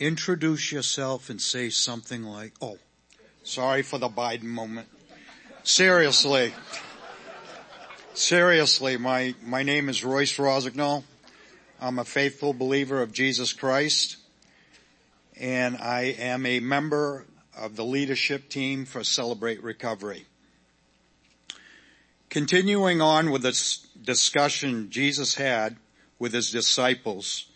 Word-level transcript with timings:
introduce 0.00 0.72
yourself 0.72 1.30
and 1.30 1.40
say 1.40 1.70
something 1.70 2.24
like, 2.24 2.54
oh, 2.60 2.78
sorry 3.44 3.82
for 3.82 3.98
the 3.98 4.08
Biden 4.08 4.44
moment. 4.44 4.88
Seriously. 5.62 6.52
Seriously, 8.14 8.96
my, 8.96 9.34
my 9.44 9.62
name 9.62 9.88
is 9.88 10.02
Royce 10.02 10.36
Rosignol. 10.38 11.04
I'm 11.80 11.98
a 11.98 12.04
faithful 12.04 12.52
believer 12.52 13.02
of 13.02 13.12
Jesus 13.12 13.52
Christ 13.52 14.16
and 15.40 15.78
I 15.78 16.14
am 16.18 16.44
a 16.44 16.60
member 16.60 17.24
of 17.56 17.74
the 17.74 17.84
leadership 17.84 18.50
team 18.50 18.84
for 18.84 19.02
Celebrate 19.02 19.62
Recovery. 19.62 20.26
Continuing 22.28 23.00
on 23.00 23.30
with 23.30 23.42
this 23.42 23.78
discussion 24.02 24.90
Jesus 24.90 25.36
had 25.36 25.76
with 26.18 26.34
his 26.34 26.50
disciples, 26.50 27.46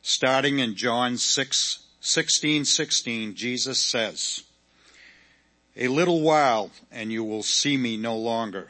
starting 0.00 0.58
in 0.58 0.74
John 0.74 1.18
6, 1.18 1.83
16, 2.06 2.66
16, 2.66 3.34
Jesus 3.34 3.80
says, 3.80 4.42
a 5.74 5.88
little 5.88 6.20
while 6.20 6.70
and 6.92 7.10
you 7.10 7.24
will 7.24 7.42
see 7.42 7.78
me 7.78 7.96
no 7.96 8.14
longer. 8.14 8.68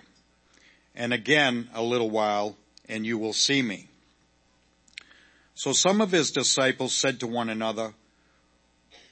And 0.95 1.13
again 1.13 1.69
a 1.75 1.83
little 1.83 2.11
while 2.11 2.57
and 2.89 3.05
you 3.05 3.19
will 3.19 3.33
see 3.33 3.61
me. 3.61 3.89
So 5.57 5.73
some 5.73 6.01
of 6.01 6.13
his 6.13 6.31
disciples 6.31 6.95
said 6.95 7.19
to 7.21 7.27
one 7.27 7.49
another, 7.49 7.95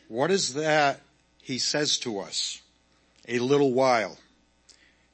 what 0.07 0.31
is 0.31 0.55
that 0.55 1.01
he 1.43 1.59
says 1.59 1.99
to 1.99 2.21
us? 2.21 2.63
A 3.27 3.41
little 3.41 3.73
while 3.73 4.19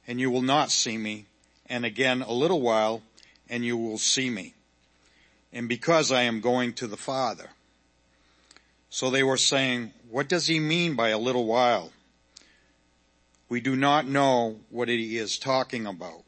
and 0.07 0.19
you 0.19 0.29
will 0.29 0.43
not 0.43 0.69
see 0.69 0.99
me 0.99 1.25
and 1.65 1.83
again 1.83 2.21
a 2.21 2.31
little 2.31 2.61
while 2.61 3.01
and 3.49 3.65
you 3.65 3.75
will 3.75 3.97
see 3.97 4.29
me. 4.29 4.53
And 5.51 5.67
because 5.67 6.11
I 6.11 6.21
am 6.21 6.41
going 6.41 6.73
to 6.73 6.85
the 6.85 6.95
Father. 6.95 7.49
So 8.89 9.09
they 9.09 9.23
were 9.23 9.37
saying, 9.37 9.93
what 10.09 10.27
does 10.27 10.47
he 10.47 10.59
mean 10.59 10.95
by 10.95 11.09
a 11.09 11.17
little 11.17 11.45
while? 11.45 11.91
We 13.47 13.61
do 13.61 13.75
not 13.75 14.07
know 14.07 14.59
what 14.69 14.89
he 14.89 15.17
is 15.17 15.37
talking 15.37 15.85
about. 15.85 16.23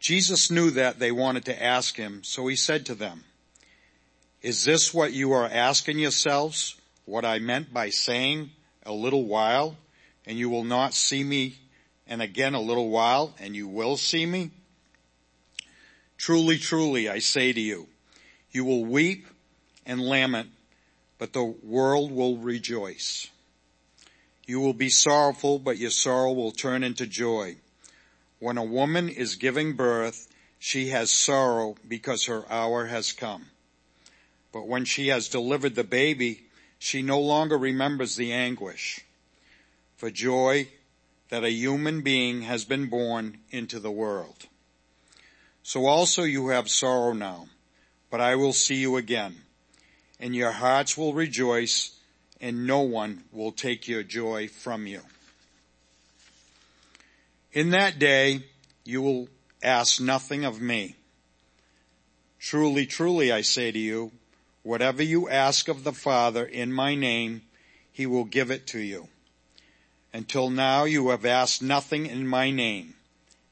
Jesus 0.00 0.50
knew 0.50 0.70
that 0.72 0.98
they 0.98 1.10
wanted 1.10 1.44
to 1.46 1.62
ask 1.62 1.96
him, 1.96 2.22
so 2.22 2.46
he 2.46 2.56
said 2.56 2.86
to 2.86 2.94
them, 2.94 3.24
is 4.42 4.64
this 4.64 4.94
what 4.94 5.12
you 5.12 5.32
are 5.32 5.46
asking 5.46 5.98
yourselves? 5.98 6.76
What 7.04 7.24
I 7.24 7.38
meant 7.38 7.72
by 7.72 7.90
saying 7.90 8.50
a 8.84 8.92
little 8.92 9.24
while 9.24 9.76
and 10.26 10.38
you 10.38 10.50
will 10.50 10.64
not 10.64 10.94
see 10.94 11.24
me 11.24 11.56
and 12.06 12.22
again 12.22 12.54
a 12.54 12.60
little 12.60 12.90
while 12.90 13.34
and 13.40 13.56
you 13.56 13.66
will 13.66 13.96
see 13.96 14.26
me? 14.26 14.50
Truly, 16.18 16.58
truly, 16.58 17.08
I 17.08 17.18
say 17.18 17.52
to 17.52 17.60
you, 17.60 17.88
you 18.50 18.64
will 18.64 18.84
weep 18.84 19.26
and 19.84 20.00
lament, 20.00 20.50
but 21.18 21.32
the 21.32 21.44
world 21.44 22.12
will 22.12 22.36
rejoice. 22.36 23.28
You 24.46 24.60
will 24.60 24.74
be 24.74 24.90
sorrowful, 24.90 25.58
but 25.58 25.78
your 25.78 25.90
sorrow 25.90 26.32
will 26.32 26.52
turn 26.52 26.84
into 26.84 27.06
joy. 27.06 27.56
When 28.38 28.58
a 28.58 28.64
woman 28.64 29.08
is 29.08 29.36
giving 29.36 29.74
birth, 29.74 30.28
she 30.58 30.88
has 30.88 31.10
sorrow 31.10 31.76
because 31.86 32.26
her 32.26 32.50
hour 32.50 32.86
has 32.86 33.12
come. 33.12 33.46
But 34.52 34.68
when 34.68 34.84
she 34.84 35.08
has 35.08 35.28
delivered 35.28 35.74
the 35.74 35.84
baby, 35.84 36.44
she 36.78 37.02
no 37.02 37.20
longer 37.20 37.58
remembers 37.58 38.16
the 38.16 38.32
anguish 38.32 39.00
for 39.96 40.10
joy 40.10 40.68
that 41.30 41.44
a 41.44 41.50
human 41.50 42.02
being 42.02 42.42
has 42.42 42.64
been 42.64 42.86
born 42.86 43.38
into 43.50 43.80
the 43.80 43.90
world. 43.90 44.46
So 45.62 45.86
also 45.86 46.22
you 46.22 46.48
have 46.48 46.70
sorrow 46.70 47.12
now, 47.12 47.48
but 48.10 48.20
I 48.20 48.36
will 48.36 48.52
see 48.52 48.76
you 48.76 48.96
again 48.96 49.45
and 50.18 50.34
your 50.34 50.52
hearts 50.52 50.96
will 50.96 51.14
rejoice 51.14 51.98
and 52.40 52.66
no 52.66 52.80
one 52.80 53.24
will 53.32 53.52
take 53.52 53.88
your 53.88 54.02
joy 54.02 54.48
from 54.48 54.86
you. 54.86 55.00
In 57.52 57.70
that 57.70 57.98
day 57.98 58.44
you 58.84 59.02
will 59.02 59.28
ask 59.62 60.00
nothing 60.00 60.44
of 60.44 60.60
me. 60.60 60.96
Truly, 62.38 62.86
truly 62.86 63.32
I 63.32 63.40
say 63.40 63.72
to 63.72 63.78
you, 63.78 64.12
whatever 64.62 65.02
you 65.02 65.28
ask 65.28 65.68
of 65.68 65.82
the 65.82 65.92
Father 65.92 66.44
in 66.44 66.72
my 66.72 66.94
name, 66.94 67.42
he 67.90 68.04
will 68.06 68.24
give 68.24 68.50
it 68.50 68.66
to 68.68 68.78
you. 68.78 69.08
Until 70.12 70.50
now 70.50 70.84
you 70.84 71.08
have 71.08 71.24
asked 71.24 71.62
nothing 71.62 72.06
in 72.06 72.26
my 72.26 72.50
name. 72.50 72.94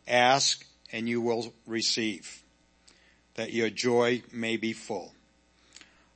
Ask 0.07 0.67
and 0.93 1.09
you 1.09 1.21
will 1.21 1.53
receive, 1.67 2.43
that 3.35 3.53
your 3.53 3.71
joy 3.71 4.23
may 4.33 4.57
be 4.57 4.73
full. 4.73 5.14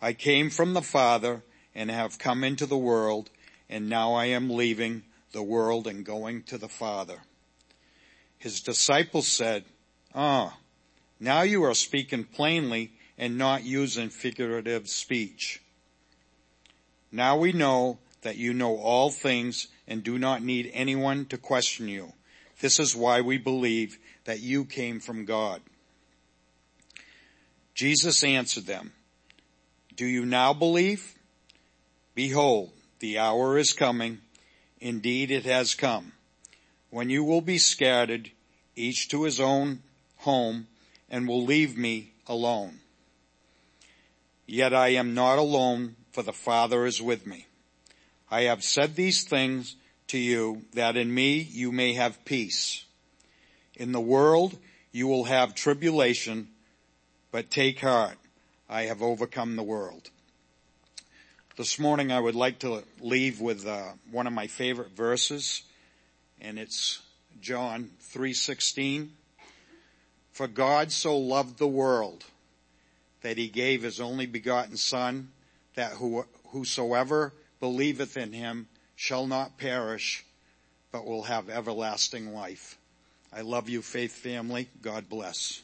I 0.00 0.12
came 0.12 0.50
from 0.50 0.74
the 0.74 0.82
Father 0.82 1.42
and 1.74 1.90
have 1.90 2.18
come 2.18 2.44
into 2.44 2.66
the 2.66 2.78
world 2.78 3.30
and 3.68 3.88
now 3.88 4.14
I 4.14 4.26
am 4.26 4.50
leaving 4.50 5.02
the 5.32 5.42
world 5.42 5.86
and 5.86 6.04
going 6.04 6.42
to 6.44 6.58
the 6.58 6.68
Father. 6.68 7.18
His 8.38 8.60
disciples 8.60 9.28
said, 9.28 9.64
ah, 10.14 10.56
now 11.20 11.42
you 11.42 11.64
are 11.64 11.74
speaking 11.74 12.24
plainly 12.24 12.92
and 13.18 13.36
not 13.36 13.64
using 13.64 14.08
figurative 14.08 14.88
speech. 14.88 15.60
Now 17.10 17.36
we 17.36 17.52
know 17.52 17.98
that 18.22 18.36
you 18.36 18.54
know 18.54 18.76
all 18.76 19.10
things 19.10 19.68
and 19.86 20.02
do 20.02 20.18
not 20.18 20.42
need 20.42 20.70
anyone 20.72 21.26
to 21.26 21.38
question 21.38 21.88
you. 21.88 22.12
This 22.60 22.78
is 22.78 22.94
why 22.94 23.20
we 23.20 23.38
believe 23.38 23.98
that 24.24 24.40
you 24.40 24.64
came 24.64 25.00
from 25.00 25.24
God. 25.24 25.60
Jesus 27.74 28.24
answered 28.24 28.66
them, 28.66 28.92
do 29.98 30.06
you 30.06 30.24
now 30.24 30.52
believe? 30.54 31.16
Behold, 32.14 32.70
the 33.00 33.18
hour 33.18 33.58
is 33.58 33.72
coming. 33.72 34.20
Indeed 34.80 35.32
it 35.32 35.44
has 35.44 35.74
come 35.74 36.12
when 36.90 37.10
you 37.10 37.24
will 37.24 37.40
be 37.40 37.58
scattered 37.58 38.30
each 38.76 39.08
to 39.08 39.24
his 39.24 39.40
own 39.40 39.82
home 40.18 40.68
and 41.10 41.26
will 41.26 41.44
leave 41.44 41.76
me 41.76 42.12
alone. 42.28 42.78
Yet 44.46 44.72
I 44.72 44.90
am 44.90 45.14
not 45.14 45.38
alone 45.38 45.96
for 46.12 46.22
the 46.22 46.32
Father 46.32 46.86
is 46.86 47.02
with 47.02 47.26
me. 47.26 47.46
I 48.30 48.42
have 48.42 48.62
said 48.62 48.94
these 48.94 49.24
things 49.24 49.74
to 50.06 50.18
you 50.18 50.62
that 50.74 50.96
in 50.96 51.12
me 51.12 51.40
you 51.40 51.72
may 51.72 51.94
have 51.94 52.24
peace. 52.24 52.84
In 53.74 53.90
the 53.90 54.00
world 54.00 54.56
you 54.92 55.08
will 55.08 55.24
have 55.24 55.56
tribulation, 55.56 56.50
but 57.32 57.50
take 57.50 57.80
heart. 57.80 58.16
I 58.68 58.82
have 58.82 59.00
overcome 59.00 59.56
the 59.56 59.62
world. 59.62 60.10
This 61.56 61.78
morning 61.78 62.12
I 62.12 62.20
would 62.20 62.34
like 62.34 62.58
to 62.60 62.84
leave 63.00 63.40
with 63.40 63.66
uh, 63.66 63.92
one 64.10 64.26
of 64.26 64.34
my 64.34 64.46
favorite 64.46 64.90
verses 64.90 65.62
and 66.38 66.58
it's 66.58 67.00
John 67.40 67.90
3:16. 68.12 69.08
For 70.32 70.46
God 70.46 70.92
so 70.92 71.16
loved 71.16 71.58
the 71.58 71.66
world 71.66 72.24
that 73.22 73.38
he 73.38 73.48
gave 73.48 73.82
his 73.82 74.00
only 74.00 74.26
begotten 74.26 74.76
son 74.76 75.32
that 75.74 75.92
who, 75.92 76.26
whosoever 76.48 77.32
believeth 77.60 78.16
in 78.16 78.32
him 78.32 78.68
shall 78.94 79.26
not 79.26 79.56
perish, 79.56 80.24
but 80.92 81.06
will 81.06 81.22
have 81.22 81.48
everlasting 81.48 82.34
life. 82.34 82.76
I 83.32 83.40
love 83.40 83.68
you, 83.68 83.80
faith 83.82 84.12
family. 84.12 84.68
God 84.82 85.08
bless. 85.08 85.62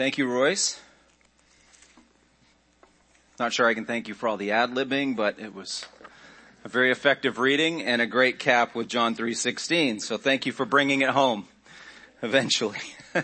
Thank 0.00 0.16
you, 0.16 0.26
Royce. 0.26 0.80
Not 3.38 3.52
sure 3.52 3.66
I 3.66 3.74
can 3.74 3.84
thank 3.84 4.08
you 4.08 4.14
for 4.14 4.30
all 4.30 4.38
the 4.38 4.52
ad 4.52 4.70
libbing, 4.70 5.14
but 5.14 5.38
it 5.38 5.54
was 5.54 5.84
a 6.64 6.70
very 6.70 6.90
effective 6.90 7.38
reading 7.38 7.82
and 7.82 8.00
a 8.00 8.06
great 8.06 8.38
cap 8.38 8.74
with 8.74 8.88
John 8.88 9.14
3:16. 9.14 10.00
So 10.00 10.16
thank 10.16 10.46
you 10.46 10.52
for 10.52 10.64
bringing 10.64 11.02
it 11.02 11.10
home 11.10 11.48
eventually. 12.22 12.78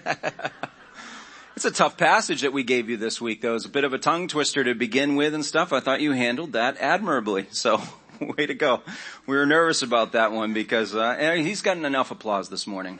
it's 1.56 1.64
a 1.64 1.70
tough 1.70 1.96
passage 1.96 2.43
that 2.43 2.52
we 2.52 2.62
gave 2.62 2.90
you 2.90 2.99
this 2.99 3.23
week 3.23 3.40
though. 3.40 3.52
It 3.52 3.55
was 3.55 3.64
a 3.64 3.70
bit 3.70 3.84
of 3.84 3.94
a 3.94 3.99
tongue 3.99 4.28
twister 4.28 4.62
to 4.62 4.75
begin 4.75 5.17
with 5.17 5.32
and 5.32 5.46
stuff. 5.46 5.73
I 5.73 5.81
thought 5.81 6.02
you 6.02 6.12
handled 6.12 6.52
that 6.52 6.76
admirably. 6.78 7.46
So, 7.52 7.81
way 8.20 8.44
to 8.44 8.55
go. 8.55 8.82
We 9.26 9.34
were 9.34 9.46
nervous 9.46 9.81
about 9.81 10.12
that 10.12 10.31
one 10.31 10.52
because, 10.52 10.94
uh, 10.94 11.37
he's 11.38 11.62
gotten 11.62 11.87
enough 11.87 12.11
applause 12.11 12.50
this 12.50 12.67
morning. 12.67 12.99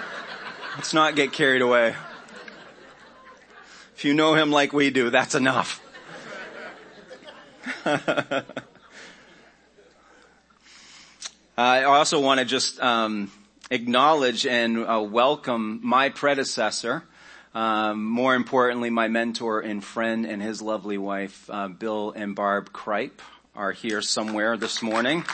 Let's 0.76 0.92
not 0.92 1.16
get 1.16 1.32
carried 1.32 1.62
away. 1.62 1.94
If 4.00 4.06
you 4.06 4.14
know 4.14 4.32
him 4.32 4.50
like 4.50 4.72
we 4.72 4.88
do, 4.88 5.10
that's 5.10 5.34
enough. 5.34 5.82
I 11.58 11.82
also 11.84 12.18
want 12.18 12.40
to 12.40 12.46
just 12.46 12.80
um, 12.80 13.30
acknowledge 13.70 14.46
and 14.46 14.78
uh, 14.78 15.02
welcome 15.06 15.80
my 15.82 16.08
predecessor, 16.08 17.04
um, 17.54 18.02
more 18.02 18.34
importantly, 18.34 18.88
my 18.88 19.08
mentor 19.08 19.60
and 19.60 19.84
friend 19.84 20.24
and 20.24 20.40
his 20.40 20.62
lovely 20.62 20.96
wife, 20.96 21.50
uh, 21.50 21.68
Bill 21.68 22.14
and 22.16 22.34
Barb 22.34 22.72
Kripe, 22.72 23.20
are 23.54 23.72
here 23.72 24.00
somewhere 24.00 24.56
this 24.56 24.80
morning. 24.80 25.26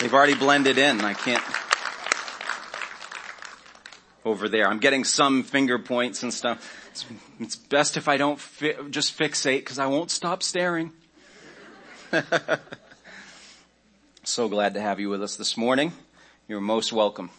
They've 0.00 0.14
already 0.14 0.36
blended 0.36 0.78
in. 0.78 1.02
I 1.02 1.12
can't 1.12 1.44
over 4.24 4.48
there. 4.48 4.66
I'm 4.66 4.78
getting 4.78 5.04
some 5.04 5.42
finger 5.42 5.78
points 5.78 6.22
and 6.22 6.32
stuff. 6.32 6.83
It's, 6.94 7.04
it's 7.40 7.56
best 7.56 7.96
if 7.96 8.06
I 8.06 8.16
don't 8.16 8.38
fi- 8.38 8.76
just 8.88 9.18
fixate 9.18 9.58
because 9.58 9.80
I 9.80 9.88
won't 9.88 10.12
stop 10.12 10.44
staring. 10.44 10.92
so 14.22 14.48
glad 14.48 14.74
to 14.74 14.80
have 14.80 15.00
you 15.00 15.10
with 15.10 15.20
us 15.20 15.34
this 15.34 15.56
morning. 15.56 15.92
You're 16.46 16.60
most 16.60 16.92
welcome. 16.92 17.30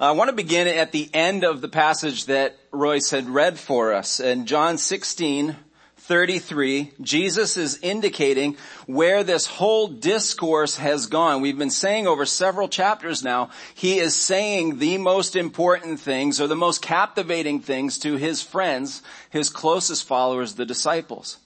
I 0.00 0.10
want 0.10 0.30
to 0.30 0.34
begin 0.34 0.66
at 0.66 0.90
the 0.90 1.08
end 1.14 1.44
of 1.44 1.60
the 1.60 1.68
passage 1.68 2.24
that 2.24 2.58
Royce 2.72 3.10
had 3.10 3.28
read 3.28 3.56
for 3.56 3.92
us 3.92 4.18
in 4.18 4.46
John 4.46 4.78
16, 4.78 5.54
33, 6.02 6.90
Jesus 7.00 7.56
is 7.56 7.78
indicating 7.80 8.56
where 8.86 9.22
this 9.22 9.46
whole 9.46 9.86
discourse 9.86 10.76
has 10.76 11.06
gone. 11.06 11.40
We've 11.40 11.56
been 11.56 11.70
saying 11.70 12.08
over 12.08 12.26
several 12.26 12.68
chapters 12.68 13.22
now, 13.22 13.50
he 13.72 14.00
is 14.00 14.16
saying 14.16 14.80
the 14.80 14.98
most 14.98 15.36
important 15.36 16.00
things 16.00 16.40
or 16.40 16.48
the 16.48 16.56
most 16.56 16.82
captivating 16.82 17.60
things 17.60 17.98
to 17.98 18.16
his 18.16 18.42
friends, 18.42 19.00
his 19.30 19.48
closest 19.48 20.04
followers, 20.04 20.54
the 20.56 20.66
disciples. 20.66 21.38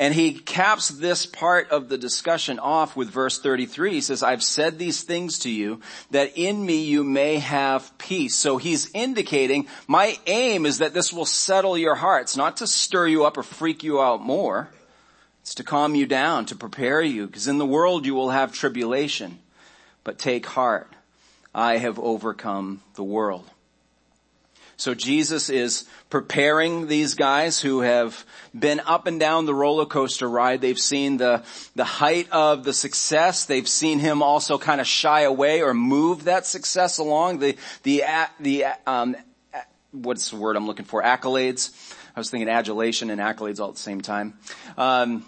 And 0.00 0.14
he 0.14 0.32
caps 0.32 0.88
this 0.88 1.26
part 1.26 1.68
of 1.70 1.90
the 1.90 1.98
discussion 1.98 2.58
off 2.58 2.96
with 2.96 3.10
verse 3.10 3.38
33. 3.38 3.92
He 3.92 4.00
says, 4.00 4.22
I've 4.22 4.42
said 4.42 4.78
these 4.78 5.02
things 5.02 5.40
to 5.40 5.50
you 5.50 5.82
that 6.10 6.38
in 6.38 6.64
me 6.64 6.84
you 6.84 7.04
may 7.04 7.38
have 7.38 7.98
peace. 7.98 8.34
So 8.34 8.56
he's 8.56 8.90
indicating 8.94 9.68
my 9.86 10.18
aim 10.26 10.64
is 10.64 10.78
that 10.78 10.94
this 10.94 11.12
will 11.12 11.26
settle 11.26 11.76
your 11.76 11.96
hearts, 11.96 12.34
not 12.34 12.56
to 12.56 12.66
stir 12.66 13.08
you 13.08 13.26
up 13.26 13.36
or 13.36 13.42
freak 13.42 13.84
you 13.84 14.00
out 14.00 14.22
more. 14.22 14.70
It's 15.42 15.54
to 15.56 15.64
calm 15.64 15.94
you 15.94 16.06
down, 16.06 16.46
to 16.46 16.56
prepare 16.56 17.02
you, 17.02 17.26
because 17.26 17.46
in 17.46 17.58
the 17.58 17.66
world 17.66 18.06
you 18.06 18.14
will 18.14 18.30
have 18.30 18.54
tribulation. 18.54 19.38
But 20.02 20.18
take 20.18 20.46
heart. 20.46 20.90
I 21.54 21.76
have 21.76 21.98
overcome 21.98 22.80
the 22.94 23.04
world. 23.04 23.50
So 24.80 24.94
Jesus 24.94 25.50
is 25.50 25.84
preparing 26.08 26.86
these 26.86 27.12
guys 27.12 27.60
who 27.60 27.82
have 27.82 28.24
been 28.58 28.80
up 28.80 29.06
and 29.06 29.20
down 29.20 29.44
the 29.44 29.54
roller 29.54 29.84
coaster 29.84 30.26
ride. 30.26 30.62
They've 30.62 30.78
seen 30.78 31.18
the, 31.18 31.42
the 31.74 31.84
height 31.84 32.30
of 32.32 32.64
the 32.64 32.72
success. 32.72 33.44
They've 33.44 33.68
seen 33.68 33.98
him 33.98 34.22
also 34.22 34.56
kind 34.56 34.80
of 34.80 34.86
shy 34.86 35.20
away 35.20 35.60
or 35.60 35.74
move 35.74 36.24
that 36.24 36.46
success 36.46 36.96
along. 36.96 37.40
The, 37.40 37.58
the, 37.82 38.04
the, 38.40 38.64
um, 38.86 39.16
what's 39.90 40.30
the 40.30 40.36
word 40.36 40.56
I'm 40.56 40.66
looking 40.66 40.86
for? 40.86 41.02
Accolades. 41.02 41.94
I 42.16 42.18
was 42.18 42.30
thinking 42.30 42.48
adulation 42.48 43.10
and 43.10 43.20
accolades 43.20 43.60
all 43.60 43.68
at 43.68 43.74
the 43.74 43.80
same 43.82 44.00
time. 44.00 44.38
Um, 44.78 45.26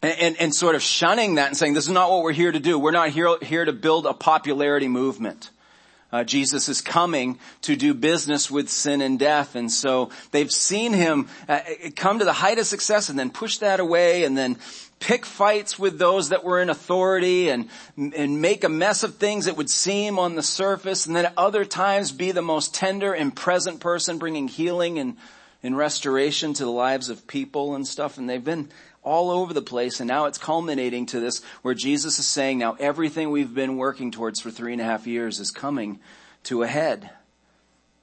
and, 0.00 0.18
and, 0.18 0.36
and, 0.40 0.54
sort 0.54 0.74
of 0.74 0.80
shunning 0.80 1.34
that 1.34 1.48
and 1.48 1.56
saying, 1.56 1.74
this 1.74 1.84
is 1.84 1.92
not 1.92 2.10
what 2.10 2.22
we're 2.22 2.32
here 2.32 2.50
to 2.50 2.60
do. 2.60 2.78
We're 2.78 2.92
not 2.92 3.10
here, 3.10 3.36
here 3.42 3.66
to 3.66 3.74
build 3.74 4.06
a 4.06 4.14
popularity 4.14 4.88
movement. 4.88 5.50
Uh, 6.16 6.24
Jesus 6.24 6.70
is 6.70 6.80
coming 6.80 7.38
to 7.60 7.76
do 7.76 7.92
business 7.92 8.50
with 8.50 8.70
sin 8.70 9.02
and 9.02 9.18
death. 9.18 9.54
And 9.54 9.70
so 9.70 10.08
they've 10.30 10.50
seen 10.50 10.94
him 10.94 11.28
uh, 11.46 11.60
come 11.94 12.20
to 12.20 12.24
the 12.24 12.32
height 12.32 12.58
of 12.58 12.66
success 12.66 13.10
and 13.10 13.18
then 13.18 13.28
push 13.28 13.58
that 13.58 13.80
away 13.80 14.24
and 14.24 14.34
then 14.34 14.56
pick 14.98 15.26
fights 15.26 15.78
with 15.78 15.98
those 15.98 16.30
that 16.30 16.42
were 16.42 16.62
in 16.62 16.70
authority 16.70 17.50
and, 17.50 17.68
and 17.98 18.40
make 18.40 18.64
a 18.64 18.68
mess 18.70 19.02
of 19.02 19.16
things 19.16 19.44
that 19.44 19.58
would 19.58 19.68
seem 19.68 20.18
on 20.18 20.36
the 20.36 20.42
surface 20.42 21.04
and 21.04 21.14
then 21.14 21.26
at 21.26 21.34
other 21.36 21.66
times 21.66 22.12
be 22.12 22.32
the 22.32 22.40
most 22.40 22.74
tender 22.74 23.12
and 23.12 23.36
present 23.36 23.78
person 23.78 24.16
bringing 24.16 24.48
healing 24.48 24.98
and, 24.98 25.18
and 25.62 25.76
restoration 25.76 26.54
to 26.54 26.64
the 26.64 26.70
lives 26.70 27.10
of 27.10 27.26
people 27.26 27.74
and 27.74 27.86
stuff. 27.86 28.16
And 28.16 28.26
they've 28.26 28.42
been 28.42 28.70
all 29.06 29.30
over 29.30 29.54
the 29.54 29.62
place 29.62 30.00
and 30.00 30.08
now 30.08 30.26
it's 30.26 30.36
culminating 30.36 31.06
to 31.06 31.20
this 31.20 31.40
where 31.62 31.74
Jesus 31.74 32.18
is 32.18 32.26
saying 32.26 32.58
now 32.58 32.76
everything 32.80 33.30
we've 33.30 33.54
been 33.54 33.76
working 33.76 34.10
towards 34.10 34.40
for 34.40 34.50
three 34.50 34.72
and 34.72 34.82
a 34.82 34.84
half 34.84 35.06
years 35.06 35.38
is 35.38 35.52
coming 35.52 36.00
to 36.42 36.62
a 36.62 36.66
head. 36.66 37.08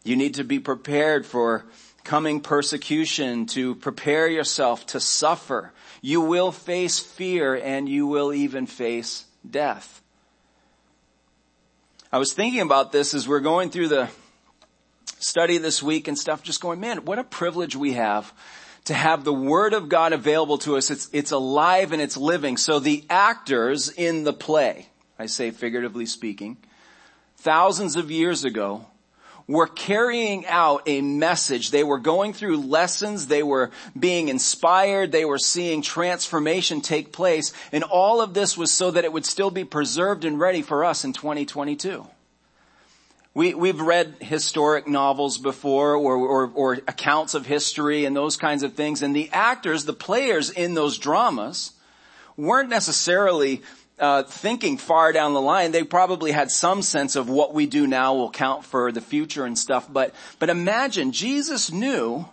You 0.03 0.15
need 0.15 0.35
to 0.35 0.43
be 0.43 0.59
prepared 0.59 1.25
for 1.25 1.65
coming 2.03 2.41
persecution, 2.41 3.45
to 3.47 3.75
prepare 3.75 4.27
yourself 4.27 4.85
to 4.87 4.99
suffer. 4.99 5.71
You 6.01 6.21
will 6.21 6.51
face 6.51 6.99
fear 6.99 7.55
and 7.55 7.87
you 7.87 8.07
will 8.07 8.33
even 8.33 8.65
face 8.65 9.25
death. 9.49 10.01
I 12.11 12.17
was 12.17 12.33
thinking 12.33 12.61
about 12.61 12.91
this 12.91 13.13
as 13.13 13.27
we're 13.27 13.39
going 13.39 13.69
through 13.69 13.87
the 13.87 14.09
study 15.19 15.57
this 15.57 15.81
week 15.81 16.07
and 16.07 16.17
stuff, 16.17 16.43
just 16.43 16.61
going, 16.61 16.79
man, 16.79 17.05
what 17.05 17.19
a 17.19 17.23
privilege 17.23 17.75
we 17.75 17.93
have 17.93 18.33
to 18.85 18.93
have 18.93 19.23
the 19.23 19.33
Word 19.33 19.73
of 19.73 19.89
God 19.89 20.13
available 20.13 20.57
to 20.59 20.77
us. 20.77 20.91
It's, 20.91 21.09
it's 21.13 21.31
alive 21.31 21.91
and 21.91 22.01
it's 22.01 22.17
living. 22.17 22.57
So 22.57 22.79
the 22.79 23.03
actors 23.09 23.89
in 23.89 24.23
the 24.23 24.33
play, 24.33 24.89
I 25.17 25.27
say 25.27 25.51
figuratively 25.51 26.05
speaking, 26.05 26.57
thousands 27.37 27.95
of 27.95 28.11
years 28.11 28.43
ago, 28.43 28.85
were 29.47 29.67
carrying 29.67 30.45
out 30.45 30.83
a 30.85 31.01
message. 31.01 31.71
They 31.71 31.83
were 31.83 31.99
going 31.99 32.33
through 32.33 32.57
lessons. 32.57 33.27
They 33.27 33.43
were 33.43 33.71
being 33.97 34.29
inspired. 34.29 35.11
They 35.11 35.25
were 35.25 35.37
seeing 35.37 35.81
transformation 35.81 36.81
take 36.81 37.11
place. 37.11 37.51
And 37.71 37.83
all 37.83 38.21
of 38.21 38.33
this 38.33 38.57
was 38.57 38.71
so 38.71 38.91
that 38.91 39.03
it 39.03 39.11
would 39.11 39.25
still 39.25 39.51
be 39.51 39.65
preserved 39.65 40.23
and 40.23 40.39
ready 40.39 40.61
for 40.61 40.85
us 40.85 41.03
in 41.03 41.13
2022. 41.13 42.07
We, 43.35 43.55
we've 43.55 43.81
read 43.81 44.17
historic 44.19 44.87
novels 44.87 45.39
before 45.39 45.95
or, 45.95 46.15
or, 46.15 46.51
or, 46.53 46.73
accounts 46.87 47.33
of 47.33 47.47
history 47.47 48.05
and 48.05 48.15
those 48.15 48.37
kinds 48.37 48.61
of 48.61 48.73
things. 48.73 49.01
And 49.01 49.15
the 49.15 49.29
actors, 49.31 49.85
the 49.85 49.93
players 49.93 50.51
in 50.51 50.75
those 50.75 50.99
dramas 50.99 51.71
weren't 52.37 52.69
necessarily 52.69 53.63
uh, 53.97 54.23
thinking 54.23 54.77
far 54.77 55.11
down 55.11 55.33
the 55.33 55.41
line. 55.41 55.71
They 55.71 55.83
probably 55.83 56.31
had 56.31 56.51
some 56.51 56.83
sense 56.83 57.15
of 57.15 57.27
what 57.27 57.55
we 57.55 57.65
do 57.65 57.87
now 57.87 58.13
will 58.13 58.29
count 58.29 58.65
for 58.65 58.91
the 58.91 59.01
future 59.01 59.45
and 59.45 59.57
stuff. 59.57 59.91
But, 59.91 60.13
but 60.37 60.51
imagine 60.51 61.11
Jesus 61.11 61.71
knew 61.71 62.25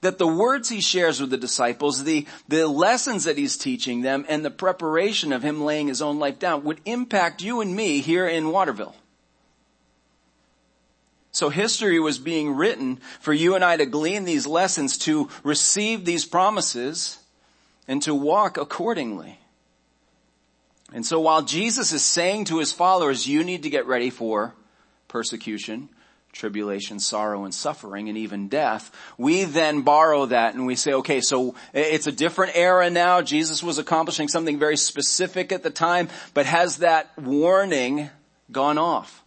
that 0.00 0.18
the 0.18 0.26
words 0.26 0.68
he 0.68 0.80
shares 0.80 1.20
with 1.20 1.30
the 1.30 1.36
disciples, 1.36 2.02
the, 2.02 2.26
the 2.48 2.66
lessons 2.66 3.24
that 3.24 3.38
he's 3.38 3.56
teaching 3.56 4.02
them 4.02 4.24
and 4.28 4.44
the 4.44 4.50
preparation 4.50 5.32
of 5.32 5.42
him 5.42 5.62
laying 5.62 5.88
his 5.88 6.02
own 6.02 6.18
life 6.18 6.40
down 6.40 6.64
would 6.64 6.80
impact 6.84 7.42
you 7.42 7.60
and 7.60 7.74
me 7.74 8.00
here 8.00 8.26
in 8.26 8.50
Waterville. 8.50 8.96
So 11.38 11.50
history 11.50 12.00
was 12.00 12.18
being 12.18 12.56
written 12.56 12.96
for 13.20 13.32
you 13.32 13.54
and 13.54 13.64
I 13.64 13.76
to 13.76 13.86
glean 13.86 14.24
these 14.24 14.44
lessons, 14.44 14.98
to 14.98 15.28
receive 15.44 16.04
these 16.04 16.24
promises, 16.24 17.16
and 17.86 18.02
to 18.02 18.12
walk 18.12 18.56
accordingly. 18.56 19.38
And 20.92 21.06
so 21.06 21.20
while 21.20 21.42
Jesus 21.42 21.92
is 21.92 22.04
saying 22.04 22.46
to 22.46 22.58
his 22.58 22.72
followers, 22.72 23.28
you 23.28 23.44
need 23.44 23.62
to 23.62 23.70
get 23.70 23.86
ready 23.86 24.10
for 24.10 24.52
persecution, 25.06 25.90
tribulation, 26.32 26.98
sorrow, 26.98 27.44
and 27.44 27.54
suffering, 27.54 28.08
and 28.08 28.18
even 28.18 28.48
death, 28.48 28.90
we 29.16 29.44
then 29.44 29.82
borrow 29.82 30.26
that 30.26 30.54
and 30.54 30.66
we 30.66 30.74
say, 30.74 30.92
okay, 30.94 31.20
so 31.20 31.54
it's 31.72 32.08
a 32.08 32.12
different 32.12 32.56
era 32.56 32.90
now. 32.90 33.22
Jesus 33.22 33.62
was 33.62 33.78
accomplishing 33.78 34.26
something 34.26 34.58
very 34.58 34.76
specific 34.76 35.52
at 35.52 35.62
the 35.62 35.70
time, 35.70 36.08
but 36.34 36.46
has 36.46 36.78
that 36.78 37.16
warning 37.16 38.10
gone 38.50 38.76
off? 38.76 39.22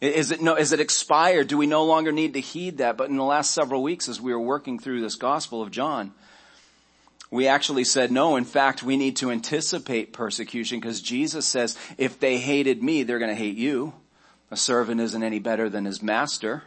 Is 0.00 0.30
it, 0.30 0.42
no, 0.42 0.56
is 0.56 0.72
it 0.72 0.80
expired? 0.80 1.48
Do 1.48 1.56
we 1.56 1.66
no 1.66 1.84
longer 1.84 2.12
need 2.12 2.34
to 2.34 2.40
heed 2.40 2.78
that? 2.78 2.98
But 2.98 3.08
in 3.08 3.16
the 3.16 3.24
last 3.24 3.52
several 3.52 3.82
weeks 3.82 4.08
as 4.08 4.20
we 4.20 4.32
were 4.32 4.40
working 4.40 4.78
through 4.78 5.00
this 5.00 5.14
gospel 5.14 5.62
of 5.62 5.70
John, 5.70 6.12
we 7.30 7.48
actually 7.48 7.84
said 7.84 8.12
no. 8.12 8.36
In 8.36 8.44
fact, 8.44 8.82
we 8.82 8.96
need 8.96 9.16
to 9.16 9.30
anticipate 9.30 10.12
persecution 10.12 10.80
because 10.80 11.00
Jesus 11.00 11.46
says, 11.46 11.78
if 11.96 12.20
they 12.20 12.38
hated 12.38 12.82
me, 12.82 13.02
they're 13.02 13.18
going 13.18 13.30
to 13.30 13.34
hate 13.34 13.56
you. 13.56 13.94
A 14.50 14.56
servant 14.56 15.00
isn't 15.00 15.22
any 15.22 15.38
better 15.38 15.68
than 15.68 15.86
his 15.86 16.02
master. 16.02 16.62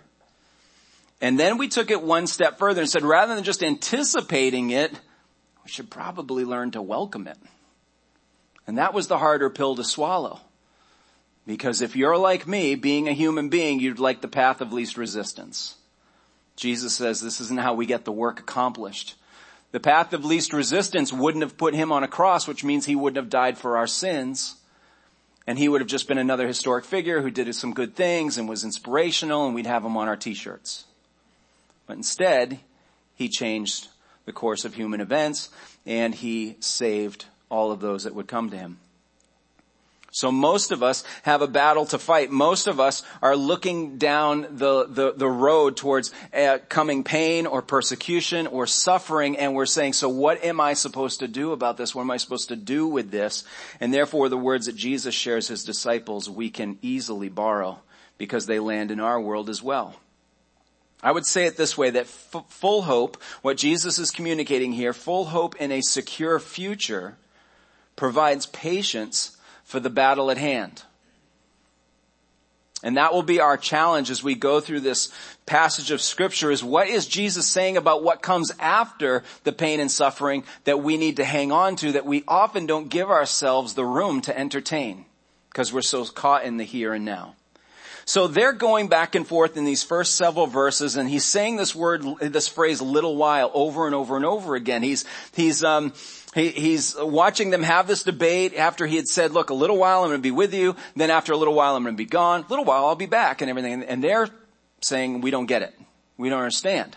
And 1.22 1.40
then 1.40 1.58
we 1.58 1.68
took 1.68 1.92
it 1.92 2.02
one 2.02 2.28
step 2.28 2.58
further 2.58 2.82
and 2.82 2.90
said, 2.90 3.04
rather 3.04 3.36
than 3.36 3.44
just 3.44 3.64
anticipating 3.64 4.72
it, 4.72 4.92
we 5.64 5.70
should 5.70 5.90
probably 5.90 6.46
learn 6.46 6.72
to 6.72 6.82
welcome 6.82 7.28
it. 7.28 7.38
And 8.66 8.78
that 8.78 8.94
was 8.94 9.08
the 9.08 9.18
harder 9.18 9.50
pill 9.50 9.76
to 9.76 9.84
swallow. 9.84 10.42
Because 11.50 11.82
if 11.82 11.96
you're 11.96 12.16
like 12.16 12.46
me, 12.46 12.76
being 12.76 13.08
a 13.08 13.14
human 13.14 13.50
being, 13.50 13.80
you'd 13.80 13.98
like 13.98 14.22
the 14.22 14.28
path 14.28 14.62
of 14.62 14.72
least 14.72 15.00
resistance. 15.00 15.78
Jesus 16.56 16.96
says 16.96 17.22
this 17.22 17.42
isn't 17.42 17.60
how 17.60 17.74
we 17.74 17.88
get 17.88 18.06
the 18.06 18.12
work 18.12 18.40
accomplished. 18.40 19.16
The 19.72 19.80
path 19.80 20.14
of 20.14 20.24
least 20.24 20.54
resistance 20.54 21.12
wouldn't 21.12 21.42
have 21.42 21.58
put 21.58 21.74
him 21.74 21.92
on 21.92 22.04
a 22.04 22.08
cross, 22.08 22.48
which 22.48 22.64
means 22.64 22.86
he 22.86 22.96
wouldn't 22.96 23.18
have 23.18 23.32
died 23.32 23.58
for 23.58 23.78
our 23.78 23.88
sins. 23.88 24.58
And 25.48 25.58
he 25.58 25.68
would 25.68 25.82
have 25.82 25.90
just 25.90 26.08
been 26.08 26.20
another 26.20 26.46
historic 26.46 26.86
figure 26.86 27.24
who 27.24 27.32
did 27.32 27.52
some 27.56 27.74
good 27.74 27.96
things 27.96 28.38
and 28.38 28.48
was 28.48 28.64
inspirational 28.64 29.48
and 29.48 29.56
we'd 29.56 29.66
have 29.66 29.84
him 29.84 29.98
on 29.98 30.08
our 30.08 30.18
t-shirts. 30.18 30.86
But 31.88 31.98
instead, 31.98 32.60
he 33.16 33.28
changed 33.28 33.88
the 34.26 34.34
course 34.34 34.66
of 34.66 34.76
human 34.76 35.02
events 35.02 35.50
and 35.84 36.14
he 36.14 36.58
saved 36.60 37.26
all 37.50 37.72
of 37.72 37.80
those 37.80 38.04
that 38.04 38.14
would 38.14 38.28
come 38.28 38.52
to 38.52 38.58
him. 38.58 38.78
So 40.12 40.32
most 40.32 40.72
of 40.72 40.82
us 40.82 41.04
have 41.24 41.42
a 41.42 41.48
battle 41.48 41.86
to 41.88 42.00
fight. 42.00 42.32
Most 42.32 42.68
of 42.68 42.80
us 42.80 43.04
are 43.22 43.36
looking 43.36 43.98
down 43.98 44.48
the, 44.52 44.86
the, 44.86 45.14
the 45.14 45.30
road 45.30 45.78
towards 45.78 46.12
uh, 46.34 46.60
coming 46.68 47.04
pain 47.04 47.46
or 47.46 47.62
persecution 47.62 48.48
or 48.48 48.66
suffering 48.66 49.38
and 49.38 49.54
we're 49.54 49.66
saying, 49.66 49.94
so 49.94 50.10
what 50.10 50.44
am 50.44 50.60
I 50.60 50.74
supposed 50.74 51.20
to 51.20 51.28
do 51.28 51.52
about 51.52 51.78
this? 51.78 51.94
What 51.94 52.02
am 52.02 52.12
I 52.12 52.18
supposed 52.18 52.50
to 52.50 52.56
do 52.56 52.88
with 52.88 53.12
this? 53.12 53.44
And 53.80 53.94
therefore 53.94 54.30
the 54.30 54.38
words 54.38 54.66
that 54.66 54.76
Jesus 54.76 55.14
shares 55.14 55.48
his 55.48 55.64
disciples 55.64 56.30
we 56.30 56.50
can 56.50 56.80
easily 56.82 57.30
borrow 57.30 57.80
because 58.18 58.46
they 58.46 58.60
land 58.60 58.92
in 58.92 59.00
our 59.00 59.22
world 59.22 59.50
as 59.50 59.62
well. 59.62 59.96
I 61.02 61.12
would 61.12 61.26
say 61.26 61.46
it 61.46 61.56
this 61.56 61.78
way, 61.78 61.92
that 61.92 62.06
f- 62.06 62.44
full 62.50 62.82
hope, 62.82 63.22
what 63.42 63.56
Jesus 63.58 64.00
is 64.00 64.12
communicating 64.12 64.74
here, 64.74 64.92
full 64.92 65.26
hope 65.26 65.56
in 65.56 65.72
a 65.72 65.82
secure 65.82 66.40
future 66.40 67.16
provides 67.96 68.46
patience 68.48 69.38
for 69.70 69.80
the 69.80 69.90
battle 69.92 70.32
at 70.32 70.38
hand. 70.40 70.82
And 72.82 72.98
that 72.98 73.14
will 73.14 73.22
be 73.22 73.40
our 73.40 73.56
challenge 73.56 74.10
as 74.10 74.24
we 74.24 74.34
go 74.34 74.60
through 74.60 74.80
this 74.80 75.14
passage 75.46 75.92
of 75.92 76.02
scripture 76.02 76.50
is 76.50 76.64
what 76.64 76.88
is 76.88 77.06
Jesus 77.06 77.46
saying 77.46 77.78
about 77.78 78.02
what 78.02 78.24
comes 78.24 78.52
after 78.58 79.24
the 79.44 79.52
pain 79.52 79.80
and 79.80 79.92
suffering 79.92 80.44
that 80.64 80.82
we 80.82 80.98
need 80.98 81.18
to 81.18 81.24
hang 81.24 81.52
on 81.52 81.76
to 81.78 81.92
that 81.92 82.06
we 82.08 82.24
often 82.28 82.66
don't 82.66 82.90
give 82.90 83.12
ourselves 83.12 83.76
the 83.76 83.86
room 83.86 84.22
to 84.22 84.36
entertain 84.36 85.06
because 85.52 85.72
we're 85.72 85.82
so 85.82 86.04
caught 86.04 86.46
in 86.46 86.58
the 86.58 86.64
here 86.64 86.94
and 86.94 87.06
now. 87.06 87.36
So 88.06 88.26
they're 88.26 88.54
going 88.54 88.88
back 88.88 89.14
and 89.14 89.28
forth 89.28 89.56
in 89.56 89.66
these 89.66 89.84
first 89.84 90.16
several 90.16 90.48
verses 90.48 90.96
and 90.96 91.08
he's 91.08 91.26
saying 91.26 91.58
this 91.58 91.76
word, 91.76 92.04
this 92.20 92.48
phrase 92.48 92.82
little 92.82 93.16
while 93.18 93.52
over 93.54 93.86
and 93.86 93.94
over 93.94 94.16
and 94.16 94.26
over 94.26 94.56
again. 94.56 94.82
He's, 94.82 95.06
he's, 95.36 95.64
um, 95.64 95.94
he, 96.36 96.50
he's 96.50 96.96
watching 96.98 97.50
them 97.50 97.64
have 97.64 97.88
this 97.88 98.04
debate 98.04 98.54
after 98.56 98.86
he 98.86 98.98
had 98.98 99.08
said, 99.08 99.32
look, 99.32 99.50
a 99.50 99.56
little 99.56 99.78
while 99.78 100.04
I'm 100.04 100.10
going 100.10 100.20
to 100.20 100.24
be 100.24 100.32
with 100.32 100.54
you. 100.54 100.76
Then 100.96 101.10
after 101.10 101.34
a 101.34 101.38
little 101.38 101.56
while 101.56 101.76
I'm 101.76 101.84
going 101.84 101.96
to 101.96 101.98
be 101.98 102.06
gone. 102.06 102.42
A 102.42 102.48
little 102.50 102.66
while 102.66 102.86
I'll 102.86 102.96
be 102.96 103.08
back 103.08 103.42
and 103.42 103.50
everything. 103.50 103.84
And 103.84 104.04
they're 104.04 104.30
saying, 104.82 105.22
we 105.22 105.32
don't 105.32 105.48
get 105.48 105.64
it. 105.64 105.74
We 106.18 106.30
don't 106.30 106.40
understand. 106.40 106.96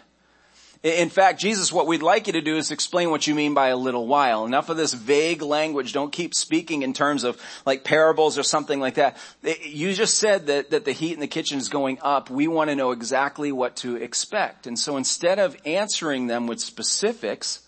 In 0.83 1.11
fact, 1.11 1.41
Jesus, 1.41 1.73
what 1.73 1.87
we'd 1.87 2.03
like 2.03 2.27
you 2.27 2.33
to 2.33 2.41
do 2.41 2.57
is 2.57 2.73
explain 2.73 3.11
what 3.11 3.29
you 3.29 3.37
mean 3.37 3.55
by 3.55 3.69
a 3.69 3.77
little 3.77 4.09
while. 4.09 4.45
Enough 4.45 4.69
of 4.69 4.77
this 4.77 4.93
vague 4.93 5.41
language. 5.41 5.93
Don't 5.93 6.13
keep 6.13 6.35
speaking 6.35 6.83
in 6.83 6.93
terms 6.93 7.23
of 7.23 7.41
like 7.65 7.85
parables 7.85 8.37
or 8.37 8.43
something 8.43 8.81
like 8.81 8.95
that. 8.95 9.17
You 9.63 9.93
just 9.93 10.19
said 10.19 10.49
that, 10.49 10.71
that 10.71 10.85
the 10.85 10.91
heat 10.91 11.15
in 11.15 11.21
the 11.21 11.29
kitchen 11.29 11.59
is 11.59 11.69
going 11.69 11.99
up. 12.03 12.31
We 12.31 12.49
want 12.49 12.71
to 12.71 12.75
know 12.75 12.91
exactly 12.91 13.53
what 13.53 13.77
to 13.77 13.95
expect. 13.95 14.67
And 14.67 14.77
so 14.77 14.97
instead 14.97 15.39
of 15.39 15.57
answering 15.65 16.27
them 16.27 16.49
with 16.49 16.59
specifics, 16.59 17.61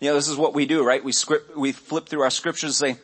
you 0.00 0.08
know, 0.08 0.14
this 0.14 0.28
is 0.28 0.36
what 0.36 0.54
we 0.54 0.66
do, 0.66 0.84
right? 0.84 1.02
We 1.02 1.12
script, 1.12 1.56
we 1.56 1.72
flip 1.72 2.08
through 2.08 2.22
our 2.22 2.30
scriptures 2.30 2.80
and 2.80 2.96
say, 2.96 3.02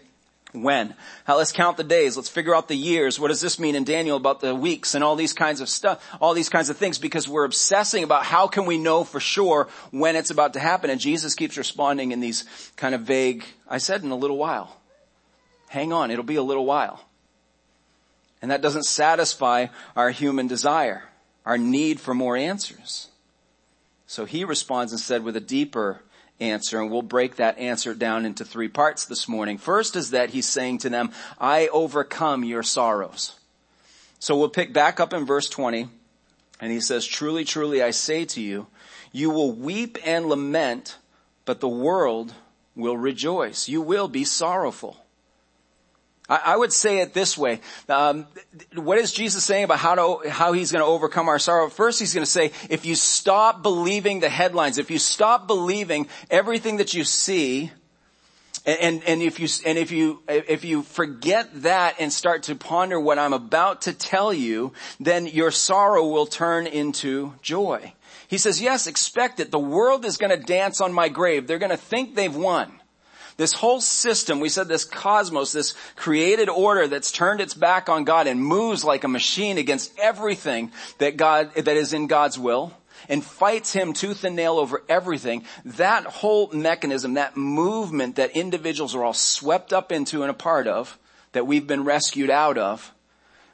when? 0.55 0.95
How, 1.25 1.37
let's 1.37 1.51
count 1.51 1.77
the 1.77 1.85
days. 1.85 2.17
Let's 2.17 2.29
figure 2.29 2.55
out 2.55 2.69
the 2.69 2.77
years. 2.77 3.19
What 3.19 3.29
does 3.29 3.41
this 3.41 3.59
mean 3.59 3.75
in 3.75 3.83
Daniel 3.83 4.17
about 4.17 4.41
the 4.41 4.55
weeks 4.55 4.95
and 4.95 5.03
all 5.03 5.17
these 5.17 5.33
kinds 5.33 5.61
of 5.61 5.69
stuff, 5.69 6.07
all 6.21 6.33
these 6.33 6.49
kinds 6.49 6.71
of 6.71 6.77
things 6.77 6.99
because 6.99 7.29
we're 7.29 7.45
obsessing 7.45 8.05
about 8.05 8.25
how 8.25 8.47
can 8.47 8.65
we 8.65 8.79
know 8.79 9.03
for 9.03 9.19
sure 9.19 9.69
when 9.91 10.15
it's 10.15 10.31
about 10.31 10.53
to 10.53 10.61
happen. 10.61 10.91
And 10.91 11.01
Jesus 11.01 11.35
keeps 11.35 11.57
responding 11.57 12.13
in 12.13 12.21
these 12.21 12.45
kind 12.77 12.95
of 12.95 13.01
vague, 13.01 13.45
I 13.69 13.79
said 13.79 14.05
in 14.05 14.13
a 14.13 14.17
little 14.17 14.39
while. 14.39 14.81
Hang 15.69 15.93
on, 15.93 16.13
it'll 16.13 16.25
be 16.25 16.37
a 16.37 16.43
little 16.43 16.67
while. 16.67 17.05
And 18.41 18.53
that 18.53 18.63
doesn't 18.63 18.85
satisfy 18.85 19.67
our 19.97 20.11
human 20.11 20.47
desire, 20.47 21.03
our 21.45 21.59
need 21.59 21.99
for 21.99 22.15
more 22.15 22.37
answers. 22.37 23.09
So 24.07 24.25
he 24.25 24.45
responds 24.45 24.93
instead 24.93 25.25
with 25.25 25.35
a 25.35 25.41
deeper 25.41 26.03
answer 26.41 26.81
and 26.81 26.91
we'll 26.91 27.03
break 27.03 27.37
that 27.37 27.59
answer 27.59 27.95
down 27.95 28.27
into 28.27 28.45
three 28.45 28.69
parts 28.69 29.05
this 29.05 29.29
morning. 29.29 29.59
First 29.59 29.97
is 29.97 30.11
that 30.11 30.31
he's 30.31 30.49
saying 30.49 30.79
to 30.79 30.91
them, 30.91 31.11
I 31.39 31.69
overcome 31.69 32.45
your 32.45 32.63
sorrows. 32.63 33.39
So 34.19 34.37
we'll 34.37 34.49
pick 34.49 34.73
back 34.73 35.01
up 35.01 35.13
in 35.13 35.27
verse 35.27 35.49
20 35.49 35.89
and 36.61 36.73
he 36.73 36.81
says, 36.81 37.07
truly, 37.07 37.45
truly, 37.45 37.83
I 37.83 37.91
say 37.91 38.25
to 38.27 38.41
you, 38.41 38.67
you 39.13 39.31
will 39.31 39.53
weep 39.53 39.99
and 40.05 40.27
lament, 40.27 40.99
but 41.45 41.61
the 41.61 41.69
world 41.69 42.35
will 42.75 42.97
rejoice. 42.97 43.69
You 43.69 43.81
will 43.81 44.09
be 44.09 44.25
sorrowful. 44.25 45.04
I, 46.27 46.57
would 46.57 46.73
say 46.73 47.01
it 47.01 47.13
this 47.13 47.37
way. 47.37 47.61
Um, 47.87 48.27
what 48.75 48.97
is 48.97 49.13
Jesus 49.13 49.45
saying 49.45 49.65
about 49.65 49.79
how 49.79 49.95
to 49.95 50.31
how 50.31 50.53
he's 50.53 50.73
going 50.73 50.83
to 50.83 50.87
overcome 50.87 51.29
our 51.29 51.39
sorrow? 51.39 51.69
First, 51.69 52.01
he's 52.01 52.15
going 52.15 52.25
to 52.25 52.31
say, 52.31 52.51
if 52.71 52.87
you 52.87 52.95
stop 52.95 53.63
believing 53.63 54.21
the 54.21 54.31
headlines, 54.31 54.79
if 54.79 54.91
you 54.91 54.99
stop 54.99 55.47
believing 55.47 56.09
everything 56.31 56.79
that 56.79 56.95
you 56.95 57.05
see, 57.05 57.71
and, 58.65 59.03
and 59.05 59.21
if 59.21 59.39
you, 59.39 59.49
and 59.67 59.77
if 59.77 59.91
you, 59.91 60.23
if 60.27 60.65
you 60.65 60.83
forget 60.83 61.63
that 61.63 61.97
and 62.01 62.11
start 62.11 62.45
to 62.45 62.55
ponder 62.55 62.99
what 62.99 63.19
I'm 63.19 63.35
about 63.35 63.83
to 63.83 63.93
tell 63.93 64.33
you, 64.33 64.73
then 64.99 65.27
your 65.27 65.51
sorrow 65.51 66.07
will 66.07 66.27
turn 66.27 66.67
into 66.67 67.35
joy. 67.43 67.93
He 68.29 68.39
says, 68.39 68.63
yes, 68.63 68.87
expect 68.87 69.41
it. 69.41 69.51
The 69.51 69.59
world 69.59 70.07
is 70.07 70.17
going 70.17 70.31
to 70.31 70.43
dance 70.43 70.81
on 70.81 70.95
my 70.95 71.11
grave. 71.11 71.47
They're 71.47 71.59
going 71.59 71.71
to 71.71 71.77
think 71.77 72.15
they've 72.15 72.35
won. 72.35 72.81
This 73.37 73.53
whole 73.53 73.81
system, 73.81 74.39
we 74.39 74.49
said 74.49 74.69
this 74.69 74.85
cosmos, 74.85 75.53
this 75.53 75.75
created 75.97 76.49
order 76.49 76.87
that's 76.87 77.11
turned 77.11 77.41
its 77.41 77.55
back 77.55 77.89
on 77.89 78.05
God 78.05 78.27
and 78.27 78.41
moves 78.41 78.85
like 78.85 79.03
a 79.03 79.09
machine 79.09 79.59
against 79.59 79.99
everything 79.99 80.71
that 80.99 81.17
God, 81.17 81.53
that 81.55 81.69
is 81.69 81.93
in 81.93 82.07
God's 82.07 82.39
will 82.39 82.73
and 83.09 83.25
fights 83.25 83.73
him 83.73 83.93
tooth 83.93 84.25
and 84.25 84.37
nail 84.37 84.59
over 84.59 84.83
everything. 84.89 85.45
That 85.65 86.05
whole 86.05 86.51
mechanism, 86.53 87.15
that 87.15 87.37
movement 87.37 88.17
that 88.17 88.37
individuals 88.37 88.95
are 88.95 89.05
all 89.05 89.13
swept 89.13 89.73
up 89.73 89.93
into 89.93 90.23
and 90.23 90.31
a 90.31 90.35
part 90.35 90.67
of, 90.67 90.99
that 91.33 91.47
we've 91.47 91.67
been 91.67 91.85
rescued 91.85 92.31
out 92.31 92.57
of, 92.57 92.93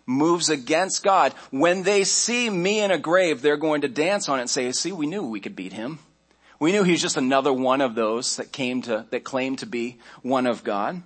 moves 0.05 0.51
against 0.51 1.03
God. 1.03 1.33
When 1.51 1.83
they 1.83 2.05
see 2.05 2.51
me 2.51 2.81
in 2.81 2.91
a 2.91 2.99
grave, 2.99 3.41
they're 3.41 3.57
going 3.57 3.81
to 3.81 3.89
dance 3.89 4.29
on 4.29 4.39
it 4.39 4.43
and 4.43 4.51
say, 4.51 4.71
see, 4.73 4.93
we 4.93 5.07
knew 5.07 5.25
we 5.25 5.41
could 5.41 5.57
beat 5.57 5.73
him. 5.73 5.99
We 6.61 6.73
knew 6.73 6.85
he 6.85 6.93
was 6.93 7.01
just 7.01 7.17
another 7.17 7.53
one 7.53 7.81
of 7.81 7.95
those 7.95 8.37
that 8.37 8.53
came 8.53 8.83
to, 8.83 9.07
that 9.11 9.25
claimed 9.25 9.61
to 9.61 9.67
be 9.67 9.99
one 10.23 10.47
of 10.47 10.63
God. 10.63 11.03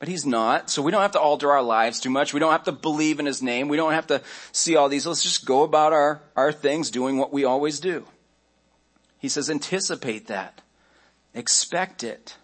But 0.00 0.08
he's 0.08 0.26
not. 0.26 0.68
So 0.68 0.82
we 0.82 0.90
don't 0.90 1.00
have 1.00 1.12
to 1.12 1.20
alter 1.20 1.52
our 1.52 1.62
lives 1.62 2.00
too 2.00 2.10
much. 2.10 2.34
We 2.34 2.40
don't 2.40 2.52
have 2.52 2.64
to 2.64 2.72
believe 2.72 3.20
in 3.20 3.26
his 3.26 3.40
name. 3.40 3.68
We 3.68 3.76
don't 3.76 3.92
have 3.92 4.08
to 4.08 4.20
see 4.50 4.74
all 4.74 4.88
these. 4.88 5.06
Let's 5.06 5.22
just 5.22 5.46
go 5.46 5.62
about 5.62 5.92
our, 5.92 6.20
our 6.36 6.52
things 6.52 6.90
doing 6.90 7.16
what 7.16 7.32
we 7.32 7.44
always 7.44 7.78
do. 7.78 8.04
He 9.20 9.28
says 9.28 9.48
anticipate 9.48 10.26
that. 10.26 10.60
Expect 11.32 12.02
it. 12.02 12.36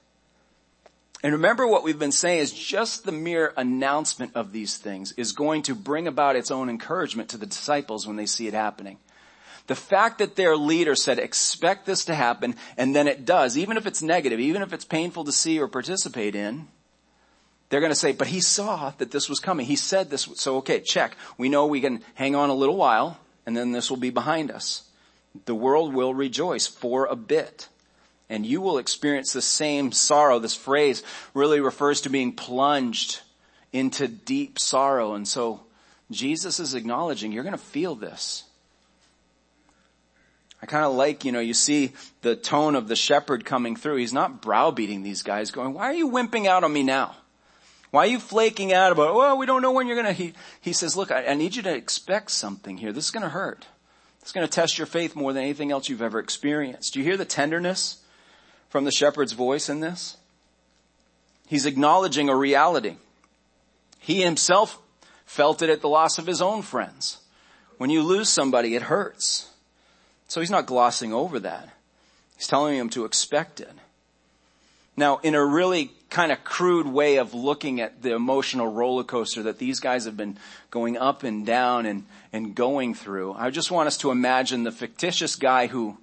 And 1.23 1.33
remember 1.33 1.67
what 1.67 1.85
we've 1.85 1.99
been 1.99 2.13
saying 2.13 2.39
is 2.39 2.53
just 2.53 3.05
the 3.05 3.13
mere 3.13 3.53
announcement 3.57 4.33
of 4.35 4.53
these 4.53 4.79
things 4.79 5.13
is 5.13 5.33
going 5.33 5.63
to 5.63 5.75
bring 5.75 6.07
about 6.07 6.37
its 6.37 6.51
own 6.51 6.71
encouragement 6.71 7.29
to 7.31 7.37
the 7.37 7.45
disciples 7.45 8.07
when 8.07 8.17
they 8.17 8.25
see 8.25 8.47
it 8.47 8.55
happening. 8.55 8.99
The 9.71 9.77
fact 9.77 10.19
that 10.19 10.35
their 10.35 10.57
leader 10.57 10.97
said, 10.97 11.21
expect 11.21 11.87
this 11.87 12.07
to 12.07 12.15
happen, 12.17 12.57
and 12.77 12.93
then 12.93 13.07
it 13.07 13.25
does, 13.25 13.57
even 13.57 13.77
if 13.77 13.87
it's 13.87 14.03
negative, 14.03 14.41
even 14.41 14.62
if 14.62 14.73
it's 14.73 14.85
painful 14.85 15.23
to 15.23 15.31
see 15.31 15.61
or 15.61 15.69
participate 15.69 16.35
in, 16.35 16.67
they're 17.69 17.79
going 17.79 17.93
to 17.93 17.97
say, 17.97 18.11
but 18.11 18.27
he 18.27 18.41
saw 18.41 18.91
that 18.99 19.12
this 19.12 19.29
was 19.29 19.39
coming. 19.39 19.67
He 19.67 19.77
said 19.77 20.11
this. 20.11 20.29
So 20.35 20.57
okay, 20.57 20.81
check. 20.81 21.17
We 21.39 21.49
know 21.49 21.67
we 21.67 21.81
can 21.81 22.03
hang 22.15 22.35
on 22.35 22.50
a 22.50 22.55
little 22.55 22.77
while 22.77 23.21
and 23.47 23.57
then 23.57 23.71
this 23.71 23.89
will 23.91 23.97
be 23.97 24.11
behind 24.11 24.50
us. 24.50 24.83
The 25.45 25.55
world 25.55 25.95
will 25.95 26.15
rejoice 26.15 26.67
for 26.67 27.07
a 27.07 27.15
bit 27.15 27.69
and 28.29 28.45
you 28.45 28.61
will 28.61 28.79
experience 28.79 29.33
the 29.33 29.41
same 29.41 29.93
sorrow. 29.93 30.41
This 30.41 30.57
phrase 30.57 31.05
really 31.33 31.61
refers 31.61 32.00
to 32.00 32.11
being 32.11 32.33
plunged 32.33 33.21
into 33.73 34.09
deep 34.09 34.59
sorrow. 34.59 35.15
And 35.15 35.29
so 35.29 35.61
Jesus 36.11 36.59
is 36.59 36.75
acknowledging 36.75 37.31
you're 37.31 37.45
going 37.45 37.53
to 37.53 37.57
feel 37.57 37.95
this. 37.95 38.47
I 40.62 40.67
kind 40.67 40.85
of 40.85 40.93
like, 40.93 41.25
you 41.25 41.33
know, 41.33 41.40
you 41.40 41.55
see 41.55 41.93
the 42.23 42.37
tone 42.37 42.75
of 42.75 42.87
the 42.87 42.97
shepherd 42.97 43.45
coming 43.45 43.76
through. 43.76 43.97
He's 43.97 44.12
not 44.12 44.43
browbeating 44.43 45.02
these 45.02 45.23
guys 45.23 45.50
going, 45.50 45.73
why 45.73 45.85
are 45.87 45.95
you 45.95 46.11
wimping 46.11 46.47
out 46.47 46.64
on 46.64 46.73
me 46.73 46.83
now? 46.83 47.17
Why 47.90 48.05
are 48.05 48.11
you 48.11 48.21
flaking 48.21 48.73
out 48.73 48.93
about, 48.93 49.14
well, 49.14 49.37
we 49.37 49.47
don't 49.47 49.62
know 49.62 49.73
when 49.73 49.87
you're 49.87 50.00
going 50.00 50.07
to, 50.07 50.12
he, 50.12 50.35
he 50.61 50.73
says, 50.73 50.97
look, 50.97 51.11
I, 51.11 51.26
I 51.26 51.35
need 51.35 51.57
you 51.57 51.62
to 51.62 51.75
expect 51.75 52.31
something 52.31 52.76
here. 52.76 52.93
This 52.93 53.07
is 53.07 53.11
going 53.11 53.25
to 53.25 53.31
hurt. 53.31 53.67
It's 54.23 54.33
going 54.33 54.47
to 54.47 54.52
test 54.52 54.79
your 54.79 54.87
faith 54.87 55.17
more 55.17 55.33
than 55.33 55.43
anything 55.43 55.73
else 55.73 55.88
you've 55.88 56.02
ever 56.02 56.19
experienced. 56.19 56.93
Do 56.93 57.00
you 57.00 57.05
hear 57.05 57.17
the 57.17 57.25
tenderness 57.25 58.02
from 58.69 58.85
the 58.85 58.93
shepherd's 58.93 59.33
voice 59.33 59.69
in 59.69 59.81
this? 59.81 60.19
He's 61.49 61.67
acknowledging 61.67 62.29
a 62.29 62.37
reality. 62.37 62.97
He 63.99 64.23
himself 64.23 64.79
felt 65.26 65.62
it 65.62 65.71
at 65.71 65.81
the 65.81 65.88
loss 65.88 66.19
of 66.19 66.26
his 66.26 66.40
own 66.40 66.62
friends. 66.62 67.19
When 67.79 67.90
you 67.90 68.02
lose 68.02 68.29
somebody, 68.29 68.76
it 68.76 68.83
hurts. 68.83 69.50
So 70.31 70.39
he's 70.39 70.51
not 70.51 70.67
glossing 70.67 71.13
over 71.13 71.41
that. 71.41 71.69
He's 72.37 72.47
telling 72.47 72.79
him 72.79 72.89
to 72.91 73.05
expect 73.05 73.59
it. 73.59 73.73
Now, 74.97 75.19
in 75.25 75.35
a 75.35 75.45
really 75.45 75.91
kind 76.09 76.31
of 76.31 76.45
crude 76.45 76.87
way 76.87 77.17
of 77.17 77.35
looking 77.35 77.81
at 77.81 78.03
the 78.03 78.15
emotional 78.15 78.69
roller 78.69 79.03
coaster 79.03 79.43
that 79.43 79.59
these 79.59 79.81
guys 79.81 80.05
have 80.05 80.17
been 80.17 80.39
going 80.71 80.97
up 80.97 81.25
and 81.25 81.45
down 81.45 81.85
and, 81.85 82.05
and 82.33 82.55
going 82.55 82.95
through, 82.95 83.33
I 83.33 83.51
just 83.51 83.73
want 83.73 83.89
us 83.89 83.99
to 83.99 84.13
imagine 84.13 84.63
the 84.63 84.71
fictitious 84.71 85.35
guy 85.35 85.67
who 85.67 85.99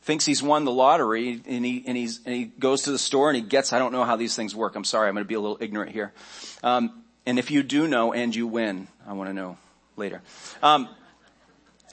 thinks 0.00 0.24
he's 0.24 0.42
won 0.42 0.64
the 0.64 0.72
lottery 0.72 1.42
and 1.46 1.62
he, 1.62 1.84
and 1.86 1.98
and 1.98 2.34
he 2.34 2.46
goes 2.58 2.84
to 2.84 2.90
the 2.90 2.98
store 2.98 3.28
and 3.28 3.36
he 3.36 3.42
gets, 3.42 3.74
I 3.74 3.78
don't 3.78 3.92
know 3.92 4.04
how 4.04 4.16
these 4.16 4.34
things 4.34 4.56
work. 4.56 4.76
I'm 4.76 4.84
sorry. 4.84 5.08
I'm 5.08 5.14
going 5.14 5.26
to 5.26 5.28
be 5.28 5.34
a 5.34 5.40
little 5.40 5.58
ignorant 5.60 5.92
here. 5.92 6.14
Um, 6.62 7.02
and 7.26 7.38
if 7.38 7.50
you 7.50 7.62
do 7.62 7.86
know 7.86 8.14
and 8.14 8.34
you 8.34 8.46
win, 8.46 8.88
I 9.06 9.12
want 9.12 9.28
to 9.28 9.34
know 9.34 9.58
later. 9.98 10.22
Um, 10.62 10.88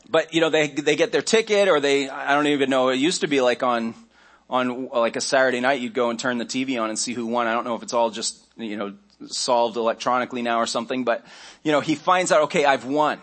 but 0.10 0.34
you 0.34 0.42
know, 0.42 0.50
they, 0.50 0.68
they 0.68 0.96
get 0.96 1.12
their 1.12 1.22
ticket 1.22 1.68
or 1.68 1.80
they, 1.80 2.10
I 2.10 2.34
don't 2.34 2.48
even 2.48 2.70
know, 2.70 2.90
it 2.90 2.96
used 2.96 3.22
to 3.22 3.28
be 3.28 3.42
like 3.42 3.64
on, 3.64 3.94
on 4.50 4.88
like 4.88 5.16
a 5.16 5.22
Saturday 5.22 5.60
night, 5.60 5.82
you'd 5.82 5.94
go 5.94 6.10
and 6.10 6.20
turn 6.20 6.40
the 6.40 6.46
TV 6.46 6.82
on 6.82 6.90
and 6.90 6.98
see 6.98 7.14
who 7.14 7.28
won. 7.28 7.48
I 7.48 7.54
don't 7.54 7.66
know 7.66 7.76
if 7.76 7.84
it's 7.84 7.94
all 7.94 8.10
just, 8.10 8.38
you 8.58 8.76
know, 8.76 8.94
solved 9.28 9.78
electronically 9.78 10.42
now 10.42 10.60
or 10.60 10.66
something, 10.66 11.04
but 11.04 11.26
you 11.64 11.72
know, 11.72 11.82
he 11.82 11.96
finds 11.96 12.32
out, 12.32 12.44
okay, 12.44 12.66
I've 12.66 12.86
won. 12.86 13.22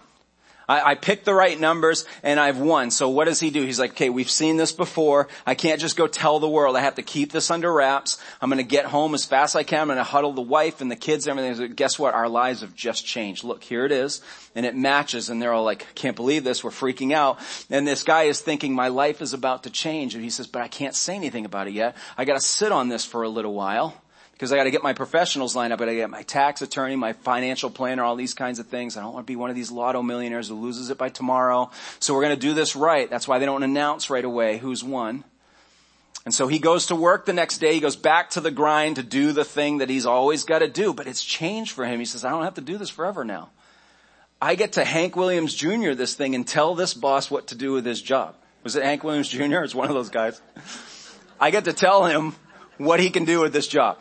I, 0.68 0.90
I 0.90 0.94
picked 0.94 1.24
the 1.24 1.34
right 1.34 1.58
numbers 1.58 2.04
and 2.22 2.40
I've 2.40 2.58
won. 2.58 2.90
So 2.90 3.08
what 3.08 3.26
does 3.26 3.40
he 3.40 3.50
do? 3.50 3.62
He's 3.62 3.78
like, 3.78 3.92
okay, 3.92 4.10
we've 4.10 4.30
seen 4.30 4.56
this 4.56 4.72
before. 4.72 5.28
I 5.46 5.54
can't 5.54 5.80
just 5.80 5.96
go 5.96 6.06
tell 6.06 6.38
the 6.40 6.48
world. 6.48 6.76
I 6.76 6.80
have 6.80 6.96
to 6.96 7.02
keep 7.02 7.32
this 7.32 7.50
under 7.50 7.72
wraps. 7.72 8.18
I'm 8.40 8.50
going 8.50 8.58
to 8.58 8.68
get 8.68 8.86
home 8.86 9.14
as 9.14 9.24
fast 9.24 9.54
as 9.54 9.60
I 9.60 9.62
can. 9.62 9.82
I'm 9.82 9.88
going 9.88 9.98
to 9.98 10.04
huddle 10.04 10.32
the 10.32 10.42
wife 10.42 10.80
and 10.80 10.90
the 10.90 10.96
kids 10.96 11.26
and 11.26 11.38
everything. 11.38 11.74
Guess 11.74 11.98
what? 11.98 12.14
Our 12.14 12.28
lives 12.28 12.60
have 12.60 12.74
just 12.74 13.06
changed. 13.06 13.44
Look, 13.44 13.62
here 13.62 13.84
it 13.84 13.92
is. 13.92 14.20
And 14.54 14.66
it 14.66 14.74
matches 14.74 15.30
and 15.30 15.40
they're 15.40 15.52
all 15.52 15.64
like, 15.64 15.82
I 15.82 15.92
can't 15.94 16.16
believe 16.16 16.44
this. 16.44 16.64
We're 16.64 16.70
freaking 16.70 17.12
out. 17.12 17.38
And 17.70 17.86
this 17.86 18.02
guy 18.02 18.24
is 18.24 18.40
thinking 18.40 18.74
my 18.74 18.88
life 18.88 19.22
is 19.22 19.32
about 19.32 19.64
to 19.64 19.70
change. 19.70 20.14
And 20.14 20.24
he 20.24 20.30
says, 20.30 20.46
but 20.46 20.62
I 20.62 20.68
can't 20.68 20.94
say 20.94 21.14
anything 21.14 21.44
about 21.44 21.68
it 21.68 21.74
yet. 21.74 21.96
I 22.16 22.24
got 22.24 22.34
to 22.34 22.40
sit 22.40 22.72
on 22.72 22.88
this 22.88 23.04
for 23.04 23.22
a 23.22 23.28
little 23.28 23.54
while 23.54 23.94
because 24.36 24.52
I 24.52 24.56
got 24.56 24.64
to 24.64 24.70
get 24.70 24.82
my 24.82 24.92
professionals 24.92 25.56
lined 25.56 25.72
up. 25.72 25.80
I 25.80 25.86
got 25.86 25.90
to 25.92 25.96
get 25.96 26.10
my 26.10 26.22
tax 26.22 26.60
attorney, 26.60 26.94
my 26.94 27.14
financial 27.14 27.70
planner, 27.70 28.04
all 28.04 28.16
these 28.16 28.34
kinds 28.34 28.58
of 28.58 28.66
things. 28.66 28.98
I 28.98 29.00
don't 29.00 29.14
want 29.14 29.26
to 29.26 29.30
be 29.30 29.36
one 29.36 29.48
of 29.48 29.56
these 29.56 29.70
lotto 29.70 30.02
millionaires 30.02 30.48
who 30.48 30.56
loses 30.56 30.90
it 30.90 30.98
by 30.98 31.08
tomorrow. 31.08 31.70
So 32.00 32.12
we're 32.12 32.20
going 32.20 32.34
to 32.34 32.40
do 32.40 32.52
this 32.52 32.76
right. 32.76 33.08
That's 33.08 33.26
why 33.26 33.38
they 33.38 33.46
don't 33.46 33.62
announce 33.62 34.10
right 34.10 34.24
away 34.24 34.58
who's 34.58 34.84
won. 34.84 35.24
And 36.26 36.34
so 36.34 36.48
he 36.48 36.58
goes 36.58 36.86
to 36.86 36.94
work 36.94 37.24
the 37.24 37.32
next 37.32 37.58
day. 37.58 37.72
He 37.72 37.80
goes 37.80 37.96
back 37.96 38.30
to 38.30 38.42
the 38.42 38.50
grind 38.50 38.96
to 38.96 39.02
do 39.02 39.32
the 39.32 39.44
thing 39.44 39.78
that 39.78 39.88
he's 39.88 40.04
always 40.04 40.44
got 40.44 40.58
to 40.58 40.68
do, 40.68 40.92
but 40.92 41.06
it's 41.06 41.24
changed 41.24 41.72
for 41.72 41.86
him. 41.86 41.98
He 41.98 42.04
says, 42.04 42.22
I 42.22 42.30
don't 42.30 42.42
have 42.42 42.56
to 42.56 42.60
do 42.60 42.76
this 42.76 42.90
forever 42.90 43.24
now. 43.24 43.48
I 44.42 44.54
get 44.54 44.72
to 44.72 44.84
Hank 44.84 45.16
Williams 45.16 45.54
Jr. 45.54 45.92
this 45.92 46.14
thing 46.14 46.34
and 46.34 46.46
tell 46.46 46.74
this 46.74 46.92
boss 46.92 47.30
what 47.30 47.46
to 47.46 47.54
do 47.54 47.72
with 47.72 47.86
his 47.86 48.02
job. 48.02 48.34
Was 48.64 48.76
it 48.76 48.82
Hank 48.82 49.02
Williams 49.02 49.30
Jr.? 49.30 49.62
It's 49.62 49.74
one 49.74 49.88
of 49.88 49.94
those 49.94 50.10
guys. 50.10 50.42
I 51.40 51.50
get 51.50 51.64
to 51.64 51.72
tell 51.72 52.04
him 52.04 52.34
what 52.76 53.00
he 53.00 53.08
can 53.08 53.24
do 53.24 53.40
with 53.40 53.54
this 53.54 53.66
job. 53.66 53.98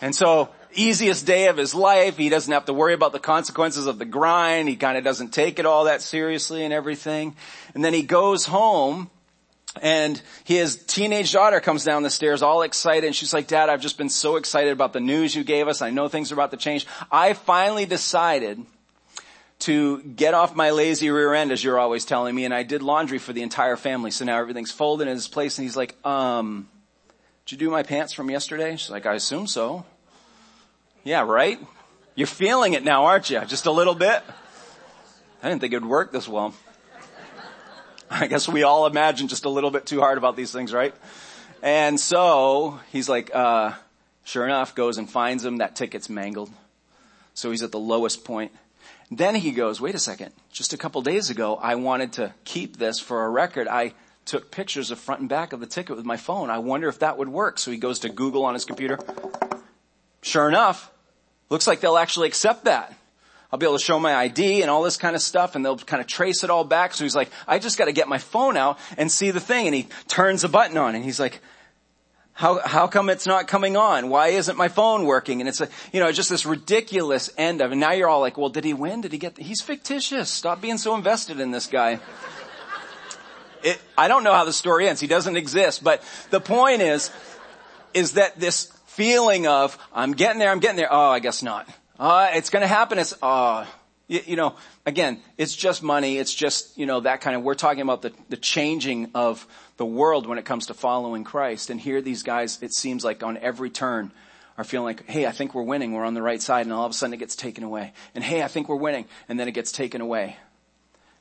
And 0.00 0.14
so, 0.14 0.50
easiest 0.76 1.26
day 1.26 1.48
of 1.48 1.56
his 1.56 1.74
life. 1.74 2.16
He 2.16 2.28
doesn't 2.28 2.52
have 2.52 2.66
to 2.66 2.72
worry 2.72 2.94
about 2.94 3.12
the 3.12 3.18
consequences 3.18 3.86
of 3.86 3.98
the 3.98 4.04
grind. 4.04 4.68
He 4.68 4.76
kind 4.76 4.98
of 4.98 5.04
doesn't 5.04 5.32
take 5.32 5.58
it 5.58 5.66
all 5.66 5.84
that 5.84 6.02
seriously 6.02 6.64
and 6.64 6.72
everything. 6.72 7.36
And 7.74 7.84
then 7.84 7.94
he 7.94 8.02
goes 8.02 8.46
home 8.46 9.10
and 9.82 10.20
his 10.44 10.76
teenage 10.84 11.32
daughter 11.32 11.60
comes 11.60 11.84
down 11.84 12.02
the 12.02 12.10
stairs 12.10 12.42
all 12.42 12.62
excited 12.62 13.06
and 13.06 13.14
she's 13.14 13.34
like, 13.34 13.46
dad, 13.46 13.68
I've 13.68 13.80
just 13.80 13.98
been 13.98 14.08
so 14.08 14.36
excited 14.36 14.72
about 14.72 14.92
the 14.92 15.00
news 15.00 15.34
you 15.34 15.44
gave 15.44 15.68
us. 15.68 15.82
I 15.82 15.90
know 15.90 16.08
things 16.08 16.30
are 16.30 16.34
about 16.34 16.50
to 16.52 16.56
change. 16.56 16.86
I 17.10 17.34
finally 17.34 17.86
decided 17.86 18.64
to 19.58 20.02
get 20.02 20.34
off 20.34 20.54
my 20.54 20.70
lazy 20.70 21.10
rear 21.10 21.32
end 21.32 21.50
as 21.50 21.64
you're 21.64 21.78
always 21.78 22.04
telling 22.04 22.34
me 22.34 22.44
and 22.44 22.54
I 22.54 22.62
did 22.62 22.82
laundry 22.82 23.18
for 23.18 23.32
the 23.32 23.42
entire 23.42 23.76
family. 23.76 24.10
So 24.10 24.24
now 24.24 24.38
everything's 24.38 24.72
folded 24.72 25.08
in 25.08 25.16
its 25.16 25.28
place 25.28 25.58
and 25.58 25.64
he's 25.66 25.76
like, 25.76 25.94
um, 26.06 26.68
did 27.46 27.52
you 27.52 27.68
do 27.68 27.70
my 27.70 27.84
pants 27.84 28.12
from 28.12 28.28
yesterday? 28.28 28.74
She's 28.74 28.90
like, 28.90 29.06
I 29.06 29.14
assume 29.14 29.46
so. 29.46 29.86
Yeah, 31.04 31.22
right? 31.22 31.60
You're 32.16 32.26
feeling 32.26 32.72
it 32.72 32.82
now, 32.82 33.04
aren't 33.04 33.30
you? 33.30 33.40
Just 33.44 33.66
a 33.66 33.70
little 33.70 33.94
bit? 33.94 34.20
I 35.44 35.48
didn't 35.48 35.60
think 35.60 35.72
it 35.72 35.80
would 35.80 35.88
work 35.88 36.10
this 36.10 36.26
well. 36.26 36.54
I 38.10 38.26
guess 38.26 38.48
we 38.48 38.64
all 38.64 38.86
imagine 38.86 39.28
just 39.28 39.44
a 39.44 39.48
little 39.48 39.70
bit 39.70 39.86
too 39.86 40.00
hard 40.00 40.18
about 40.18 40.34
these 40.34 40.50
things, 40.50 40.72
right? 40.72 40.92
And 41.62 42.00
so 42.00 42.80
he's 42.90 43.08
like, 43.08 43.32
uh, 43.32 43.74
sure 44.24 44.44
enough, 44.44 44.74
goes 44.74 44.98
and 44.98 45.08
finds 45.08 45.44
him. 45.44 45.58
That 45.58 45.76
ticket's 45.76 46.10
mangled. 46.10 46.50
So 47.34 47.52
he's 47.52 47.62
at 47.62 47.70
the 47.70 47.78
lowest 47.78 48.24
point. 48.24 48.50
Then 49.08 49.36
he 49.36 49.52
goes, 49.52 49.80
wait 49.80 49.94
a 49.94 50.00
second. 50.00 50.32
Just 50.50 50.72
a 50.72 50.76
couple 50.76 51.00
days 51.00 51.30
ago, 51.30 51.54
I 51.54 51.76
wanted 51.76 52.14
to 52.14 52.34
keep 52.42 52.76
this 52.76 52.98
for 52.98 53.24
a 53.24 53.28
record. 53.28 53.68
I 53.68 53.92
took 54.26 54.50
pictures 54.50 54.90
of 54.90 54.98
front 54.98 55.20
and 55.20 55.28
back 55.28 55.52
of 55.52 55.60
the 55.60 55.66
ticket 55.66 55.96
with 55.96 56.04
my 56.04 56.16
phone. 56.16 56.50
I 56.50 56.58
wonder 56.58 56.88
if 56.88 56.98
that 56.98 57.16
would 57.16 57.28
work. 57.28 57.58
So 57.58 57.70
he 57.70 57.78
goes 57.78 58.00
to 58.00 58.08
Google 58.08 58.44
on 58.44 58.54
his 58.54 58.64
computer. 58.64 58.98
Sure 60.20 60.48
enough, 60.48 60.90
looks 61.48 61.66
like 61.66 61.80
they'll 61.80 61.96
actually 61.96 62.28
accept 62.28 62.64
that. 62.64 62.92
I'll 63.52 63.58
be 63.58 63.66
able 63.66 63.78
to 63.78 63.84
show 63.84 64.00
my 64.00 64.14
ID 64.14 64.62
and 64.62 64.70
all 64.70 64.82
this 64.82 64.96
kind 64.96 65.14
of 65.14 65.22
stuff 65.22 65.54
and 65.54 65.64
they'll 65.64 65.78
kind 65.78 66.00
of 66.00 66.08
trace 66.08 66.42
it 66.42 66.50
all 66.50 66.64
back. 66.64 66.92
So 66.94 67.04
he's 67.04 67.14
like, 67.14 67.30
I 67.46 67.60
just 67.60 67.78
gotta 67.78 67.92
get 67.92 68.08
my 68.08 68.18
phone 68.18 68.56
out 68.56 68.78
and 68.98 69.10
see 69.10 69.30
the 69.30 69.40
thing. 69.40 69.66
And 69.66 69.74
he 69.74 69.86
turns 70.08 70.42
a 70.42 70.48
button 70.48 70.76
on 70.76 70.96
and 70.96 71.04
he's 71.04 71.20
like, 71.20 71.40
how, 72.32 72.60
how 72.62 72.86
come 72.86 73.08
it's 73.08 73.26
not 73.26 73.48
coming 73.48 73.78
on? 73.78 74.10
Why 74.10 74.28
isn't 74.28 74.58
my 74.58 74.68
phone 74.68 75.06
working? 75.06 75.40
And 75.40 75.48
it's 75.48 75.62
a, 75.62 75.68
you 75.90 76.00
know, 76.00 76.12
just 76.12 76.28
this 76.28 76.44
ridiculous 76.44 77.30
end 77.38 77.62
of 77.62 77.70
it. 77.70 77.72
And 77.72 77.80
now 77.80 77.92
you're 77.92 78.08
all 78.08 78.20
like, 78.20 78.36
well, 78.36 78.50
did 78.50 78.64
he 78.64 78.74
win? 78.74 79.00
Did 79.00 79.12
he 79.12 79.18
get, 79.18 79.36
the, 79.36 79.42
he's 79.42 79.62
fictitious. 79.62 80.28
Stop 80.28 80.60
being 80.60 80.76
so 80.76 80.94
invested 80.94 81.40
in 81.40 81.50
this 81.50 81.66
guy. 81.66 81.98
It, 83.66 83.82
I 83.98 84.06
don't 84.06 84.22
know 84.22 84.32
how 84.32 84.44
the 84.44 84.52
story 84.52 84.88
ends. 84.88 85.00
He 85.00 85.08
doesn't 85.08 85.36
exist. 85.36 85.82
But 85.82 86.00
the 86.30 86.40
point 86.40 86.82
is, 86.82 87.10
is 87.94 88.12
that 88.12 88.38
this 88.38 88.72
feeling 88.86 89.48
of, 89.48 89.76
I'm 89.92 90.12
getting 90.12 90.38
there, 90.38 90.52
I'm 90.52 90.60
getting 90.60 90.76
there. 90.76 90.86
Oh, 90.88 91.10
I 91.10 91.18
guess 91.18 91.42
not. 91.42 91.68
Uh, 91.98 92.28
it's 92.34 92.48
gonna 92.48 92.68
happen. 92.68 93.00
It's, 93.00 93.12
uh, 93.20 93.66
you, 94.06 94.20
you, 94.24 94.36
know, 94.36 94.54
again, 94.86 95.20
it's 95.36 95.52
just 95.52 95.82
money. 95.82 96.16
It's 96.16 96.32
just, 96.32 96.78
you 96.78 96.86
know, 96.86 97.00
that 97.00 97.22
kind 97.22 97.34
of, 97.34 97.42
we're 97.42 97.56
talking 97.56 97.82
about 97.82 98.02
the, 98.02 98.12
the 98.28 98.36
changing 98.36 99.10
of 99.16 99.44
the 99.78 99.84
world 99.84 100.28
when 100.28 100.38
it 100.38 100.44
comes 100.44 100.66
to 100.66 100.74
following 100.74 101.24
Christ. 101.24 101.68
And 101.68 101.80
here 101.80 102.00
these 102.00 102.22
guys, 102.22 102.62
it 102.62 102.72
seems 102.72 103.04
like 103.04 103.24
on 103.24 103.36
every 103.36 103.70
turn, 103.70 104.12
are 104.56 104.64
feeling 104.64 104.86
like, 104.86 105.10
hey, 105.10 105.26
I 105.26 105.32
think 105.32 105.54
we're 105.54 105.62
winning. 105.62 105.92
We're 105.92 106.04
on 106.04 106.14
the 106.14 106.22
right 106.22 106.40
side. 106.40 106.66
And 106.66 106.72
all 106.72 106.86
of 106.86 106.92
a 106.92 106.94
sudden 106.94 107.14
it 107.14 107.18
gets 107.18 107.34
taken 107.34 107.64
away. 107.64 107.92
And 108.14 108.22
hey, 108.22 108.42
I 108.42 108.48
think 108.48 108.68
we're 108.68 108.76
winning. 108.76 109.06
And 109.28 109.40
then 109.40 109.48
it 109.48 109.52
gets 109.52 109.72
taken 109.72 110.00
away. 110.00 110.36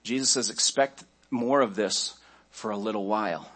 Jesus 0.03 0.29
says, 0.29 0.51
expect 0.51 1.03
more 1.31 1.61
of 1.61 1.75
this 1.75 2.13
for 2.55 2.71
a 2.71 2.77
little 2.77 3.05
while 3.05 3.47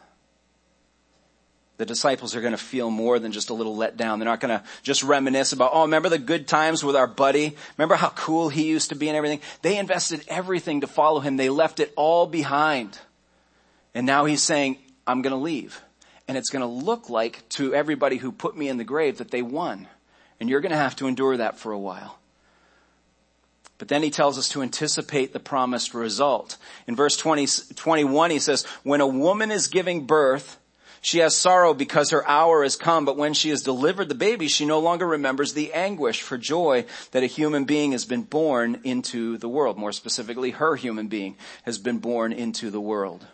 the 1.80 1.86
disciples 1.86 2.36
are 2.36 2.42
going 2.42 2.52
to 2.52 2.58
feel 2.58 2.92
more 2.92 3.20
than 3.20 3.32
just 3.32 3.50
a 3.50 3.54
little 3.54 3.74
let 3.74 3.96
down. 3.96 4.20
They're 4.20 4.28
not 4.28 4.42
going 4.42 4.60
to 4.60 4.66
just 4.84 5.02
reminisce 5.02 5.54
about, 5.54 5.72
oh, 5.74 5.84
remember 5.84 6.10
the 6.10 6.20
good 6.20 6.46
times 6.46 6.84
with 6.84 6.98
our 6.98 7.08
buddy? 7.08 7.56
Remember 7.78 7.96
how 7.96 8.10
cool 8.10 8.50
he 8.50 8.68
used 8.68 8.90
to 8.90 8.96
be 8.96 9.08
and 9.08 9.16
everything? 9.16 9.40
They 9.62 9.78
invested 9.78 10.26
everything 10.28 10.82
to 10.82 10.88
follow 10.88 11.22
him. 11.22 11.38
They 11.38 11.48
left 11.48 11.80
it 11.80 11.94
all 11.96 12.28
behind. 12.28 13.00
And 13.96 14.06
now 14.06 14.26
he's 14.26 14.44
saying, 14.44 14.78
I'm 15.08 15.22
going 15.22 15.32
to 15.32 15.38
leave. 15.38 15.82
And 16.28 16.38
it's 16.38 16.50
going 16.50 16.64
to 16.64 16.86
look 16.86 17.10
like 17.10 17.48
to 17.52 17.74
everybody 17.74 18.18
who 18.18 18.34
put 18.34 18.58
me 18.58 18.68
in 18.68 18.76
the 18.76 18.84
grave 18.84 19.20
that 19.20 19.32
they 19.32 19.42
won. 19.42 19.88
And 20.42 20.50
you're 20.50 20.62
going 20.62 20.72
to 20.72 20.78
have 20.78 20.98
to 20.98 21.08
endure 21.08 21.38
that 21.38 21.60
for 21.60 21.72
a 21.72 21.80
while. 21.80 22.19
But 23.80 23.88
then 23.88 24.04
he 24.04 24.12
tells 24.12 24.38
us 24.38 24.50
to 24.50 24.62
anticipate 24.62 25.34
the 25.34 25.40
promised 25.40 25.94
result. 25.94 26.58
In 26.86 26.96
verse 26.96 27.18
20, 27.18 27.48
21, 27.76 28.30
he 28.30 28.40
says, 28.40 28.66
when 28.84 29.02
a 29.02 29.08
woman 29.08 29.52
is 29.52 29.68
giving 29.68 30.06
birth, 30.06 30.60
she 31.02 31.20
has 31.20 31.36
sorrow 31.36 31.74
because 31.74 32.10
her 32.12 32.28
hour 32.28 32.64
has 32.64 32.76
come, 32.76 33.06
but 33.06 33.16
when 33.16 33.34
she 33.34 33.50
has 33.50 33.64
delivered 33.64 34.10
the 34.10 34.16
baby, 34.16 34.50
she 34.50 34.66
no 34.66 34.80
longer 34.80 35.08
remembers 35.08 35.54
the 35.54 35.74
anguish 35.74 36.22
for 36.22 36.38
joy 36.38 36.86
that 37.12 37.24
a 37.24 37.28
human 37.28 37.64
being 37.64 37.94
has 37.94 38.04
been 38.04 38.24
born 38.24 38.82
into 38.84 39.38
the 39.38 39.48
world. 39.48 39.78
More 39.78 39.94
specifically, 39.94 40.52
her 40.52 40.76
human 40.76 41.08
being 41.08 41.38
has 41.64 41.78
been 41.78 42.00
born 42.00 42.34
into 42.34 42.70
the 42.70 42.82
world. 42.82 43.26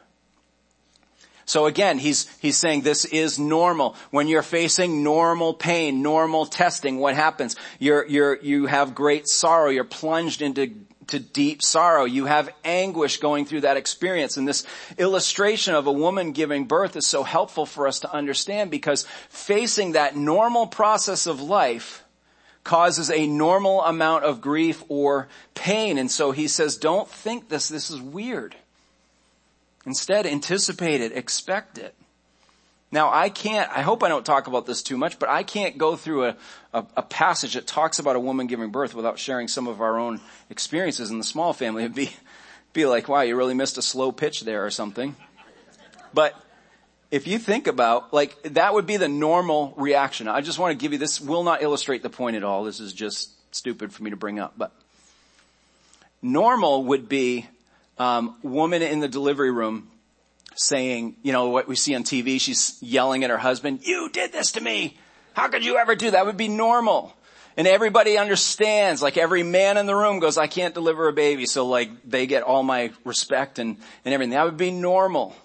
So 1.46 1.68
again, 1.68 2.00
he's, 2.00 2.28
he's 2.40 2.58
saying 2.58 2.82
this 2.82 3.06
is 3.06 3.38
normal. 3.38 3.96
When 4.10 4.28
you're 4.28 4.42
facing 4.42 5.04
normal 5.04 5.54
pain, 5.54 6.02
normal 6.02 6.48
testing, 6.48 6.98
what 6.98 7.16
happens? 7.16 7.56
You're, 7.80 8.06
you're, 8.08 8.38
you 8.42 8.66
have 8.66 8.96
great 8.96 9.28
sorrow. 9.28 9.70
You're 9.70 9.84
plunged 9.84 10.42
into 10.42 10.74
to 11.08 11.20
deep 11.20 11.62
sorrow. 11.62 12.06
You 12.06 12.26
have 12.26 12.50
anguish 12.64 13.18
going 13.18 13.46
through 13.46 13.62
that 13.62 13.78
experience. 13.78 14.38
And 14.38 14.48
this 14.48 14.66
illustration 14.98 15.76
of 15.76 15.88
a 15.88 15.92
woman 15.92 16.32
giving 16.32 16.66
birth 16.66 16.96
is 16.96 17.06
so 17.06 17.24
helpful 17.24 17.66
for 17.66 17.88
us 17.88 18.00
to 18.00 18.12
understand 18.12 18.72
because 18.72 19.06
facing 19.30 19.94
that 19.94 20.16
normal 20.16 20.68
process 20.68 21.28
of 21.28 21.42
life 21.42 22.04
causes 22.64 23.12
a 23.12 23.28
normal 23.28 23.84
amount 23.84 24.24
of 24.24 24.42
grief 24.42 24.84
or 24.90 25.28
pain. 25.54 26.00
And 26.00 26.10
so 26.10 26.32
he 26.32 26.48
says, 26.48 26.78
don't 26.78 27.08
think 27.08 27.50
this, 27.50 27.70
this 27.70 27.92
is 27.92 28.02
weird. 28.02 28.56
Instead, 29.86 30.26
anticipate 30.26 31.02
it, 31.02 31.12
expect 31.12 31.78
it. 31.78 31.96
Now 32.92 33.12
I 33.12 33.30
can't, 33.30 33.70
I 33.72 33.82
hope 33.82 34.04
I 34.04 34.08
don't 34.08 34.26
talk 34.26 34.48
about 34.48 34.66
this 34.66 34.82
too 34.82 34.98
much, 34.98 35.20
but 35.20 35.30
I 35.30 35.44
can't 35.44 35.78
go 35.78 35.96
through 35.96 36.26
a, 36.26 36.38
a, 36.74 36.86
a, 36.98 37.02
passage 37.02 37.56
that 37.56 37.68
talks 37.68 38.00
about 38.00 38.16
a 38.16 38.20
woman 38.20 38.48
giving 38.48 38.70
birth 38.70 38.96
without 38.96 39.20
sharing 39.20 39.48
some 39.48 39.68
of 39.68 39.82
our 39.82 40.00
own 40.00 40.22
experiences 40.50 41.12
in 41.12 41.18
the 41.18 41.24
small 41.24 41.52
family. 41.52 41.84
It'd 41.84 41.96
be 41.96 42.12
be 42.76 42.86
like, 42.86 43.08
wow, 43.08 43.22
you 43.22 43.36
really 43.36 43.56
missed 43.56 43.80
a 43.80 43.82
slow 43.82 44.12
pitch 44.12 44.42
there 44.42 44.66
or 44.66 44.70
something. 44.70 45.16
But 46.14 46.36
if 47.10 47.26
you 47.26 47.40
think 47.40 47.66
about, 47.66 48.14
like, 48.14 48.42
that 48.44 48.74
would 48.74 48.86
be 48.86 48.98
the 48.98 49.08
normal 49.08 49.74
reaction. 49.78 50.28
I 50.28 50.42
just 50.42 50.60
want 50.60 50.78
to 50.78 50.84
give 50.84 50.92
you 50.92 51.00
this, 51.00 51.20
will 51.20 51.44
not 51.44 51.64
illustrate 51.64 52.04
the 52.04 52.10
point 52.10 52.36
at 52.36 52.44
all. 52.44 52.64
This 52.66 52.80
is 52.80 52.94
just 52.94 53.32
stupid 53.56 53.94
for 53.94 54.04
me 54.04 54.10
to 54.12 54.16
bring 54.16 54.38
up, 54.38 54.54
but 54.58 54.72
normal 56.22 56.84
would 56.84 57.10
be, 57.10 57.48
um, 57.98 58.36
woman 58.44 58.82
in 58.82 59.00
the 59.00 59.08
delivery 59.08 59.52
room 59.52 59.90
saying, 60.56 61.16
you 61.24 61.34
know, 61.34 61.50
what 61.50 61.68
we 61.68 61.76
see 61.76 61.96
on 61.96 62.04
TV, 62.04 62.40
she's 62.40 62.78
yelling 62.82 63.24
at 63.24 63.30
her 63.30 63.38
husband, 63.38 63.82
you 63.84 64.10
did 64.10 64.32
this 64.32 64.54
to 64.54 64.62
me. 64.62 64.98
How 65.34 65.50
could 65.50 65.66
you 65.66 65.78
ever 65.78 65.96
do 65.96 66.06
that? 66.08 66.12
that 66.12 66.26
would 66.26 66.38
be 66.38 66.48
normal. 66.48 67.14
And 67.58 67.68
everybody 67.68 68.18
understands, 68.18 69.02
like 69.02 69.18
every 69.18 69.44
man 69.44 69.78
in 69.78 69.86
the 69.86 69.96
room 69.96 70.20
goes, 70.20 70.38
I 70.38 70.48
can't 70.48 70.74
deliver 70.74 71.08
a 71.08 71.14
baby, 71.14 71.46
so 71.46 71.66
like 71.68 71.90
they 72.04 72.26
get 72.26 72.44
all 72.44 72.64
my 72.64 72.92
respect 73.06 73.60
and, 73.60 73.78
and 74.04 74.14
everything. 74.14 74.32
That 74.32 74.46
would 74.46 74.58
be 74.58 74.72
normal. 74.72 75.36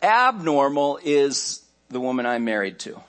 Abnormal 0.00 1.00
is 1.02 1.64
the 1.88 2.00
woman 2.00 2.24
I'm 2.24 2.44
married 2.44 2.78
to. 2.80 3.00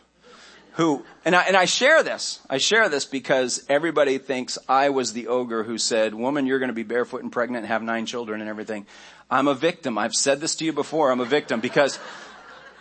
Who, 0.79 1.03
and 1.25 1.35
I, 1.35 1.43
and 1.43 1.57
I 1.57 1.65
share 1.65 2.03
this. 2.03 2.39
I 2.49 2.57
share 2.57 2.87
this 2.87 3.03
because 3.03 3.65
everybody 3.67 4.17
thinks 4.17 4.57
I 4.69 4.91
was 4.91 5.11
the 5.11 5.27
ogre 5.27 5.63
who 5.63 5.77
said, 5.77 6.13
woman, 6.13 6.45
you're 6.45 6.57
going 6.57 6.69
to 6.69 6.73
be 6.73 6.83
barefoot 6.83 7.21
and 7.21 7.29
pregnant 7.29 7.65
and 7.65 7.67
have 7.67 7.83
nine 7.83 8.05
children 8.05 8.39
and 8.39 8.49
everything. 8.49 8.87
I'm 9.29 9.49
a 9.49 9.53
victim. 9.53 9.97
I've 9.97 10.13
said 10.13 10.39
this 10.39 10.55
to 10.55 10.63
you 10.63 10.71
before. 10.71 11.11
I'm 11.11 11.19
a 11.19 11.25
victim 11.25 11.59
because 11.59 11.99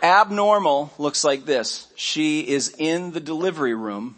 abnormal 0.00 0.92
looks 0.96 1.24
like 1.24 1.44
this. 1.44 1.88
She 1.96 2.42
is 2.42 2.72
in 2.78 3.10
the 3.10 3.18
delivery 3.18 3.74
room 3.74 4.14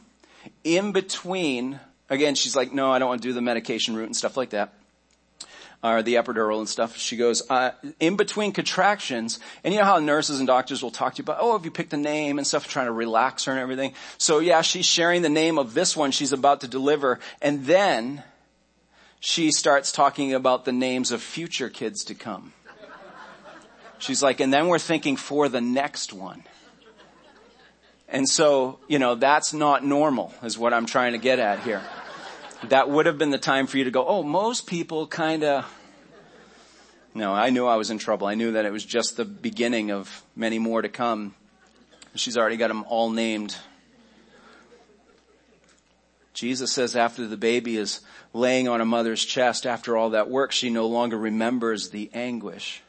in 0.63 0.93
between, 0.93 1.81
again, 2.11 2.35
she's 2.35 2.55
like, 2.55 2.75
no, 2.75 2.93
I 2.93 2.99
don't 2.99 3.09
want 3.09 3.23
to 3.23 3.29
do 3.29 3.33
the 3.33 3.41
medication 3.41 3.97
route 3.97 4.05
and 4.05 4.15
stuff 4.15 4.37
like 4.37 4.51
that. 4.51 4.75
Or 5.83 6.03
the 6.03 6.17
epidural 6.17 6.59
and 6.59 6.69
stuff. 6.69 6.99
She 6.99 7.17
goes, 7.17 7.43
uh, 7.49 7.71
in 8.01 8.17
between 8.17 8.53
contractions, 8.53 9.41
and 9.65 9.73
you 9.73 9.81
know 9.81 9.87
how 9.87 9.99
nurses 9.99 10.39
and 10.39 10.47
doctors 10.47 10.83
will 10.83 10.91
talk 10.91 11.15
to 11.15 11.21
you 11.21 11.23
about, 11.23 11.39
oh, 11.41 11.53
have 11.57 11.65
you 11.65 11.71
picked 11.71 11.95
a 11.95 11.97
name 11.97 12.37
and 12.37 12.47
stuff, 12.47 12.69
trying 12.69 12.85
to 12.85 12.93
relax 12.93 13.47
her 13.47 13.53
and 13.53 13.61
everything. 13.63 13.95
So 14.19 14.41
yeah, 14.41 14.61
she's 14.61 14.85
sharing 14.85 15.23
the 15.23 15.31
name 15.31 15.59
of 15.59 15.73
this 15.73 15.97
one 15.97 16.11
she's 16.11 16.35
about 16.35 16.61
to 16.61 16.69
deliver, 16.69 17.19
and 17.41 17.65
then 17.65 18.23
she 19.21 19.51
starts 19.51 19.91
talking 19.91 20.35
about 20.35 20.67
the 20.67 20.73
names 20.73 21.13
of 21.13 21.23
future 21.23 21.71
kids 21.71 22.05
to 22.05 22.15
come. 22.15 22.53
She's 23.99 24.23
like, 24.23 24.41
and 24.41 24.53
then 24.53 24.69
we're 24.69 24.79
thinking 24.79 25.17
for 25.17 25.49
the 25.49 25.61
next 25.61 26.13
one. 26.13 26.43
And 28.09 28.29
so, 28.29 28.81
you 28.89 28.99
know, 28.99 29.15
that's 29.15 29.55
not 29.55 29.85
normal 29.85 30.35
is 30.43 30.59
what 30.59 30.75
I'm 30.75 30.87
trying 30.87 31.13
to 31.13 31.19
get 31.19 31.39
at 31.39 31.61
here. 31.61 31.83
That 32.69 32.91
would 32.91 33.07
have 33.07 33.17
been 33.17 33.31
the 33.31 33.39
time 33.39 33.67
for 33.67 33.79
you 33.79 33.85
to 33.85 33.91
go, 33.91 34.07
oh, 34.07 34.23
most 34.23 34.67
people 34.67 35.07
kind 35.07 35.45
of, 35.45 35.65
no, 37.15 37.33
I 37.33 37.51
knew 37.51 37.67
I 37.67 37.77
was 37.77 37.91
in 37.91 37.99
trouble. 37.99 38.27
I 38.27 38.35
knew 38.35 38.53
that 38.53 38.65
it 38.65 38.73
was 38.73 38.85
just 38.85 39.17
the 39.17 39.25
beginning 39.25 39.91
of 39.91 40.23
many 40.37 40.59
more 40.59 40.83
to 40.83 40.89
come. 40.89 41.35
She's 42.15 42.37
already 42.37 42.57
got 42.57 42.69
them 42.69 42.85
all 42.89 43.11
named. 43.11 43.57
Jesus 46.35 46.73
says 46.73 46.97
after 46.97 47.27
the 47.27 47.37
baby 47.37 47.77
is 47.77 48.01
laying 48.33 48.69
on 48.69 48.81
a 48.81 48.85
mother's 48.85 49.25
chest, 49.25 49.67
after 49.67 49.97
all 49.97 50.11
that 50.11 50.31
work, 50.31 50.53
she 50.53 50.71
no 50.71 50.87
longer 50.87 51.19
remembers 51.19 51.91
the 51.91 52.11
anguish. 52.13 52.83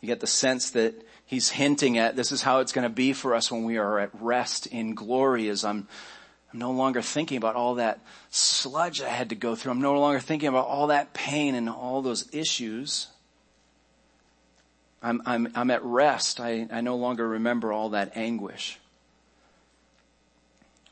You 0.00 0.06
get 0.06 0.20
the 0.20 0.26
sense 0.26 0.70
that 0.72 0.94
he's 1.26 1.50
hinting 1.50 1.98
at 1.98 2.14
this 2.14 2.30
is 2.30 2.42
how 2.42 2.60
it's 2.60 2.72
going 2.72 2.84
to 2.84 2.94
be 2.94 3.12
for 3.12 3.34
us 3.34 3.50
when 3.50 3.64
we 3.64 3.78
are 3.78 3.98
at 3.98 4.10
rest 4.20 4.66
in 4.66 4.94
glory 4.94 5.48
as 5.48 5.64
I'm, 5.64 5.88
I'm 6.54 6.60
no 6.60 6.70
longer 6.70 7.02
thinking 7.02 7.36
about 7.36 7.56
all 7.56 7.74
that 7.74 7.98
sludge 8.30 9.00
I 9.02 9.08
had 9.08 9.30
to 9.30 9.34
go 9.34 9.56
through. 9.56 9.72
I'm 9.72 9.80
no 9.80 9.98
longer 9.98 10.20
thinking 10.20 10.48
about 10.48 10.68
all 10.68 10.86
that 10.86 11.12
pain 11.12 11.56
and 11.56 11.68
all 11.68 12.00
those 12.00 12.32
issues. 12.32 13.08
I'm, 15.02 15.20
I'm, 15.26 15.48
I'm 15.56 15.72
at 15.72 15.84
rest. 15.84 16.38
I, 16.38 16.68
I 16.70 16.80
no 16.80 16.94
longer 16.94 17.26
remember 17.26 17.72
all 17.72 17.88
that 17.88 18.16
anguish. 18.16 18.78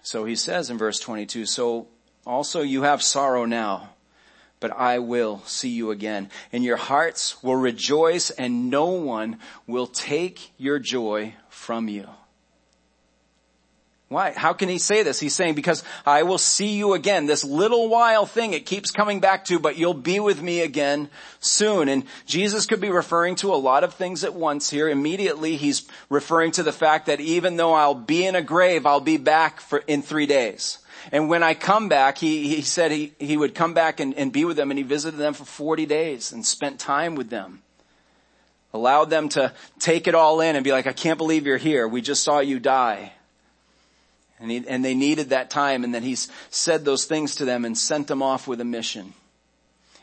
So 0.03 0.25
he 0.25 0.35
says 0.35 0.68
in 0.68 0.79
verse 0.79 0.98
22, 0.98 1.46
so 1.46 1.87
also 2.27 2.61
you 2.62 2.83
have 2.83 3.01
sorrow 3.01 3.44
now, 3.44 3.90
but 4.59 4.72
I 4.77 4.98
will 4.98 5.42
see 5.46 5.68
you 5.68 5.92
again. 5.92 6.29
And 6.53 6.64
your 6.64 6.77
hearts 6.77 7.40
will 7.40 7.55
rejoice 7.55 8.31
and 8.31 8.68
no 8.68 8.87
one 8.87 9.38
will 9.68 9.87
take 9.87 10.51
your 10.59 10.81
joy 10.81 11.35
from 11.48 11.87
you. 11.88 12.09
Why? 14.12 14.33
How 14.33 14.53
can 14.53 14.68
he 14.68 14.79
say 14.79 15.03
this? 15.03 15.18
He's 15.18 15.35
saying, 15.35 15.55
because 15.55 15.83
I 16.07 16.22
will 16.22 16.38
see 16.38 16.77
you 16.77 16.94
again. 16.94 17.27
This 17.27 17.44
little 17.44 17.88
while 17.88 18.27
thing, 18.27 18.53
it 18.53 18.66
keeps 18.66 18.90
coming 18.90 19.20
back 19.20 19.46
to, 19.46 19.59
but 19.59 19.77
you'll 19.77 19.94
be 19.94 20.20
with 20.20 20.42
me 20.42 20.61
again 20.61 21.09
soon. 21.40 21.88
And 21.88 22.05
Jesus 22.27 22.66
could 22.66 22.81
be 22.81 22.90
referring 22.90 23.37
to 23.37 23.53
a 23.53 23.57
lot 23.57 23.85
of 23.85 23.94
things 23.94 24.22
at 24.22 24.35
once 24.35 24.70
here. 24.70 24.88
Immediately, 24.88 25.57
he's 25.57 25.88
referring 26.09 26.53
to 26.53 26.62
the 26.62 26.72
fact 26.72 27.07
that 27.07 27.20
even 27.20 27.57
though 27.57 27.72
I'll 27.72 27.94
be 27.94 28.27
in 28.27 28.37
a 28.37 28.42
grave, 28.42 28.87
I'll 28.87 29.01
be 29.01 29.16
back 29.16 29.61
for, 29.61 29.79
in 29.87 30.03
three 30.03 30.27
days. 30.27 30.79
And 31.11 31.29
when 31.29 31.42
I 31.42 31.55
come 31.55 31.88
back, 31.88 32.18
he, 32.18 32.55
he 32.55 32.62
said 32.62 32.92
he, 32.92 33.12
he 33.18 33.37
would 33.37 33.55
come 33.55 33.75
back 33.75 33.98
and, 33.98 34.14
and 34.14 34.33
be 34.33 34.44
with 34.44 34.57
them 34.57 34.70
and 34.70 34.79
he 34.79 34.85
visited 34.85 35.18
them 35.18 35.35
for 35.35 35.44
40 35.44 35.87
days 35.87 36.31
and 36.31 36.46
spent 36.46 36.79
time 36.79 37.14
with 37.14 37.31
them. 37.31 37.62
Allowed 38.75 39.11
them 39.11 39.29
to 39.31 39.53
take 39.79 40.07
it 40.07 40.14
all 40.14 40.40
in 40.40 40.57
and 40.57 40.64
be 40.64 40.72
like, 40.72 40.87
I 40.87 40.92
can't 40.92 41.18
believe 41.18 41.46
you're 41.46 41.59
here. 41.59 41.88
We 41.88 42.01
just 42.01 42.22
saw 42.22 42.38
you 42.38 42.59
die. 42.59 43.12
And, 44.42 44.50
he, 44.50 44.64
and 44.66 44.85
they 44.85 44.94
needed 44.94 45.31
that 45.31 45.50
time 45.50 45.85
and 45.85 45.94
then 45.94 46.02
he 46.02 46.16
said 46.50 46.85
those 46.85 47.05
things 47.05 47.37
to 47.37 47.44
them 47.44 47.64
and 47.64 47.78
sent 47.78 48.09
them 48.09 48.22
off 48.22 48.48
with 48.48 48.61
a 48.61 48.64
mission. 48.64 49.14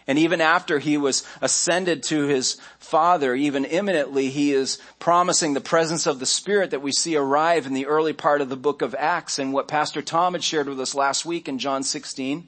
And 0.07 0.17
even 0.17 0.41
after 0.41 0.79
he 0.79 0.97
was 0.97 1.23
ascended 1.39 2.01
to 2.03 2.25
his 2.25 2.57
father, 2.79 3.35
even 3.35 3.65
imminently, 3.65 4.29
he 4.29 4.53
is 4.53 4.79
promising 4.97 5.53
the 5.53 5.61
presence 5.61 6.07
of 6.07 6.19
the 6.19 6.25
Spirit 6.25 6.71
that 6.71 6.81
we 6.81 6.91
see 6.91 7.15
arrive 7.15 7.67
in 7.67 7.73
the 7.73 7.85
early 7.85 8.13
part 8.13 8.41
of 8.41 8.49
the 8.49 8.57
book 8.57 8.81
of 8.81 8.95
Acts 8.97 9.37
and 9.37 9.53
what 9.53 9.67
Pastor 9.67 10.01
Tom 10.01 10.33
had 10.33 10.43
shared 10.43 10.67
with 10.67 10.79
us 10.79 10.95
last 10.95 11.25
week 11.25 11.47
in 11.47 11.59
John 11.59 11.83
16 11.83 12.47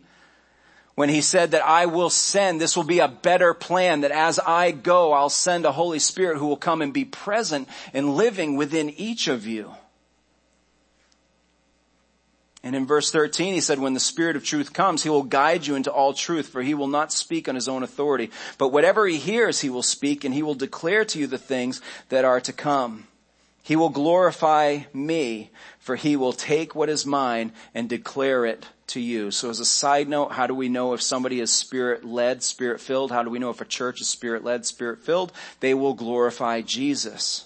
when 0.96 1.10
he 1.10 1.22
said 1.22 1.52
that 1.52 1.66
I 1.66 1.86
will 1.86 2.10
send, 2.10 2.60
this 2.60 2.76
will 2.76 2.84
be 2.84 3.00
a 3.00 3.08
better 3.08 3.54
plan, 3.54 4.02
that 4.02 4.12
as 4.12 4.40
I 4.40 4.72
go, 4.72 5.14
I'll 5.14 5.30
send 5.30 5.66
a 5.66 5.72
Holy 5.72 6.00
Spirit 6.00 6.38
who 6.38 6.48
will 6.48 6.58
come 6.58 6.82
and 6.82 6.94
be 6.94 7.06
present 7.06 7.68
and 7.94 8.16
living 8.16 8.56
within 8.56 8.90
each 8.90 9.28
of 9.28 9.46
you. 9.46 9.72
And 12.64 12.76
in 12.76 12.86
verse 12.86 13.12
13, 13.12 13.56
he 13.56 13.60
said, 13.60 13.80
when 13.80 13.96
the 13.96 14.00
Spirit 14.00 14.36
of 14.36 14.44
truth 14.44 14.72
comes, 14.72 15.02
he 15.02 15.10
will 15.10 15.24
guide 15.24 15.66
you 15.66 15.76
into 15.76 15.92
all 15.92 16.14
truth, 16.14 16.50
for 16.50 16.62
he 16.62 16.76
will 16.76 16.88
not 16.88 17.12
speak 17.12 17.50
on 17.50 17.56
his 17.56 17.68
own 17.68 17.82
authority. 17.82 18.30
But 18.60 18.70
whatever 18.70 19.08
he 19.08 19.18
hears, 19.18 19.62
he 19.62 19.70
will 19.70 19.82
speak, 19.82 20.24
and 20.24 20.34
he 20.34 20.44
will 20.44 20.54
declare 20.54 21.04
to 21.06 21.20
you 21.20 21.26
the 21.26 21.40
things 21.40 21.82
that 22.10 22.24
are 22.24 22.40
to 22.42 22.54
come. 22.54 23.08
He 23.64 23.76
will 23.76 23.90
glorify 23.90 24.82
me, 24.94 25.50
for 25.80 25.96
he 25.96 26.16
will 26.16 26.34
take 26.34 26.76
what 26.76 26.90
is 26.90 27.06
mine 27.06 27.52
and 27.74 27.90
declare 27.90 28.46
it 28.46 28.68
to 28.88 29.00
you. 29.00 29.32
So 29.32 29.50
as 29.50 29.60
a 29.60 29.66
side 29.66 30.08
note, 30.08 30.34
how 30.34 30.46
do 30.46 30.54
we 30.54 30.70
know 30.70 30.94
if 30.94 31.02
somebody 31.02 31.40
is 31.40 31.52
spirit 31.52 32.04
led, 32.04 32.44
spirit 32.44 32.80
filled? 32.80 33.12
How 33.12 33.24
do 33.24 33.30
we 33.30 33.40
know 33.40 33.50
if 33.50 33.62
a 33.62 33.66
church 33.66 34.02
is 34.02 34.10
spirit 34.10 34.44
led, 34.44 34.66
spirit 34.66 35.02
filled? 35.02 35.32
They 35.62 35.74
will 35.74 35.94
glorify 35.94 36.62
Jesus. 36.62 37.46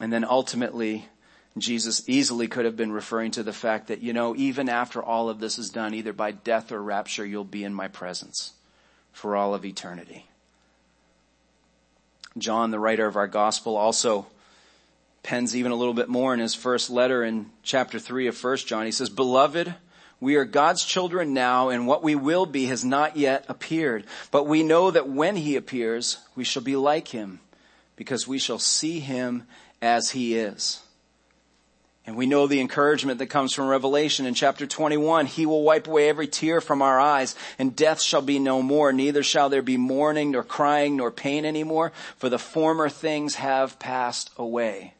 And 0.00 0.12
then 0.12 0.24
ultimately, 0.24 1.08
Jesus 1.58 2.06
easily 2.06 2.48
could 2.48 2.66
have 2.66 2.76
been 2.76 2.92
referring 2.92 3.30
to 3.32 3.42
the 3.42 3.52
fact 3.52 3.88
that, 3.88 4.02
you 4.02 4.12
know, 4.12 4.36
even 4.36 4.68
after 4.68 5.02
all 5.02 5.30
of 5.30 5.40
this 5.40 5.58
is 5.58 5.70
done, 5.70 5.94
either 5.94 6.12
by 6.12 6.30
death 6.32 6.70
or 6.70 6.82
rapture, 6.82 7.24
you'll 7.24 7.44
be 7.44 7.64
in 7.64 7.72
my 7.72 7.88
presence 7.88 8.52
for 9.12 9.34
all 9.34 9.54
of 9.54 9.64
eternity. 9.64 10.26
John, 12.36 12.70
the 12.70 12.78
writer 12.78 13.06
of 13.06 13.16
our 13.16 13.26
gospel, 13.26 13.76
also 13.76 14.26
pens 15.22 15.56
even 15.56 15.72
a 15.72 15.76
little 15.76 15.94
bit 15.94 16.08
more 16.10 16.34
in 16.34 16.40
his 16.40 16.54
first 16.54 16.90
letter 16.90 17.24
in 17.24 17.46
chapter 17.62 17.98
3 17.98 18.26
of 18.26 18.44
1 18.44 18.56
John. 18.58 18.84
He 18.84 18.92
says, 18.92 19.08
Beloved, 19.08 19.74
we 20.20 20.36
are 20.36 20.44
God's 20.44 20.84
children 20.84 21.32
now, 21.32 21.70
and 21.70 21.86
what 21.86 22.02
we 22.02 22.14
will 22.14 22.44
be 22.46 22.66
has 22.66 22.84
not 22.84 23.16
yet 23.16 23.46
appeared. 23.48 24.04
But 24.30 24.46
we 24.46 24.62
know 24.62 24.90
that 24.90 25.08
when 25.08 25.36
he 25.36 25.56
appears, 25.56 26.18
we 26.34 26.44
shall 26.44 26.62
be 26.62 26.76
like 26.76 27.08
him, 27.08 27.40
because 27.96 28.28
we 28.28 28.38
shall 28.38 28.58
see 28.58 29.00
him 29.00 29.44
as 29.80 30.10
he 30.10 30.36
is. 30.36 30.82
And 32.06 32.16
we 32.16 32.26
know 32.26 32.46
the 32.46 32.60
encouragement 32.60 33.18
that 33.18 33.26
comes 33.26 33.52
from 33.52 33.66
Revelation 33.66 34.26
in 34.26 34.34
chapter 34.34 34.64
21. 34.64 35.26
He 35.26 35.44
will 35.44 35.64
wipe 35.64 35.88
away 35.88 36.08
every 36.08 36.28
tear 36.28 36.60
from 36.60 36.80
our 36.80 37.00
eyes 37.00 37.34
and 37.58 37.74
death 37.74 38.00
shall 38.00 38.22
be 38.22 38.38
no 38.38 38.62
more. 38.62 38.92
Neither 38.92 39.24
shall 39.24 39.48
there 39.48 39.62
be 39.62 39.76
mourning 39.76 40.30
nor 40.30 40.44
crying 40.44 40.96
nor 40.96 41.10
pain 41.10 41.44
anymore 41.44 41.92
for 42.16 42.28
the 42.28 42.38
former 42.38 42.88
things 42.88 43.34
have 43.34 43.80
passed 43.80 44.30
away. 44.36 44.94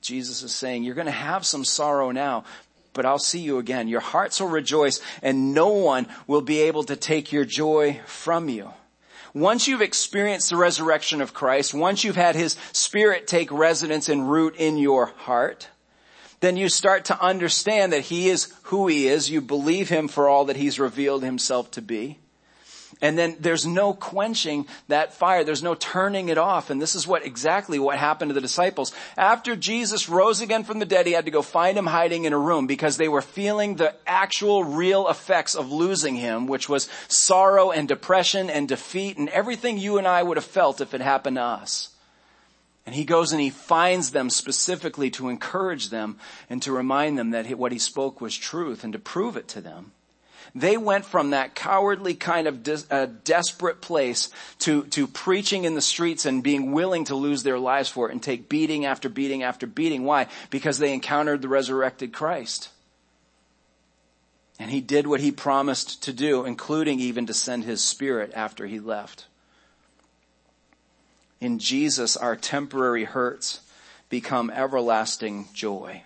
Jesus 0.00 0.44
is 0.44 0.54
saying, 0.54 0.84
you're 0.84 0.94
going 0.94 1.06
to 1.06 1.10
have 1.10 1.44
some 1.44 1.64
sorrow 1.64 2.12
now, 2.12 2.44
but 2.92 3.04
I'll 3.04 3.18
see 3.18 3.40
you 3.40 3.58
again. 3.58 3.88
Your 3.88 4.00
hearts 4.00 4.40
will 4.40 4.48
rejoice 4.48 5.00
and 5.20 5.52
no 5.52 5.68
one 5.68 6.06
will 6.28 6.42
be 6.42 6.60
able 6.60 6.84
to 6.84 6.94
take 6.94 7.32
your 7.32 7.44
joy 7.44 8.00
from 8.06 8.48
you. 8.48 8.70
Once 9.34 9.68
you've 9.68 9.82
experienced 9.82 10.50
the 10.50 10.56
resurrection 10.56 11.20
of 11.20 11.34
Christ, 11.34 11.72
once 11.72 12.04
you've 12.04 12.16
had 12.16 12.34
His 12.34 12.56
Spirit 12.72 13.26
take 13.26 13.52
residence 13.52 14.08
and 14.08 14.30
root 14.30 14.56
in 14.56 14.76
your 14.76 15.06
heart, 15.06 15.68
then 16.40 16.56
you 16.56 16.68
start 16.68 17.04
to 17.06 17.22
understand 17.22 17.92
that 17.92 18.00
he 18.00 18.28
is 18.28 18.52
who 18.64 18.88
he 18.88 19.06
is. 19.06 19.30
You 19.30 19.40
believe 19.40 19.90
him 19.90 20.08
for 20.08 20.28
all 20.28 20.46
that 20.46 20.56
he's 20.56 20.80
revealed 20.80 21.22
himself 21.22 21.70
to 21.72 21.82
be. 21.82 22.18
And 23.00 23.16
then 23.16 23.36
there's 23.40 23.66
no 23.66 23.94
quenching 23.94 24.66
that 24.88 25.14
fire. 25.14 25.44
There's 25.44 25.62
no 25.62 25.74
turning 25.74 26.28
it 26.28 26.38
off. 26.38 26.70
And 26.70 26.82
this 26.82 26.94
is 26.94 27.06
what 27.06 27.24
exactly 27.24 27.78
what 27.78 27.98
happened 27.98 28.30
to 28.30 28.34
the 28.34 28.40
disciples. 28.40 28.92
After 29.16 29.56
Jesus 29.56 30.08
rose 30.08 30.40
again 30.40 30.64
from 30.64 30.80
the 30.80 30.86
dead, 30.86 31.06
he 31.06 31.12
had 31.12 31.24
to 31.24 31.30
go 31.30 31.42
find 31.42 31.78
him 31.78 31.86
hiding 31.86 32.24
in 32.24 32.32
a 32.32 32.38
room 32.38 32.66
because 32.66 32.96
they 32.96 33.08
were 33.08 33.22
feeling 33.22 33.76
the 33.76 33.94
actual 34.06 34.64
real 34.64 35.08
effects 35.08 35.54
of 35.54 35.72
losing 35.72 36.16
him, 36.16 36.46
which 36.46 36.68
was 36.68 36.88
sorrow 37.08 37.70
and 37.70 37.88
depression 37.88 38.50
and 38.50 38.68
defeat 38.68 39.16
and 39.16 39.28
everything 39.30 39.78
you 39.78 39.98
and 39.98 40.06
I 40.06 40.22
would 40.22 40.36
have 40.36 40.44
felt 40.44 40.80
if 40.80 40.92
it 40.92 41.00
happened 41.00 41.36
to 41.36 41.42
us. 41.42 41.90
And 42.86 42.94
he 42.94 43.04
goes 43.04 43.32
and 43.32 43.40
he 43.40 43.50
finds 43.50 44.10
them 44.10 44.30
specifically 44.30 45.10
to 45.10 45.28
encourage 45.28 45.90
them 45.90 46.18
and 46.48 46.60
to 46.62 46.72
remind 46.72 47.18
them 47.18 47.30
that 47.30 47.46
what 47.56 47.72
he 47.72 47.78
spoke 47.78 48.20
was 48.20 48.36
truth 48.36 48.82
and 48.82 48.92
to 48.94 48.98
prove 48.98 49.36
it 49.36 49.48
to 49.48 49.60
them. 49.60 49.92
They 50.54 50.76
went 50.76 51.04
from 51.04 51.30
that 51.30 51.54
cowardly 51.54 52.14
kind 52.14 52.46
of 52.46 52.62
de- 52.62 52.84
uh, 52.90 53.06
desperate 53.24 53.80
place 53.80 54.30
to, 54.60 54.84
to 54.84 55.06
preaching 55.06 55.64
in 55.64 55.74
the 55.74 55.80
streets 55.80 56.26
and 56.26 56.42
being 56.42 56.72
willing 56.72 57.04
to 57.04 57.14
lose 57.14 57.42
their 57.42 57.58
lives 57.58 57.88
for 57.88 58.08
it 58.08 58.12
and 58.12 58.22
take 58.22 58.48
beating 58.48 58.84
after 58.84 59.08
beating 59.08 59.42
after 59.42 59.66
beating. 59.66 60.04
Why? 60.04 60.26
Because 60.50 60.78
they 60.78 60.92
encountered 60.92 61.42
the 61.42 61.48
resurrected 61.48 62.12
Christ. 62.12 62.70
And 64.58 64.70
he 64.70 64.80
did 64.80 65.06
what 65.06 65.20
he 65.20 65.32
promised 65.32 66.02
to 66.04 66.12
do, 66.12 66.44
including 66.44 67.00
even 67.00 67.26
to 67.26 67.34
send 67.34 67.64
his 67.64 67.82
spirit 67.82 68.32
after 68.34 68.66
he 68.66 68.78
left. 68.78 69.26
In 71.40 71.58
Jesus, 71.58 72.16
our 72.16 72.36
temporary 72.36 73.04
hurts 73.04 73.60
become 74.10 74.50
everlasting 74.50 75.48
joy. 75.54 76.02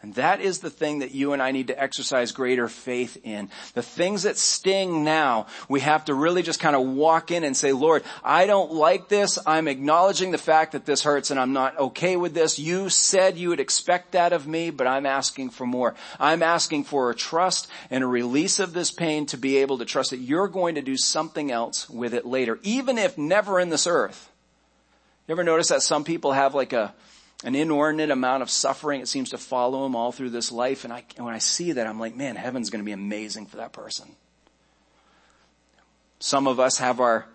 And 0.00 0.14
that 0.14 0.40
is 0.40 0.60
the 0.60 0.70
thing 0.70 1.00
that 1.00 1.12
you 1.12 1.32
and 1.32 1.42
I 1.42 1.50
need 1.50 1.66
to 1.68 1.82
exercise 1.82 2.30
greater 2.30 2.68
faith 2.68 3.18
in. 3.24 3.50
The 3.74 3.82
things 3.82 4.22
that 4.22 4.36
sting 4.36 5.02
now, 5.02 5.46
we 5.68 5.80
have 5.80 6.04
to 6.04 6.14
really 6.14 6.42
just 6.42 6.60
kind 6.60 6.76
of 6.76 6.86
walk 6.86 7.32
in 7.32 7.42
and 7.42 7.56
say, 7.56 7.72
Lord, 7.72 8.04
I 8.22 8.46
don't 8.46 8.72
like 8.72 9.08
this. 9.08 9.40
I'm 9.44 9.66
acknowledging 9.66 10.30
the 10.30 10.38
fact 10.38 10.70
that 10.72 10.86
this 10.86 11.02
hurts 11.02 11.32
and 11.32 11.40
I'm 11.40 11.52
not 11.52 11.76
okay 11.78 12.16
with 12.16 12.32
this. 12.32 12.60
You 12.60 12.90
said 12.90 13.38
you 13.38 13.48
would 13.48 13.58
expect 13.58 14.12
that 14.12 14.32
of 14.32 14.46
me, 14.46 14.70
but 14.70 14.86
I'm 14.86 15.04
asking 15.04 15.50
for 15.50 15.66
more. 15.66 15.96
I'm 16.20 16.44
asking 16.44 16.84
for 16.84 17.10
a 17.10 17.14
trust 17.14 17.66
and 17.90 18.04
a 18.04 18.06
release 18.06 18.60
of 18.60 18.74
this 18.74 18.92
pain 18.92 19.26
to 19.26 19.36
be 19.36 19.56
able 19.56 19.78
to 19.78 19.84
trust 19.84 20.10
that 20.10 20.18
you're 20.18 20.46
going 20.46 20.76
to 20.76 20.82
do 20.82 20.96
something 20.96 21.50
else 21.50 21.90
with 21.90 22.14
it 22.14 22.24
later, 22.24 22.60
even 22.62 22.98
if 22.98 23.18
never 23.18 23.58
in 23.58 23.68
this 23.68 23.88
earth. 23.88 24.30
You 25.26 25.32
ever 25.32 25.44
notice 25.44 25.68
that 25.68 25.82
some 25.82 26.04
people 26.04 26.32
have 26.32 26.54
like 26.54 26.72
a, 26.72 26.94
an 27.44 27.54
inordinate 27.54 28.10
amount 28.10 28.42
of 28.42 28.50
suffering. 28.50 29.00
It 29.00 29.08
seems 29.08 29.30
to 29.30 29.38
follow 29.38 29.86
him 29.86 29.94
all 29.94 30.10
through 30.10 30.30
this 30.30 30.50
life. 30.50 30.84
And, 30.84 30.92
I, 30.92 31.04
and 31.16 31.24
when 31.24 31.34
I 31.34 31.38
see 31.38 31.72
that, 31.72 31.86
I'm 31.86 32.00
like, 32.00 32.16
man, 32.16 32.36
heaven's 32.36 32.70
going 32.70 32.82
to 32.82 32.86
be 32.86 32.92
amazing 32.92 33.46
for 33.46 33.58
that 33.58 33.72
person. 33.72 34.08
Some 36.18 36.48
of 36.48 36.58
us 36.58 36.78
have 36.78 36.98
our, 36.98 37.26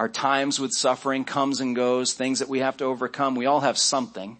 our 0.00 0.08
times 0.08 0.58
with 0.58 0.72
suffering 0.72 1.24
comes 1.24 1.60
and 1.60 1.76
goes, 1.76 2.14
things 2.14 2.40
that 2.40 2.48
we 2.48 2.58
have 2.58 2.76
to 2.78 2.84
overcome. 2.84 3.36
We 3.36 3.46
all 3.46 3.60
have 3.60 3.78
something. 3.78 4.38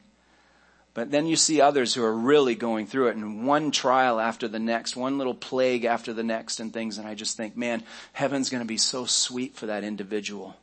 But 0.95 1.13
then 1.13 1.27
you 1.27 1.37
see 1.37 1.61
others 1.61 1.95
who 1.95 2.03
are 2.03 2.13
really 2.13 2.57
going 2.57 2.87
through 2.87 3.09
it 3.09 3.17
and 3.17 3.47
one 3.47 3.71
trial 3.71 4.19
after 4.19 4.49
the 4.49 4.59
next, 4.59 4.97
one 4.97 5.19
little 5.19 5.35
plague 5.35 5.85
after 5.85 6.13
the 6.13 6.25
next 6.25 6.59
and 6.59 6.73
things. 6.73 6.99
And 6.99 7.07
I 7.07 7.15
just 7.15 7.37
think, 7.37 7.57
man, 7.57 7.85
heaven's 8.15 8.49
going 8.49 8.63
to 8.63 8.67
be 8.67 8.79
so 8.79 9.05
sweet 9.05 9.55
for 9.55 9.67
that 9.67 9.85
individual 9.85 10.57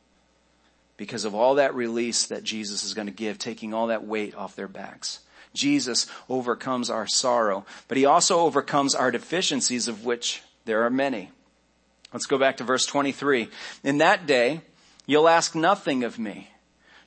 because 0.96 1.24
of 1.24 1.34
all 1.34 1.56
that 1.56 1.74
release 1.74 2.26
that 2.26 2.44
Jesus 2.44 2.84
is 2.84 2.94
going 2.94 3.06
to 3.06 3.12
give, 3.12 3.38
taking 3.38 3.74
all 3.74 3.88
that 3.88 4.06
weight 4.06 4.34
off 4.34 4.56
their 4.56 4.68
backs. 4.68 5.20
Jesus 5.52 6.06
overcomes 6.28 6.90
our 6.90 7.06
sorrow, 7.06 7.64
but 7.88 7.96
he 7.96 8.04
also 8.04 8.40
overcomes 8.40 8.94
our 8.94 9.10
deficiencies 9.10 9.88
of 9.88 10.04
which 10.04 10.42
there 10.64 10.82
are 10.82 10.90
many. 10.90 11.30
Let's 12.12 12.26
go 12.26 12.38
back 12.38 12.58
to 12.58 12.64
verse 12.64 12.86
23. 12.86 13.48
In 13.82 13.98
that 13.98 14.26
day, 14.26 14.60
you'll 15.06 15.28
ask 15.28 15.54
nothing 15.54 16.04
of 16.04 16.18
me. 16.18 16.50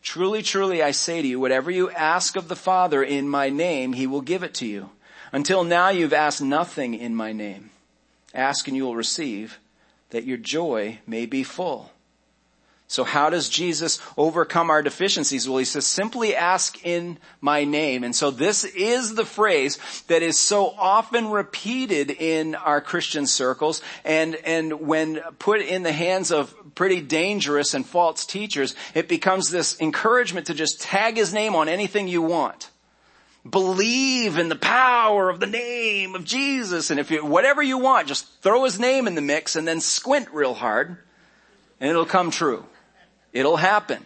Truly, 0.01 0.41
truly, 0.41 0.81
I 0.81 0.91
say 0.91 1.21
to 1.21 1.27
you, 1.27 1.39
whatever 1.39 1.71
you 1.71 1.89
ask 1.89 2.35
of 2.35 2.47
the 2.47 2.55
Father 2.55 3.03
in 3.03 3.27
my 3.27 3.49
name, 3.49 3.93
he 3.93 4.07
will 4.07 4.21
give 4.21 4.43
it 4.43 4.53
to 4.55 4.65
you. 4.65 4.89
Until 5.31 5.63
now 5.63 5.89
you've 5.89 6.13
asked 6.13 6.41
nothing 6.41 6.93
in 6.93 7.15
my 7.15 7.33
name. 7.33 7.71
Ask 8.33 8.67
and 8.67 8.77
you 8.77 8.85
will 8.85 8.95
receive, 8.95 9.59
that 10.11 10.23
your 10.23 10.37
joy 10.37 10.99
may 11.05 11.25
be 11.25 11.43
full. 11.43 11.91
So 12.89 13.03
how 13.03 13.29
does 13.29 13.49
Jesus 13.49 13.99
overcome 14.17 14.69
our 14.69 14.81
deficiencies? 14.81 15.47
Well, 15.47 15.57
he 15.57 15.65
says, 15.65 15.85
simply 15.85 16.33
ask 16.33 16.85
in 16.85 17.17
my 17.41 17.65
name. 17.65 18.05
And 18.05 18.15
so 18.15 18.31
this 18.31 18.63
is 18.63 19.13
the 19.13 19.25
phrase 19.25 19.77
that 20.07 20.21
is 20.21 20.39
so 20.39 20.73
often 20.77 21.29
repeated 21.29 22.11
in 22.11 22.55
our 22.55 22.79
Christian 22.79 23.27
circles. 23.27 23.81
And, 24.05 24.35
and 24.35 24.87
when 24.87 25.19
put 25.37 25.61
in 25.61 25.83
the 25.83 25.91
hands 25.91 26.31
of 26.31 26.55
pretty 26.75 27.01
dangerous 27.01 27.73
and 27.73 27.85
false 27.85 28.25
teachers, 28.25 28.73
it 28.93 29.09
becomes 29.09 29.49
this 29.49 29.79
encouragement 29.81 30.47
to 30.47 30.53
just 30.53 30.79
tag 30.79 31.17
his 31.17 31.33
name 31.33 31.55
on 31.55 31.67
anything 31.67 32.07
you 32.07 32.21
want. 32.21 32.69
Believe 33.49 34.37
in 34.37 34.47
the 34.47 34.55
power 34.55 35.29
of 35.29 35.41
the 35.41 35.45
name 35.45 36.15
of 36.15 36.23
Jesus. 36.23 36.89
And 36.89 37.01
if 37.01 37.11
you, 37.11 37.25
whatever 37.25 37.61
you 37.61 37.77
want, 37.77 38.07
just 38.07 38.41
throw 38.41 38.63
his 38.63 38.79
name 38.79 39.07
in 39.07 39.15
the 39.15 39.21
mix 39.21 39.57
and 39.57 39.67
then 39.67 39.81
squint 39.81 40.29
real 40.31 40.53
hard 40.53 40.97
and 41.79 41.89
it'll 41.89 42.05
come 42.05 42.31
true. 42.31 42.65
It'll 43.37 43.57
happen. 43.57 44.03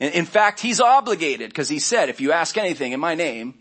In 0.00 0.26
fact, 0.26 0.60
he's 0.60 0.78
obligated 0.78 1.48
because 1.48 1.70
he 1.70 1.78
said, 1.78 2.10
if 2.10 2.20
you 2.20 2.30
ask 2.32 2.58
anything 2.58 2.92
in 2.92 3.00
my 3.00 3.14
name, 3.14 3.54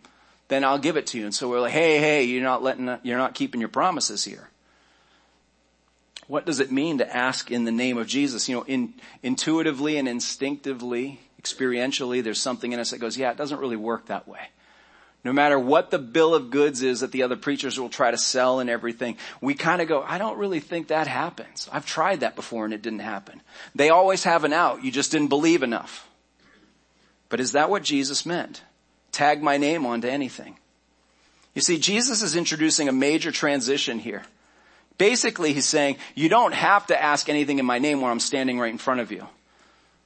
then 0.49 0.65
I'll 0.65 0.77
give 0.77 0.97
it 0.97 1.07
to 1.07 1.17
you. 1.17 1.23
And 1.23 1.33
so 1.33 1.47
we're 1.47 1.61
like, 1.61 1.71
hey, 1.71 1.99
hey, 1.99 2.23
you're 2.25 2.43
not 2.43 2.61
letting, 2.61 2.97
you're 3.01 3.17
not 3.17 3.33
keeping 3.33 3.61
your 3.61 3.69
promises 3.69 4.25
here. 4.25 4.49
What 6.27 6.45
does 6.45 6.59
it 6.59 6.69
mean 6.69 6.97
to 6.97 7.15
ask 7.15 7.49
in 7.49 7.63
the 7.63 7.71
name 7.71 7.97
of 7.97 8.07
Jesus? 8.07 8.49
You 8.49 8.57
know, 8.57 8.63
in, 8.63 8.93
intuitively 9.21 9.97
and 9.97 10.05
instinctively, 10.05 11.21
experientially, 11.41 12.21
there's 12.21 12.41
something 12.41 12.73
in 12.73 12.79
us 12.81 12.91
that 12.91 12.97
goes, 12.97 13.17
yeah, 13.17 13.31
it 13.31 13.37
doesn't 13.37 13.59
really 13.59 13.77
work 13.77 14.07
that 14.07 14.27
way. 14.27 14.49
No 15.23 15.31
matter 15.31 15.57
what 15.57 15.89
the 15.89 15.99
bill 15.99 16.35
of 16.35 16.49
goods 16.49 16.83
is 16.83 16.99
that 16.99 17.13
the 17.13 17.23
other 17.23 17.37
preachers 17.37 17.79
will 17.79 17.89
try 17.89 18.11
to 18.11 18.17
sell 18.17 18.59
and 18.59 18.69
everything, 18.69 19.17
we 19.39 19.53
kind 19.53 19.81
of 19.81 19.87
go, 19.87 20.03
I 20.05 20.17
don't 20.17 20.37
really 20.37 20.59
think 20.59 20.89
that 20.89 21.07
happens. 21.07 21.69
I've 21.71 21.85
tried 21.85 22.19
that 22.19 22.35
before 22.35 22.65
and 22.65 22.73
it 22.73 22.81
didn't 22.81 22.99
happen. 22.99 23.41
They 23.73 23.89
always 23.89 24.25
have 24.25 24.43
an 24.43 24.51
out. 24.51 24.83
You 24.83 24.91
just 24.91 25.11
didn't 25.11 25.29
believe 25.29 25.63
enough. 25.63 26.07
But 27.29 27.39
is 27.39 27.53
that 27.53 27.69
what 27.69 27.83
Jesus 27.83 28.25
meant? 28.25 28.61
Tag 29.13 29.41
my 29.41 29.57
name 29.57 29.85
onto 29.85 30.07
anything. 30.07 30.57
You 31.53 31.61
see, 31.61 31.79
Jesus 31.79 32.21
is 32.21 32.35
introducing 32.35 32.89
a 32.89 32.93
major 32.93 33.31
transition 33.31 33.99
here. 33.99 34.23
Basically, 34.97 35.53
he's 35.53 35.67
saying, 35.67 35.97
you 36.15 36.29
don't 36.29 36.53
have 36.53 36.87
to 36.87 37.01
ask 37.01 37.29
anything 37.29 37.59
in 37.59 37.65
my 37.65 37.79
name 37.79 38.01
when 38.01 38.11
I'm 38.11 38.19
standing 38.19 38.59
right 38.59 38.71
in 38.71 38.77
front 38.77 38.99
of 38.99 39.11
you. 39.11 39.25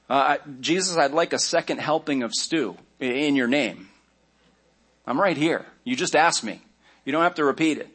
Uh, 0.08 0.38
Jesus, 0.60 0.96
I'd 0.96 1.12
like 1.12 1.32
a 1.32 1.38
second 1.38 1.80
helping 1.80 2.22
of 2.22 2.32
stew 2.32 2.76
in 3.00 3.34
your 3.34 3.48
name. 3.48 3.87
I'm 5.08 5.18
right 5.18 5.36
here. 5.36 5.64
You 5.84 5.96
just 5.96 6.14
asked 6.14 6.44
me. 6.44 6.60
You 7.06 7.12
don't 7.12 7.22
have 7.22 7.36
to 7.36 7.44
repeat 7.44 7.78
it. 7.78 7.88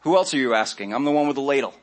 Who 0.00 0.16
else 0.16 0.32
are 0.32 0.38
you 0.38 0.54
asking? 0.54 0.94
I'm 0.94 1.04
the 1.04 1.10
one 1.10 1.26
with 1.26 1.36
the 1.36 1.42
ladle. 1.42 1.74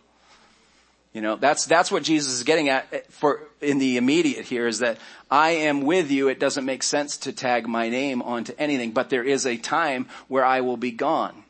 You 1.14 1.22
know, 1.22 1.36
that's, 1.36 1.66
that's 1.66 1.92
what 1.92 2.02
Jesus 2.02 2.34
is 2.34 2.44
getting 2.44 2.70
at 2.70 3.12
for, 3.12 3.42
in 3.62 3.78
the 3.78 3.98
immediate 3.98 4.46
here 4.46 4.66
is 4.66 4.80
that 4.80 4.98
I 5.30 5.52
am 5.52 5.82
with 5.82 6.10
you. 6.10 6.30
It 6.30 6.40
doesn't 6.40 6.66
make 6.66 6.82
sense 6.82 7.18
to 7.18 7.32
tag 7.32 7.68
my 7.68 7.90
name 7.90 8.24
onto 8.24 8.54
anything, 8.58 8.92
but 8.92 9.12
there 9.12 9.24
is 9.24 9.46
a 9.46 9.56
time 9.58 10.08
where 10.28 10.44
I 10.44 10.62
will 10.62 10.78
be 10.78 10.92
gone. 10.92 11.44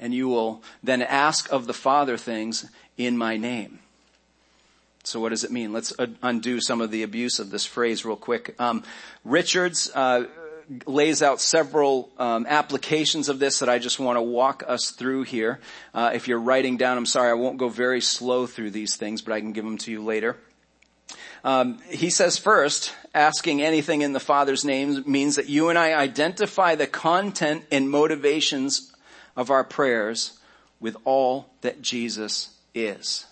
And 0.00 0.12
you 0.12 0.28
will 0.28 0.62
then 0.82 1.02
ask 1.02 1.52
of 1.52 1.68
the 1.68 1.74
Father 1.74 2.16
things 2.16 2.68
in 2.96 3.16
my 3.16 3.36
name. 3.36 3.78
So 5.04 5.20
what 5.20 5.28
does 5.28 5.44
it 5.44 5.52
mean? 5.52 5.72
Let's 5.72 5.92
undo 6.20 6.60
some 6.60 6.80
of 6.80 6.90
the 6.90 7.04
abuse 7.04 7.38
of 7.38 7.50
this 7.50 7.64
phrase 7.64 8.04
real 8.04 8.16
quick. 8.16 8.54
Um, 8.58 8.82
Richards, 9.24 9.90
uh, 9.94 10.24
lays 10.86 11.22
out 11.22 11.40
several 11.40 12.10
um, 12.18 12.46
applications 12.48 13.28
of 13.28 13.38
this 13.38 13.58
that 13.58 13.68
I 13.68 13.78
just 13.78 13.98
want 13.98 14.16
to 14.16 14.22
walk 14.22 14.62
us 14.66 14.90
through 14.90 15.24
here. 15.24 15.60
Uh, 15.92 16.12
if 16.14 16.28
you're 16.28 16.40
writing 16.40 16.76
down, 16.76 16.96
I'm 16.96 17.06
sorry, 17.06 17.30
I 17.30 17.34
won't 17.34 17.58
go 17.58 17.68
very 17.68 18.00
slow 18.00 18.46
through 18.46 18.70
these 18.70 18.96
things, 18.96 19.22
but 19.22 19.32
I 19.32 19.40
can 19.40 19.52
give 19.52 19.64
them 19.64 19.78
to 19.78 19.90
you 19.90 20.02
later. 20.04 20.36
Um, 21.42 21.78
he 21.88 22.10
says 22.10 22.38
first, 22.38 22.94
asking 23.14 23.62
anything 23.62 24.02
in 24.02 24.12
the 24.12 24.20
Father's 24.20 24.64
name 24.64 25.02
means 25.06 25.36
that 25.36 25.48
you 25.48 25.70
and 25.70 25.78
I 25.78 25.94
identify 25.94 26.74
the 26.74 26.86
content 26.86 27.64
and 27.72 27.90
motivations 27.90 28.92
of 29.36 29.50
our 29.50 29.64
prayers 29.64 30.38
with 30.80 30.96
all 31.04 31.50
that 31.62 31.82
Jesus 31.82 32.54
is. 32.74 33.26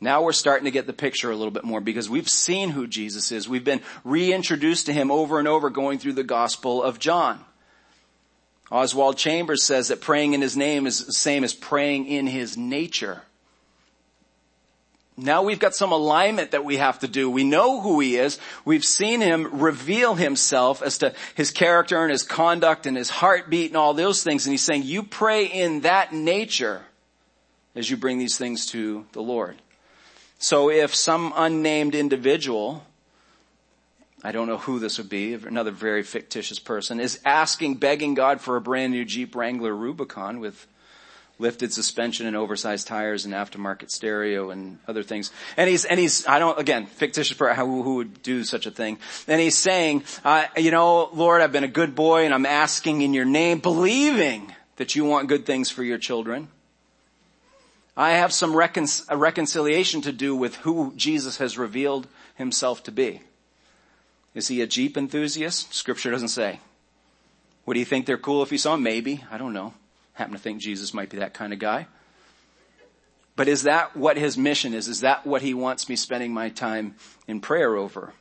Now 0.00 0.22
we're 0.22 0.32
starting 0.32 0.66
to 0.66 0.70
get 0.70 0.86
the 0.86 0.92
picture 0.92 1.30
a 1.30 1.36
little 1.36 1.50
bit 1.50 1.64
more 1.64 1.80
because 1.80 2.10
we've 2.10 2.28
seen 2.28 2.70
who 2.70 2.86
Jesus 2.86 3.32
is. 3.32 3.48
We've 3.48 3.64
been 3.64 3.80
reintroduced 4.04 4.86
to 4.86 4.92
him 4.92 5.10
over 5.10 5.38
and 5.38 5.48
over 5.48 5.70
going 5.70 5.98
through 5.98 6.12
the 6.14 6.24
Gospel 6.24 6.82
of 6.82 6.98
John. 6.98 7.42
Oswald 8.70 9.16
Chambers 9.16 9.62
says 9.62 9.88
that 9.88 10.00
praying 10.00 10.34
in 10.34 10.42
his 10.42 10.56
name 10.56 10.86
is 10.86 11.06
the 11.06 11.12
same 11.12 11.44
as 11.44 11.54
praying 11.54 12.06
in 12.06 12.26
his 12.26 12.56
nature. 12.56 13.22
Now 15.16 15.42
we've 15.42 15.60
got 15.60 15.74
some 15.74 15.92
alignment 15.92 16.50
that 16.50 16.64
we 16.64 16.76
have 16.76 16.98
to 16.98 17.08
do. 17.08 17.30
We 17.30 17.44
know 17.44 17.80
who 17.80 18.00
he 18.00 18.16
is. 18.16 18.38
We've 18.66 18.84
seen 18.84 19.22
him 19.22 19.60
reveal 19.60 20.14
himself 20.14 20.82
as 20.82 20.98
to 20.98 21.14
his 21.34 21.50
character 21.50 22.02
and 22.02 22.10
his 22.10 22.22
conduct 22.22 22.84
and 22.84 22.98
his 22.98 23.08
heartbeat 23.08 23.70
and 23.70 23.78
all 23.78 23.94
those 23.94 24.22
things. 24.22 24.44
And 24.44 24.52
he's 24.52 24.62
saying, 24.62 24.82
you 24.82 25.02
pray 25.02 25.46
in 25.46 25.80
that 25.82 26.12
nature 26.12 26.82
as 27.74 27.88
you 27.88 27.96
bring 27.96 28.18
these 28.18 28.36
things 28.36 28.66
to 28.66 29.06
the 29.12 29.22
Lord. 29.22 29.56
So 30.38 30.70
if 30.70 30.94
some 30.94 31.32
unnamed 31.34 31.94
individual, 31.94 32.84
I 34.22 34.32
don't 34.32 34.46
know 34.46 34.58
who 34.58 34.78
this 34.78 34.98
would 34.98 35.08
be, 35.08 35.34
another 35.34 35.70
very 35.70 36.02
fictitious 36.02 36.58
person, 36.58 37.00
is 37.00 37.20
asking, 37.24 37.76
begging 37.76 38.14
God 38.14 38.40
for 38.40 38.56
a 38.56 38.60
brand 38.60 38.92
new 38.92 39.04
Jeep 39.04 39.34
Wrangler 39.34 39.74
Rubicon 39.74 40.40
with 40.40 40.66
lifted 41.38 41.72
suspension 41.72 42.26
and 42.26 42.36
oversized 42.36 42.86
tires 42.86 43.24
and 43.24 43.34
aftermarket 43.34 43.90
stereo 43.90 44.50
and 44.50 44.78
other 44.88 45.02
things. 45.02 45.30
And 45.56 45.68
he's, 45.68 45.84
and 45.84 46.00
he's, 46.00 46.26
I 46.26 46.38
don't, 46.38 46.58
again, 46.58 46.86
fictitious 46.86 47.36
for 47.36 47.52
who, 47.54 47.82
who 47.82 47.96
would 47.96 48.22
do 48.22 48.42
such 48.44 48.66
a 48.66 48.70
thing. 48.70 48.98
And 49.28 49.40
he's 49.40 49.56
saying, 49.56 50.04
uh, 50.24 50.46
you 50.56 50.70
know, 50.70 51.10
Lord, 51.12 51.42
I've 51.42 51.52
been 51.52 51.64
a 51.64 51.68
good 51.68 51.94
boy 51.94 52.24
and 52.24 52.32
I'm 52.32 52.46
asking 52.46 53.02
in 53.02 53.12
your 53.12 53.26
name, 53.26 53.58
believing 53.58 54.54
that 54.76 54.94
you 54.94 55.04
want 55.04 55.28
good 55.28 55.44
things 55.44 55.70
for 55.70 55.82
your 55.82 55.98
children. 55.98 56.48
I 57.96 58.12
have 58.12 58.32
some 58.32 58.54
recon- 58.54 58.86
reconciliation 59.10 60.02
to 60.02 60.12
do 60.12 60.36
with 60.36 60.56
who 60.56 60.92
Jesus 60.96 61.38
has 61.38 61.56
revealed 61.56 62.06
himself 62.34 62.82
to 62.84 62.92
be. 62.92 63.22
Is 64.34 64.48
he 64.48 64.60
a 64.60 64.66
Jeep 64.66 64.98
enthusiast? 64.98 65.72
Scripture 65.72 66.10
doesn't 66.10 66.28
say. 66.28 66.60
Would 67.64 67.78
he 67.78 67.84
think 67.84 68.04
they're 68.04 68.18
cool 68.18 68.42
if 68.42 68.50
he 68.50 68.58
saw 68.58 68.72
them? 68.72 68.82
Maybe. 68.82 69.24
I 69.30 69.38
don't 69.38 69.54
know. 69.54 69.72
Happen 70.12 70.34
to 70.34 70.38
think 70.38 70.60
Jesus 70.60 70.92
might 70.92 71.08
be 71.08 71.18
that 71.18 71.32
kind 71.32 71.54
of 71.54 71.58
guy. 71.58 71.86
But 73.34 73.48
is 73.48 73.62
that 73.62 73.96
what 73.96 74.18
his 74.18 74.36
mission 74.36 74.74
is? 74.74 74.88
Is 74.88 75.00
that 75.00 75.26
what 75.26 75.42
he 75.42 75.54
wants 75.54 75.88
me 75.88 75.96
spending 75.96 76.32
my 76.32 76.50
time 76.50 76.96
in 77.26 77.40
prayer 77.40 77.76
over? 77.76 78.12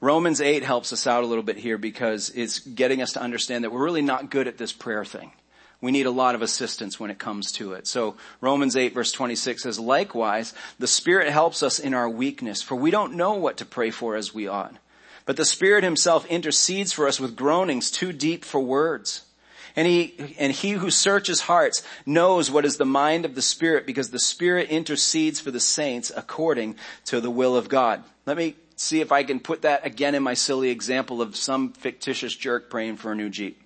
Romans 0.00 0.42
8 0.42 0.62
helps 0.62 0.92
us 0.92 1.06
out 1.06 1.24
a 1.24 1.26
little 1.26 1.42
bit 1.42 1.56
here 1.56 1.78
because 1.78 2.30
it's 2.34 2.58
getting 2.58 3.00
us 3.00 3.14
to 3.14 3.22
understand 3.22 3.64
that 3.64 3.72
we're 3.72 3.84
really 3.84 4.02
not 4.02 4.30
good 4.30 4.46
at 4.46 4.58
this 4.58 4.72
prayer 4.72 5.04
thing 5.04 5.32
we 5.84 5.92
need 5.92 6.06
a 6.06 6.10
lot 6.10 6.34
of 6.34 6.42
assistance 6.42 6.98
when 6.98 7.10
it 7.10 7.18
comes 7.18 7.52
to 7.52 7.74
it. 7.74 7.86
So 7.86 8.16
Romans 8.40 8.74
8 8.74 8.94
verse 8.94 9.12
26 9.12 9.62
says, 9.62 9.78
likewise, 9.78 10.54
the 10.78 10.86
Spirit 10.86 11.28
helps 11.28 11.62
us 11.62 11.78
in 11.78 11.92
our 11.92 12.08
weakness, 12.08 12.62
for 12.62 12.74
we 12.74 12.90
don't 12.90 13.14
know 13.14 13.34
what 13.34 13.58
to 13.58 13.66
pray 13.66 13.90
for 13.90 14.16
as 14.16 14.34
we 14.34 14.48
ought. 14.48 14.74
But 15.26 15.36
the 15.36 15.44
Spirit 15.44 15.84
himself 15.84 16.26
intercedes 16.26 16.92
for 16.92 17.06
us 17.06 17.20
with 17.20 17.36
groanings 17.36 17.90
too 17.90 18.12
deep 18.12 18.44
for 18.44 18.60
words. 18.60 19.26
And 19.76 19.88
he, 19.88 20.36
and 20.38 20.52
he 20.52 20.72
who 20.72 20.90
searches 20.90 21.42
hearts 21.42 21.82
knows 22.06 22.50
what 22.50 22.64
is 22.64 22.76
the 22.76 22.84
mind 22.84 23.24
of 23.24 23.34
the 23.34 23.42
Spirit 23.42 23.86
because 23.86 24.10
the 24.10 24.18
Spirit 24.18 24.70
intercedes 24.70 25.40
for 25.40 25.50
the 25.50 25.60
saints 25.60 26.12
according 26.16 26.76
to 27.06 27.20
the 27.20 27.30
will 27.30 27.56
of 27.56 27.68
God. 27.68 28.04
Let 28.24 28.36
me 28.36 28.54
see 28.76 29.00
if 29.00 29.10
I 29.12 29.24
can 29.24 29.40
put 29.40 29.62
that 29.62 29.84
again 29.84 30.14
in 30.14 30.22
my 30.22 30.34
silly 30.34 30.70
example 30.70 31.20
of 31.20 31.36
some 31.36 31.72
fictitious 31.72 32.34
jerk 32.34 32.70
praying 32.70 32.96
for 32.96 33.12
a 33.12 33.16
new 33.16 33.28
Jeep 33.28 33.63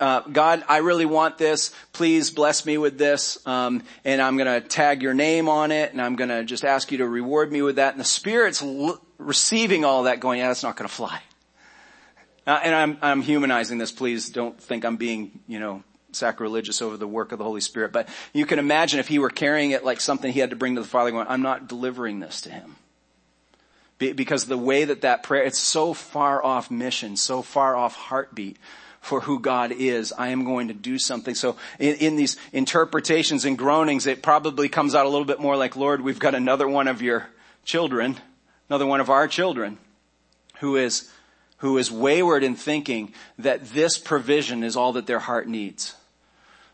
uh, 0.00 0.20
God, 0.20 0.64
I 0.68 0.78
really 0.78 1.06
want 1.06 1.38
this. 1.38 1.74
Please 1.92 2.30
bless 2.30 2.64
me 2.64 2.78
with 2.78 2.98
this. 2.98 3.44
Um, 3.46 3.82
and 4.04 4.22
I'm 4.22 4.36
going 4.36 4.62
to 4.62 4.66
tag 4.66 5.02
your 5.02 5.14
name 5.14 5.48
on 5.48 5.70
it, 5.70 5.92
and 5.92 6.00
I'm 6.00 6.16
going 6.16 6.30
to 6.30 6.44
just 6.44 6.64
ask 6.64 6.90
you 6.92 6.98
to 6.98 7.08
reward 7.08 7.52
me 7.52 7.62
with 7.62 7.76
that. 7.76 7.92
And 7.92 8.00
the 8.00 8.04
Spirit's 8.04 8.62
l- 8.62 9.00
receiving 9.18 9.84
all 9.84 10.04
that, 10.04 10.20
going, 10.20 10.38
"Yeah, 10.38 10.48
that's 10.48 10.62
not 10.62 10.76
going 10.76 10.88
to 10.88 10.94
fly." 10.94 11.20
Uh, 12.46 12.60
and 12.62 12.74
I'm 12.74 12.98
I'm 13.02 13.22
humanizing 13.22 13.78
this. 13.78 13.92
Please 13.92 14.30
don't 14.30 14.58
think 14.60 14.84
I'm 14.84 14.96
being, 14.96 15.40
you 15.46 15.58
know, 15.58 15.82
sacrilegious 16.12 16.80
over 16.80 16.96
the 16.96 17.08
work 17.08 17.32
of 17.32 17.38
the 17.38 17.44
Holy 17.44 17.60
Spirit. 17.60 17.92
But 17.92 18.08
you 18.32 18.46
can 18.46 18.58
imagine 18.58 19.00
if 19.00 19.08
he 19.08 19.18
were 19.18 19.30
carrying 19.30 19.72
it 19.72 19.84
like 19.84 20.00
something 20.00 20.32
he 20.32 20.40
had 20.40 20.50
to 20.50 20.56
bring 20.56 20.76
to 20.76 20.80
the 20.80 20.86
Father, 20.86 21.10
going, 21.10 21.26
"I'm 21.28 21.42
not 21.42 21.68
delivering 21.68 22.20
this 22.20 22.40
to 22.42 22.50
him." 22.50 22.76
because 23.98 24.44
the 24.44 24.58
way 24.58 24.84
that 24.84 25.00
that 25.00 25.22
prayer, 25.22 25.42
it's 25.42 25.58
so 25.58 25.94
far 25.94 26.44
off 26.44 26.70
mission, 26.70 27.16
so 27.16 27.40
far 27.40 27.74
off 27.74 27.96
heartbeat 27.96 28.58
for 29.06 29.20
who 29.20 29.38
God 29.38 29.70
is. 29.70 30.12
I 30.12 30.28
am 30.28 30.44
going 30.44 30.66
to 30.66 30.74
do 30.74 30.98
something. 30.98 31.36
So 31.36 31.54
in, 31.78 31.94
in, 31.96 32.16
these 32.16 32.36
interpretations 32.52 33.44
and 33.44 33.56
groanings, 33.56 34.08
it 34.08 34.20
probably 34.20 34.68
comes 34.68 34.96
out 34.96 35.06
a 35.06 35.08
little 35.08 35.24
bit 35.24 35.38
more 35.38 35.56
like, 35.56 35.76
Lord, 35.76 36.00
we've 36.00 36.18
got 36.18 36.34
another 36.34 36.66
one 36.66 36.88
of 36.88 37.00
your 37.00 37.28
children, 37.64 38.16
another 38.68 38.84
one 38.84 39.00
of 39.00 39.08
our 39.08 39.28
children 39.28 39.78
who 40.58 40.74
is, 40.74 41.08
who 41.58 41.78
is 41.78 41.88
wayward 41.88 42.42
in 42.42 42.56
thinking 42.56 43.14
that 43.38 43.64
this 43.66 43.96
provision 43.96 44.64
is 44.64 44.76
all 44.76 44.94
that 44.94 45.06
their 45.06 45.20
heart 45.20 45.46
needs. 45.46 45.94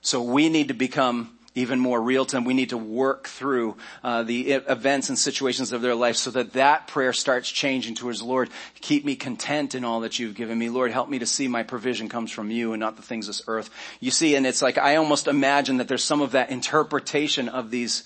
So 0.01 0.23
we 0.23 0.49
need 0.49 0.69
to 0.69 0.75
become 0.75 1.39
even 1.55 1.79
more 1.79 2.01
real 2.01 2.25
time. 2.25 2.45
We 2.45 2.55
need 2.55 2.71
to 2.71 2.79
work 2.79 3.29
through 3.29 3.77
uh, 4.03 4.23
the 4.23 4.53
events 4.53 5.09
and 5.09 5.19
situations 5.19 5.73
of 5.73 5.83
their 5.83 5.95
life 5.95 6.17
so 6.17 6.31
that 6.31 6.55
that 6.55 6.87
prayer 6.87 7.13
starts 7.13 7.51
changing 7.51 7.95
towards 7.95 8.23
Lord. 8.23 8.49
Keep 8.81 9.05
me 9.05 9.17
content 9.17 9.75
in 9.75 9.85
all 9.85 10.01
that 10.01 10.19
you've 10.19 10.35
given 10.35 10.59
me. 10.59 10.71
Lord, 10.71 10.93
help 10.93 11.09
me 11.09 11.19
to 11.19 11.27
see 11.27 11.49
my 11.49 11.63
provision 11.63 12.09
comes 12.09 12.31
from 12.31 12.51
you 12.51 12.73
and 12.73 12.81
not 12.81 12.97
the 12.97 13.03
things 13.03 13.29
of 13.29 13.37
this 13.37 13.45
earth. 13.47 13.71
You 14.01 14.11
see, 14.11 14.35
and 14.35 14.47
it's 14.47 14.63
like 14.63 14.79
I 14.79 14.97
almost 14.97 15.29
imagine 15.29 15.77
that 15.77 15.89
there's 15.89 16.05
some 16.05 16.23
of 16.23 16.33
that 16.33 16.51
interpretation 16.51 17.49
of 17.49 17.71
these 17.71 18.05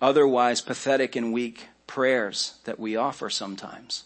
otherwise 0.00 0.60
pathetic 0.60 1.16
and 1.16 1.32
weak 1.32 1.68
prayers 1.86 2.54
that 2.64 2.78
we 2.80 2.96
offer 2.96 3.30
sometimes. 3.30 4.04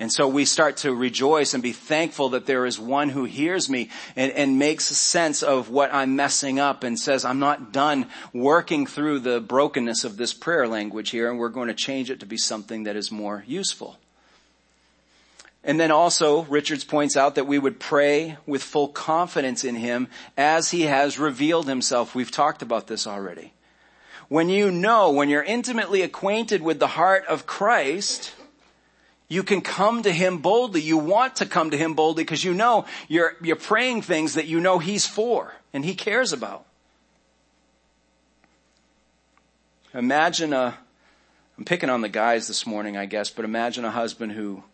And 0.00 0.10
so 0.10 0.26
we 0.26 0.46
start 0.46 0.78
to 0.78 0.94
rejoice 0.94 1.52
and 1.52 1.62
be 1.62 1.72
thankful 1.72 2.30
that 2.30 2.46
there 2.46 2.64
is 2.64 2.80
one 2.80 3.10
who 3.10 3.26
hears 3.26 3.68
me 3.68 3.90
and, 4.16 4.32
and, 4.32 4.58
makes 4.58 4.86
sense 4.86 5.42
of 5.42 5.68
what 5.68 5.92
I'm 5.92 6.16
messing 6.16 6.58
up 6.58 6.84
and 6.84 6.98
says, 6.98 7.22
I'm 7.22 7.38
not 7.38 7.70
done 7.70 8.06
working 8.32 8.86
through 8.86 9.20
the 9.20 9.40
brokenness 9.42 10.04
of 10.04 10.16
this 10.16 10.32
prayer 10.32 10.66
language 10.66 11.10
here 11.10 11.28
and 11.28 11.38
we're 11.38 11.50
going 11.50 11.68
to 11.68 11.74
change 11.74 12.10
it 12.10 12.20
to 12.20 12.26
be 12.26 12.38
something 12.38 12.84
that 12.84 12.96
is 12.96 13.12
more 13.12 13.44
useful. 13.46 13.98
And 15.62 15.78
then 15.78 15.90
also, 15.90 16.44
Richards 16.44 16.84
points 16.84 17.18
out 17.18 17.34
that 17.34 17.46
we 17.46 17.58
would 17.58 17.78
pray 17.78 18.38
with 18.46 18.62
full 18.62 18.88
confidence 18.88 19.64
in 19.64 19.74
Him 19.74 20.08
as 20.34 20.70
He 20.70 20.82
has 20.82 21.18
revealed 21.18 21.68
Himself. 21.68 22.14
We've 22.14 22.30
talked 22.30 22.62
about 22.62 22.86
this 22.86 23.06
already. 23.06 23.52
When 24.28 24.48
you 24.48 24.70
know, 24.70 25.10
when 25.10 25.28
you're 25.28 25.42
intimately 25.42 26.00
acquainted 26.00 26.62
with 26.62 26.78
the 26.78 26.86
heart 26.86 27.26
of 27.26 27.46
Christ, 27.46 28.32
you 29.30 29.44
can 29.44 29.60
come 29.62 30.02
to 30.02 30.12
Him 30.12 30.38
boldly. 30.38 30.82
You 30.82 30.98
want 30.98 31.36
to 31.36 31.46
come 31.46 31.70
to 31.70 31.76
Him 31.76 31.94
boldly 31.94 32.24
because 32.24 32.44
you 32.44 32.52
know 32.52 32.84
you're, 33.08 33.36
you're 33.40 33.56
praying 33.56 34.02
things 34.02 34.34
that 34.34 34.46
you 34.46 34.60
know 34.60 34.78
He's 34.78 35.06
for 35.06 35.54
and 35.72 35.84
He 35.84 35.94
cares 35.94 36.34
about. 36.34 36.66
Imagine 39.94 40.52
a, 40.52 40.76
I'm 41.56 41.64
picking 41.64 41.88
on 41.90 42.00
the 42.00 42.08
guys 42.08 42.48
this 42.48 42.66
morning, 42.66 42.96
I 42.96 43.06
guess, 43.06 43.30
but 43.30 43.44
imagine 43.44 43.84
a 43.84 43.90
husband 43.90 44.32
who 44.32 44.64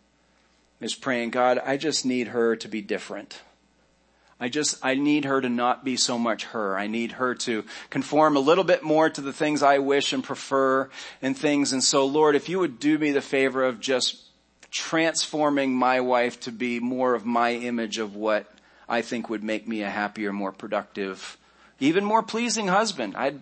is 0.81 0.95
praying, 0.95 1.29
God, 1.29 1.59
I 1.63 1.77
just 1.77 2.03
need 2.03 2.29
her 2.29 2.55
to 2.55 2.67
be 2.67 2.81
different. 2.81 3.39
I 4.39 4.49
just, 4.49 4.83
I 4.83 4.95
need 4.95 5.25
her 5.25 5.39
to 5.39 5.49
not 5.49 5.83
be 5.83 5.97
so 5.97 6.17
much 6.17 6.45
her. 6.45 6.77
I 6.77 6.87
need 6.87 7.13
her 7.13 7.35
to 7.35 7.63
conform 7.91 8.35
a 8.35 8.39
little 8.39 8.63
bit 8.63 8.83
more 8.83 9.09
to 9.09 9.21
the 9.21 9.33
things 9.33 9.61
I 9.61 9.79
wish 9.79 10.13
and 10.13 10.23
prefer 10.23 10.89
and 11.21 11.37
things. 11.37 11.73
And 11.73 11.83
so 11.83 12.05
Lord, 12.07 12.35
if 12.35 12.49
you 12.49 12.57
would 12.59 12.79
do 12.79 12.97
me 12.97 13.11
the 13.11 13.21
favor 13.21 13.63
of 13.63 13.79
just 13.79 14.26
transforming 14.71 15.73
my 15.73 16.01
wife 16.01 16.39
to 16.41 16.51
be 16.51 16.79
more 16.79 17.13
of 17.13 17.25
my 17.25 17.53
image 17.53 17.97
of 17.97 18.15
what 18.15 18.51
I 18.87 19.01
think 19.01 19.29
would 19.29 19.43
make 19.43 19.67
me 19.67 19.81
a 19.83 19.89
happier, 19.89 20.31
more 20.31 20.51
productive, 20.51 21.37
even 21.79 22.03
more 22.03 22.23
pleasing 22.23 22.67
husband. 22.67 23.15
I'd, 23.15 23.41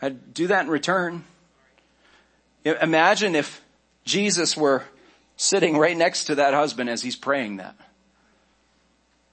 I'd 0.00 0.34
do 0.34 0.46
that 0.48 0.64
in 0.64 0.70
return. 0.70 1.24
Imagine 2.64 3.34
if 3.34 3.62
Jesus 4.04 4.56
were 4.56 4.84
sitting 5.36 5.76
right 5.78 5.96
next 5.96 6.24
to 6.24 6.36
that 6.36 6.54
husband 6.54 6.90
as 6.90 7.02
he's 7.02 7.16
praying 7.16 7.58
that. 7.58 7.76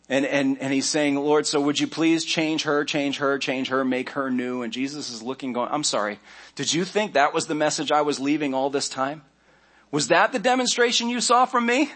And, 0.10 0.26
and, 0.26 0.60
and 0.60 0.73
he's 0.73 0.88
saying, 0.88 1.15
Lord, 1.15 1.47
so 1.47 1.62
would 1.62 1.80
you 1.80 1.88
please 1.88 2.26
change 2.26 2.63
her, 2.63 2.84
change 2.84 3.17
her, 3.17 3.39
change 3.39 3.69
her, 3.69 3.86
make 3.86 4.12
her 4.12 4.30
new? 4.30 4.62
And 4.62 4.73
Jesus 4.73 5.10
is 5.10 5.23
looking 5.23 5.54
going, 5.54 5.69
I'm 5.71 5.84
sorry. 5.84 6.19
Did 6.56 6.73
you 6.73 6.84
think 6.84 7.13
that 7.13 7.34
was 7.34 7.47
the 7.47 7.56
message 7.56 7.91
I 7.91 8.02
was 8.02 8.19
leaving 8.19 8.54
all 8.54 8.69
this 8.69 8.89
time? 8.89 9.23
Was 9.93 10.08
that 10.08 10.32
the 10.32 10.39
demonstration 10.39 11.08
you 11.08 11.21
saw 11.21 11.45
from 11.45 11.67
me? 11.67 11.91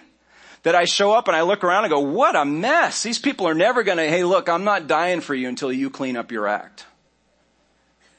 That 0.61 0.75
I 0.75 0.85
show 0.85 1.13
up 1.13 1.27
and 1.27 1.35
I 1.35 1.41
look 1.41 1.63
around 1.63 1.85
and 1.85 1.91
go, 1.91 1.99
what 1.99 2.35
a 2.35 2.45
mess. 2.45 3.01
These 3.01 3.17
people 3.17 3.47
are 3.47 3.55
never 3.55 3.81
gonna, 3.81 4.05
hey 4.05 4.23
look, 4.23 4.49
I'm 4.49 4.63
not 4.63 4.85
dying 4.85 5.19
for 5.19 5.33
you 5.33 5.47
until 5.49 5.71
you 5.71 5.89
clean 5.89 6.15
up 6.15 6.31
your 6.31 6.47
act. 6.47 6.85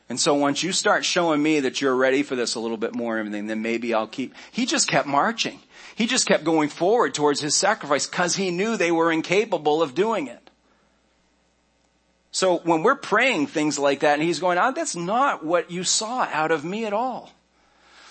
And 0.09 0.19
so 0.19 0.35
once 0.35 0.65
you 0.65 0.73
start 0.73 1.05
showing 1.05 1.41
me 1.41 1.61
that 1.61 1.81
you're 1.81 1.95
ready 1.95 2.25
for 2.25 2.35
this 2.35 2.57
a 2.57 2.61
little 2.61 2.77
bit 2.77 2.93
more 2.93 3.19
and 3.19 3.29
everything, 3.29 3.47
then 3.47 3.63
maybe 3.63 3.95
I'll 3.95 4.09
keep, 4.09 4.35
he 4.51 4.67
just 4.67 4.89
kept 4.89 5.07
marching. 5.07 5.61
He 5.95 6.07
just 6.07 6.27
kept 6.27 6.43
going 6.43 6.71
forward 6.71 7.15
towards 7.15 7.41
his 7.41 7.55
sacrifice 7.55 8.07
because 8.07 8.35
he 8.35 8.51
knew 8.51 8.77
they 8.77 8.91
were 8.91 9.13
incapable 9.13 9.81
of 9.81 9.95
doing 9.95 10.27
it. 10.27 10.51
So 12.33 12.59
when 12.59 12.83
we're 12.83 12.97
praying 12.97 13.47
things 13.47 13.79
like 13.79 14.01
that 14.01 14.15
and 14.15 14.23
he's 14.25 14.41
going, 14.41 14.59
oh, 14.59 14.73
that's 14.73 14.97
not 14.97 15.45
what 15.45 15.71
you 15.71 15.85
saw 15.85 16.23
out 16.33 16.51
of 16.51 16.65
me 16.65 16.85
at 16.85 16.93
all. 16.93 17.31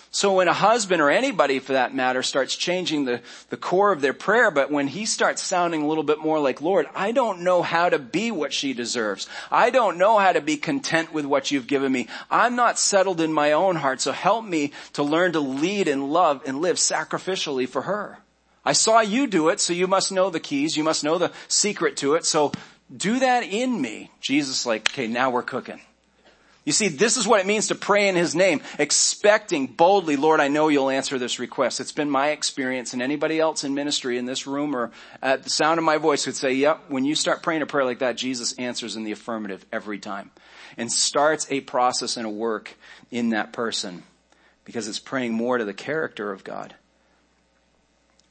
So 0.10 0.34
when 0.34 0.48
a 0.48 0.54
husband 0.54 1.02
or 1.02 1.10
anybody 1.10 1.60
for 1.60 1.74
that 1.74 1.94
matter 1.94 2.24
starts 2.24 2.56
changing 2.56 3.06
the, 3.06 3.22
the 3.50 3.58
core 3.58 3.92
of 3.92 4.02
their 4.02 4.14
prayer, 4.14 4.50
but 4.52 4.72
when 4.72 4.88
he 4.88 5.06
starts 5.06 5.44
sounding 5.44 5.84
a 5.84 5.88
little 5.88 6.04
bit 6.04 6.20
more 6.20 6.40
like, 6.40 6.62
Lord, 6.62 6.88
I 6.96 7.12
don't 7.12 7.42
know 7.42 7.62
how 7.62 7.90
to 7.90 8.00
be 8.00 8.32
what 8.32 8.54
she 8.54 8.74
deserves. 8.74 9.28
I 9.52 9.70
don't 9.70 9.98
know 9.98 10.18
how 10.18 10.32
to 10.32 10.42
be 10.42 10.58
content 10.58 11.14
with 11.14 11.26
what 11.26 11.52
you've 11.52 11.68
given 11.68 11.92
me. 11.92 12.08
I'm 12.32 12.56
not 12.56 12.80
settled 12.80 13.22
in 13.22 13.34
my 13.34 13.52
own 13.52 13.76
heart, 13.76 14.02
so 14.02 14.12
help 14.12 14.46
me 14.46 14.72
to 14.94 15.04
learn 15.04 15.34
to 15.34 15.40
lead 15.40 15.88
and 15.88 16.12
love 16.12 16.42
and 16.46 16.62
live 16.62 16.78
sacrificially 16.78 17.68
for 17.68 17.84
her. 17.84 18.20
I 18.64 18.74
saw 18.74 19.02
you 19.02 19.28
do 19.28 19.50
it, 19.50 19.60
so 19.60 19.72
you 19.74 19.88
must 19.88 20.12
know 20.12 20.30
the 20.30 20.40
keys. 20.40 20.76
You 20.76 20.84
must 20.84 21.04
know 21.04 21.18
the 21.18 21.32
secret 21.48 21.98
to 21.98 22.16
it. 22.16 22.26
So 22.26 22.52
do 22.96 23.20
that 23.20 23.44
in 23.44 23.82
me. 23.82 24.12
Jesus 24.20 24.66
like, 24.66 24.90
okay, 24.92 25.08
now 25.08 25.30
we're 25.30 25.44
cooking. 25.44 25.80
You 26.68 26.74
see, 26.74 26.90
this 26.90 27.16
is 27.16 27.26
what 27.26 27.40
it 27.40 27.46
means 27.46 27.70
to 27.70 27.76
pray 27.76 28.10
in 28.10 28.18
His 28.18 28.36
name, 28.36 28.60
expecting 28.78 29.68
boldly, 29.68 30.18
Lord, 30.18 30.42
I 30.42 30.50
know 30.50 30.68
you'll 30.68 30.90
answer 30.90 31.18
this 31.18 31.40
request. 31.40 31.80
It's 31.80 31.94
been 31.94 32.10
my 32.10 32.32
experience 32.32 32.92
and 32.92 33.02
anybody 33.02 33.40
else 33.40 33.64
in 33.64 33.74
ministry 33.74 34.18
in 34.18 34.26
this 34.26 34.46
room 34.46 34.76
or 34.76 34.92
at 35.22 35.44
the 35.44 35.50
sound 35.50 35.78
of 35.78 35.86
my 35.86 35.96
voice 35.96 36.26
would 36.26 36.36
say, 36.36 36.52
yep, 36.52 36.82
when 36.90 37.06
you 37.06 37.16
start 37.16 37.42
praying 37.42 37.62
a 37.62 37.66
prayer 37.66 37.86
like 37.86 38.00
that, 38.00 38.18
Jesus 38.18 38.52
answers 38.60 38.98
in 38.98 39.06
the 39.06 39.14
affirmative 39.14 39.66
every 39.72 39.98
time 39.98 40.30
and 40.76 40.92
starts 40.92 41.48
a 41.50 41.62
process 41.62 42.18
and 42.18 42.26
a 42.26 42.30
work 42.30 42.76
in 43.12 43.30
that 43.30 43.54
person 43.54 44.04
because 44.66 44.90
it's 44.90 45.00
praying 45.00 45.32
more 45.32 45.58
to 45.58 45.64
the 45.64 45.74
character 45.74 46.34
of 46.34 46.44
God. 46.44 46.76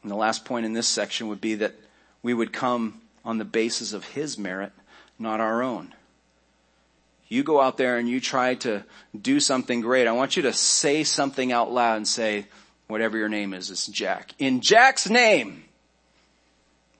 And 0.03 0.11
the 0.11 0.15
last 0.15 0.45
point 0.45 0.67
in 0.67 0.75
this 0.75 0.89
section 0.89 1.29
would 1.29 1.41
be 1.41 1.55
that 1.55 1.73
we 2.23 2.35
would 2.35 2.53
come 2.53 3.01
on 3.25 3.39
the 3.39 3.47
basis 3.47 3.95
of 3.95 4.05
His 4.05 4.37
merit, 4.37 4.73
not 5.19 5.41
our 5.41 5.63
own 5.63 5.95
you 7.29 7.43
go 7.43 7.61
out 7.61 7.77
there 7.77 7.99
and 7.99 8.09
you 8.09 8.21
try 8.21 8.55
to 8.57 8.85
do 9.21 9.41
something 9.41 9.81
great, 9.81 10.07
I 10.07 10.13
want 10.13 10.37
you 10.37 10.43
to 10.45 10.53
say 10.53 11.05
something 11.05 11.53
out 11.53 11.73
loud 11.73 11.97
and 11.97 12.09
say, 12.09 12.47
whatever 12.87 13.17
your 13.19 13.29
name 13.29 13.53
is, 13.55 13.71
it's 13.71 13.87
Jack. 13.87 14.33
In 14.39 14.61
Jack's 14.61 15.09
name. 15.09 15.65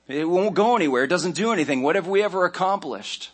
It 0.07 0.27
won't 0.27 0.55
go 0.55 0.75
anywhere. 0.75 1.03
It 1.03 1.09
doesn't 1.09 1.35
do 1.35 1.51
anything. 1.51 1.81
What 1.81 1.95
have 1.95 2.07
we 2.07 2.23
ever 2.23 2.45
accomplished? 2.45 3.31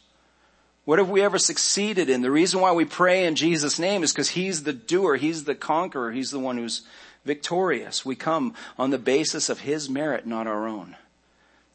What 0.85 0.99
have 0.99 1.09
we 1.09 1.21
ever 1.21 1.37
succeeded 1.37 2.09
in? 2.09 2.21
The 2.21 2.31
reason 2.31 2.59
why 2.59 2.73
we 2.73 2.85
pray 2.85 3.25
in 3.25 3.35
Jesus' 3.35 3.79
name 3.79 4.03
is 4.03 4.11
because 4.11 4.29
He's 4.29 4.63
the 4.63 4.73
doer. 4.73 5.15
He's 5.15 5.45
the 5.45 5.55
conqueror. 5.55 6.11
He's 6.11 6.31
the 6.31 6.39
one 6.39 6.57
who's 6.57 6.81
victorious. 7.25 8.03
We 8.03 8.15
come 8.15 8.53
on 8.77 8.89
the 8.89 8.97
basis 8.97 9.49
of 9.49 9.61
His 9.61 9.89
merit, 9.89 10.25
not 10.25 10.47
our 10.47 10.67
own. 10.67 10.95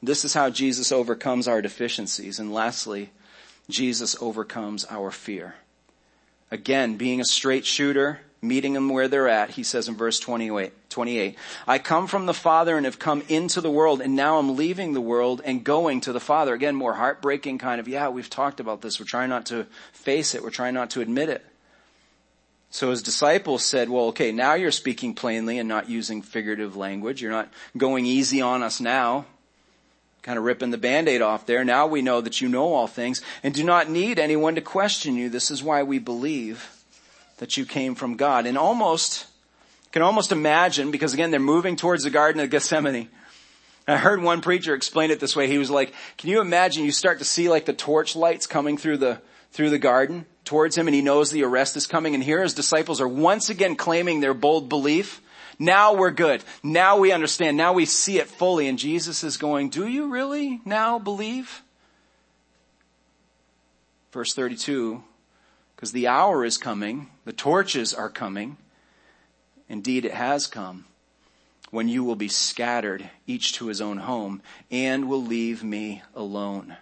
This 0.03 0.25
is 0.25 0.35
how 0.35 0.51
Jesus 0.51 0.93
overcomes 0.93 1.49
our 1.49 1.63
deficiencies. 1.63 2.39
And 2.39 2.53
lastly, 2.53 3.11
Jesus 3.69 4.17
overcomes 4.21 4.87
our 4.89 5.11
fear. 5.11 5.55
Again, 6.51 6.97
being 6.97 7.21
a 7.21 7.25
straight 7.25 7.67
shooter, 7.67 8.21
meeting 8.41 8.73
them 8.73 8.89
where 8.89 9.09
they're 9.09 9.29
at, 9.29 9.51
he 9.51 9.63
says 9.63 9.89
in 9.89 9.97
verse 9.97 10.19
28, 10.19 10.73
28, 10.89 11.37
I 11.67 11.79
come 11.79 12.07
from 12.07 12.27
the 12.27 12.35
Father 12.35 12.77
and 12.77 12.87
have 12.87 12.99
come 12.99 13.23
into 13.29 13.61
the 13.61 13.71
world 13.71 14.01
and 14.01 14.17
now 14.17 14.39
I'm 14.39 14.57
leaving 14.57 14.95
the 14.95 15.01
world 15.01 15.43
and 15.45 15.63
going 15.63 16.01
to 16.03 16.13
the 16.13 16.21
Father. 16.21 16.55
Again, 16.55 16.75
more 16.75 16.95
heartbreaking 16.95 17.59
kind 17.59 17.81
of, 17.81 17.89
yeah, 17.89 18.09
we've 18.09 18.31
talked 18.31 18.61
about 18.61 18.81
this. 18.81 18.99
We're 18.99 19.07
trying 19.07 19.29
not 19.29 19.47
to 19.47 19.67
face 19.93 20.35
it. 20.35 20.43
We're 20.43 20.51
trying 20.51 20.75
not 20.75 20.91
to 20.91 21.03
admit 21.03 21.29
it. 21.29 21.45
So 22.71 22.91
his 22.91 23.03
disciples 23.03 23.65
said, 23.65 23.89
well, 23.89 24.07
okay, 24.07 24.31
now 24.33 24.55
you're 24.55 24.71
speaking 24.71 25.15
plainly 25.15 25.59
and 25.59 25.69
not 25.69 25.89
using 25.89 26.23
figurative 26.23 26.77
language. 26.77 27.21
You're 27.21 27.33
not 27.33 27.51
going 27.77 28.07
easy 28.07 28.41
on 28.41 28.63
us 28.63 28.81
now 28.81 29.27
kind 30.23 30.39
of 30.39 30.45
ripping 30.45 30.71
the 30.71 30.79
band-aid 30.79 31.23
off 31.23 31.47
there. 31.47 31.65
Now 31.65 31.87
we 31.87 32.03
know 32.03 32.21
that 32.21 32.41
you 32.41 32.49
know 32.49 32.73
all 32.73 32.87
things 32.87 33.23
and 33.43 33.55
do 33.55 33.65
not 33.65 33.91
need 33.91 34.19
anyone 34.19 34.55
to 34.57 34.61
question 34.61 35.17
you. 35.17 35.29
This 35.29 35.51
is 35.51 35.63
why 35.63 35.83
we 35.83 35.99
believe 35.99 36.85
that 37.39 37.57
you 37.57 37.65
came 37.65 37.95
from 37.95 38.17
God. 38.17 38.47
And 38.47 38.59
almost, 38.59 39.27
can 39.93 40.03
almost 40.03 40.33
imagine, 40.33 40.91
because 40.91 41.15
again, 41.15 41.31
they're 41.31 41.41
moving 41.41 41.77
towards 41.77 42.05
the 42.05 42.11
Garden 42.11 42.41
of 42.41 42.51
Gethsemane. 42.51 43.09
I 43.87 43.97
heard 43.97 44.23
one 44.23 44.43
preacher 44.43 44.75
explain 44.75 45.11
it 45.11 45.19
this 45.19 45.35
way. 45.35 45.47
He 45.47 45.57
was 45.57 45.71
like, 45.71 45.95
can 46.19 46.29
you 46.29 46.41
imagine 46.41 46.85
you 46.85 46.93
start 46.93 47.21
to 47.21 47.25
see 47.25 47.49
like 47.49 47.65
the 47.65 47.73
torch 47.73 48.15
lights 48.15 48.47
coming 48.47 48.77
through 48.77 48.99
the, 48.99 49.23
through 49.53 49.71
the 49.71 49.79
garden 49.79 50.27
towards 50.45 50.77
him 50.77 50.89
and 50.89 50.95
he 50.95 51.01
knows 51.01 51.31
the 51.31 51.45
arrest 51.45 51.77
is 51.77 51.87
coming 51.87 52.15
and 52.15 52.23
here 52.23 52.43
his 52.43 52.55
disciples 52.55 53.01
are 53.01 53.09
once 53.09 53.49
again 53.51 53.77
claiming 53.77 54.21
their 54.21 54.35
bold 54.35 54.69
belief 54.69 55.21
now 55.59 55.95
we're 55.95 56.11
good. 56.11 56.45
Now 56.63 56.99
we 56.99 57.13
understand. 57.13 57.57
Now 57.57 57.73
we 57.73 57.85
see 57.85 58.19
it 58.19 58.29
fully. 58.29 58.69
And 58.69 58.79
Jesus 58.79 59.25
is 59.25 59.37
going, 59.37 59.71
do 59.71 59.87
you 59.87 60.09
really 60.09 60.61
now 60.65 60.99
believe? 60.99 61.63
Verse 64.13 64.33
32, 64.35 65.03
because 65.77 65.93
the 65.93 66.09
hour 66.09 66.45
is 66.45 66.57
coming, 66.57 67.11
the 67.25 67.33
torches 67.33 67.93
are 67.93 68.09
coming. 68.09 68.57
Indeed, 69.69 70.05
it 70.05 70.15
has 70.15 70.47
come 70.47 70.87
when 71.71 71.89
you 71.89 72.03
will 72.03 72.17
be 72.17 72.29
scattered, 72.29 73.11
each 73.27 73.53
to 73.55 73.67
his 73.67 73.81
own 73.81 73.99
home, 73.99 74.41
and 74.71 75.09
will 75.09 75.23
leave 75.23 75.63
me 75.63 76.03
alone. 76.15 76.77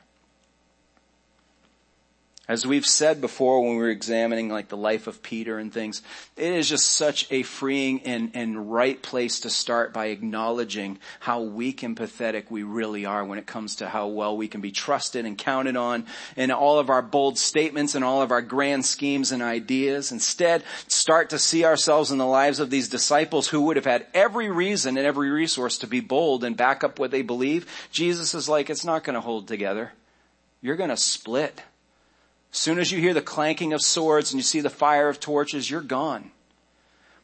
As 2.48 2.64
we've 2.64 2.86
said 2.86 3.20
before 3.20 3.60
when 3.60 3.72
we 3.72 3.82
were 3.82 3.90
examining 3.90 4.48
like 4.48 4.68
the 4.68 4.76
life 4.76 5.08
of 5.08 5.20
Peter 5.20 5.58
and 5.58 5.72
things, 5.72 6.00
it 6.36 6.52
is 6.52 6.68
just 6.68 6.92
such 6.92 7.26
a 7.32 7.42
freeing 7.42 8.02
and, 8.02 8.30
and 8.34 8.72
right 8.72 9.02
place 9.02 9.40
to 9.40 9.50
start 9.50 9.92
by 9.92 10.06
acknowledging 10.06 11.00
how 11.18 11.42
weak 11.42 11.82
and 11.82 11.96
pathetic 11.96 12.48
we 12.48 12.62
really 12.62 13.04
are 13.04 13.24
when 13.24 13.40
it 13.40 13.46
comes 13.46 13.76
to 13.76 13.88
how 13.88 14.06
well 14.06 14.36
we 14.36 14.46
can 14.46 14.60
be 14.60 14.70
trusted 14.70 15.26
and 15.26 15.36
counted 15.36 15.76
on 15.76 16.06
in 16.36 16.52
all 16.52 16.78
of 16.78 16.88
our 16.88 17.02
bold 17.02 17.36
statements 17.36 17.96
and 17.96 18.04
all 18.04 18.22
of 18.22 18.30
our 18.30 18.42
grand 18.42 18.84
schemes 18.84 19.32
and 19.32 19.42
ideas. 19.42 20.12
Instead, 20.12 20.62
start 20.86 21.30
to 21.30 21.40
see 21.40 21.64
ourselves 21.64 22.12
in 22.12 22.18
the 22.18 22.24
lives 22.24 22.60
of 22.60 22.70
these 22.70 22.88
disciples 22.88 23.48
who 23.48 23.62
would 23.62 23.74
have 23.74 23.86
had 23.86 24.06
every 24.14 24.48
reason 24.50 24.96
and 24.96 25.04
every 25.04 25.30
resource 25.30 25.78
to 25.78 25.88
be 25.88 25.98
bold 25.98 26.44
and 26.44 26.56
back 26.56 26.84
up 26.84 27.00
what 27.00 27.10
they 27.10 27.22
believe. 27.22 27.66
Jesus 27.90 28.34
is 28.34 28.48
like, 28.48 28.70
it's 28.70 28.84
not 28.84 29.02
going 29.02 29.14
to 29.14 29.20
hold 29.20 29.48
together. 29.48 29.90
You're 30.62 30.76
going 30.76 30.90
to 30.90 30.96
split. 30.96 31.60
Soon 32.50 32.78
as 32.78 32.90
you 32.90 32.98
hear 32.98 33.14
the 33.14 33.22
clanking 33.22 33.72
of 33.72 33.82
swords 33.82 34.32
and 34.32 34.38
you 34.38 34.42
see 34.42 34.60
the 34.60 34.70
fire 34.70 35.08
of 35.08 35.20
torches, 35.20 35.70
you're 35.70 35.80
gone. 35.80 36.30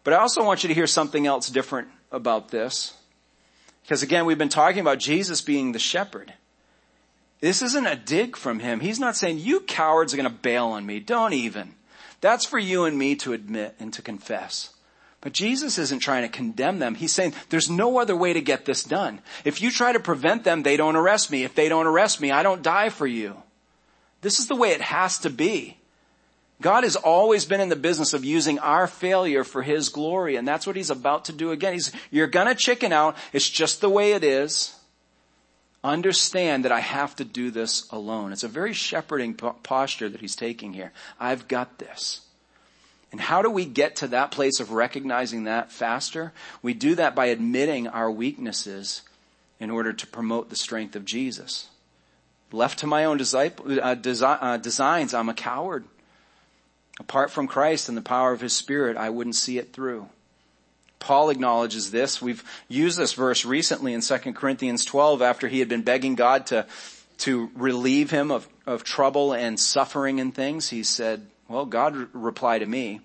But 0.05 0.15
I 0.15 0.19
also 0.19 0.45
want 0.45 0.63
you 0.63 0.69
to 0.69 0.75
hear 0.75 0.87
something 0.87 1.27
else 1.27 1.49
different 1.49 1.89
about 2.11 2.49
this. 2.49 2.95
Because 3.83 4.03
again, 4.03 4.27
we've 4.27 4.39
been 4.39 4.49
talking 4.49 4.81
about 4.81 4.99
Jesus 4.99 5.41
being 5.41 5.73
the 5.73 5.79
shepherd. 5.79 6.35
This 7.41 7.63
isn't 7.63 7.87
a 7.87 7.97
dig 7.97 8.37
from 8.37 8.61
him. 8.61 8.81
He's 8.81 9.01
not 9.01 9.17
saying, 9.17 9.39
you 9.39 9.61
cowards 9.61 10.15
are 10.15 10.17
going 10.17 10.29
to 10.29 10.35
bail 10.35 10.67
on 10.67 10.87
me. 10.87 11.01
Don't 11.01 11.33
even. 11.33 11.75
That's 12.21 12.45
for 12.45 12.59
you 12.59 12.85
and 12.85 12.97
me 12.97 13.17
to 13.17 13.33
admit 13.33 13.75
and 13.81 13.93
to 13.95 14.03
confess. 14.03 14.73
But 15.21 15.33
Jesus 15.33 15.79
isn't 15.79 16.01
trying 16.01 16.23
to 16.23 16.29
condemn 16.29 16.79
them. 16.79 16.95
He's 16.95 17.13
saying, 17.13 17.35
there's 17.49 17.71
no 17.71 17.99
other 17.99 18.17
way 18.17 18.33
to 18.33 18.41
get 18.41 18.65
this 18.65 18.85
done. 18.85 19.21
If 19.45 19.61
you 19.61 19.71
try 19.71 19.93
to 19.93 20.01
prevent 20.01 20.45
them, 20.45 20.63
they 20.63 20.77
don't 20.77 20.97
arrest 20.97 21.31
me. 21.31 21.43
If 21.45 21.55
they 21.55 21.69
don't 21.69 21.87
arrest 21.87 22.21
me, 22.21 22.31
I 22.31 22.43
don't 22.43 22.63
die 22.63 22.91
for 22.91 23.07
you. 23.07 23.43
This 24.23 24.39
is 24.39 24.47
the 24.47 24.57
way 24.57 24.71
it 24.71 24.81
has 24.81 25.19
to 25.19 25.31
be. 25.31 25.77
God 26.63 26.85
has 26.85 26.97
always 26.97 27.45
been 27.45 27.61
in 27.61 27.69
the 27.69 27.77
business 27.77 28.15
of 28.15 28.25
using 28.25 28.61
our 28.61 28.87
failure 28.87 29.45
for 29.45 29.63
His 29.63 29.89
glory, 29.89 30.37
and 30.37 30.47
that's 30.47 30.67
what 30.67 30.77
He's 30.77 30.91
about 30.91 31.27
to 31.27 31.33
do 31.33 31.51
again. 31.51 31.75
He's, 31.75 31.93
you're 32.11 32.29
gonna 32.29 32.55
chicken 32.55 32.93
out. 32.93 33.17
It's 33.33 33.51
just 33.51 33.81
the 33.81 33.91
way 33.91 34.13
it 34.13 34.25
is. 34.25 34.75
Understand 35.85 36.65
that 36.65 36.71
I 36.71 36.79
have 36.79 37.17
to 37.17 37.25
do 37.25 37.51
this 37.51 37.89
alone. 37.91 38.33
It's 38.33 38.45
a 38.45 38.49
very 38.49 38.73
shepherding 38.73 39.35
posture 39.35 40.09
that 40.09 40.21
He's 40.21 40.37
taking 40.37 40.73
here. 40.73 40.93
I've 41.19 41.49
got 41.49 41.79
this. 41.79 42.21
And 43.11 43.21
how 43.21 43.43
do 43.43 43.51
we 43.51 43.67
get 43.67 43.97
to 43.97 44.09
that 44.09 44.31
place 44.31 44.61
of 44.61 44.71
recognizing 44.71 45.45
that 45.45 45.73
faster? 45.73 46.33
We 46.63 46.73
do 46.73 46.95
that 46.95 47.15
by 47.15 47.27
admitting 47.27 47.89
our 47.89 48.11
weaknesses 48.11 49.03
in 49.59 49.69
order 49.69 49.93
to 49.93 50.07
promote 50.07 50.49
the 50.49 50.57
strength 50.57 50.97
of 50.97 51.05
Jesus. 51.05 51.69
Left 52.53 52.79
to 52.81 52.87
my 52.87 53.05
own 53.05 53.17
disciple, 53.17 53.81
uh, 53.81 53.95
desi- 53.95 54.39
uh, 54.41 54.57
designs, 54.59 55.15
I'm 55.15 55.29
a 55.29 55.35
coward. 55.35 55.85
Apart 57.01 57.31
from 57.31 57.49
Christ 57.49 57.89
and 57.89 57.97
the 57.97 58.03
power 58.03 58.33
of 58.33 58.41
His 58.41 58.55
Spirit, 58.55 58.97
I 58.97 59.11
wouldn't 59.11 59.37
see 59.37 59.59
it 59.59 59.73
through. 59.73 60.09
Paul 60.99 61.31
acknowledges 61.31 61.91
this. 61.91 62.23
We've 62.23 62.45
used 62.69 62.97
this 62.97 63.15
verse 63.15 63.45
recently 63.45 63.93
in 63.93 64.03
2 64.03 64.19
Corinthians 64.35 64.85
12 64.85 65.21
after 65.21 65.49
he 65.49 65.59
had 65.59 65.69
been 65.69 65.83
begging 65.83 66.15
God 66.15 66.47
to, 66.47 66.67
to 67.19 67.51
relieve 67.57 68.11
him 68.11 68.31
of, 68.31 68.49
of 68.67 68.85
trouble 68.85 69.33
and 69.33 69.59
suffering 69.59 70.21
and 70.21 70.33
things. 70.33 70.69
He 70.69 70.85
said, 70.85 71.27
well, 71.49 71.67
God 71.67 72.09
replied 72.13 72.61
to 72.61 72.67
me, 72.67 73.01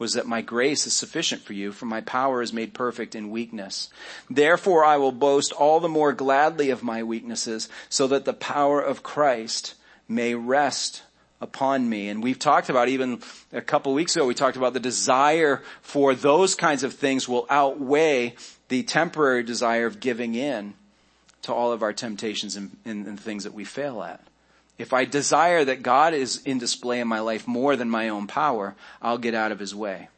was 0.00 0.14
that 0.14 0.26
my 0.26 0.40
grace 0.40 0.86
is 0.86 0.94
sufficient 0.94 1.42
for 1.42 1.52
you, 1.52 1.70
for 1.70 1.84
my 1.84 2.00
power 2.00 2.40
is 2.40 2.54
made 2.54 2.72
perfect 2.72 3.14
in 3.14 3.30
weakness. 3.30 3.90
Therefore 4.30 4.82
I 4.82 4.96
will 4.96 5.12
boast 5.12 5.52
all 5.52 5.78
the 5.78 5.90
more 5.90 6.14
gladly 6.14 6.70
of 6.70 6.82
my 6.82 7.02
weaknesses, 7.02 7.68
so 7.90 8.08
that 8.08 8.24
the 8.24 8.32
power 8.32 8.80
of 8.80 9.02
Christ 9.02 9.74
may 10.08 10.34
rest 10.34 11.02
upon 11.38 11.88
me. 11.88 12.08
And 12.08 12.22
we've 12.22 12.38
talked 12.38 12.70
about 12.70 12.88
even 12.88 13.20
a 13.52 13.60
couple 13.60 13.92
weeks 13.92 14.16
ago, 14.16 14.26
we 14.26 14.34
talked 14.34 14.56
about 14.56 14.72
the 14.72 14.80
desire 14.80 15.62
for 15.82 16.14
those 16.14 16.54
kinds 16.54 16.82
of 16.82 16.94
things 16.94 17.28
will 17.28 17.46
outweigh 17.50 18.34
the 18.68 18.82
temporary 18.82 19.42
desire 19.42 19.84
of 19.84 20.00
giving 20.00 20.34
in 20.34 20.72
to 21.42 21.52
all 21.52 21.72
of 21.72 21.82
our 21.82 21.92
temptations 21.92 22.56
and, 22.56 22.76
and, 22.86 23.06
and 23.06 23.20
things 23.20 23.44
that 23.44 23.54
we 23.54 23.64
fail 23.64 24.02
at. 24.02 24.20
If 24.80 24.94
I 24.94 25.04
desire 25.04 25.62
that 25.62 25.82
God 25.82 26.14
is 26.14 26.40
in 26.46 26.56
display 26.56 27.00
in 27.00 27.06
my 27.06 27.20
life 27.20 27.46
more 27.46 27.76
than 27.76 27.90
my 27.90 28.08
own 28.08 28.26
power, 28.26 28.74
I'll 29.02 29.18
get 29.18 29.34
out 29.34 29.52
of 29.52 29.58
his 29.58 29.74
way. 29.74 30.08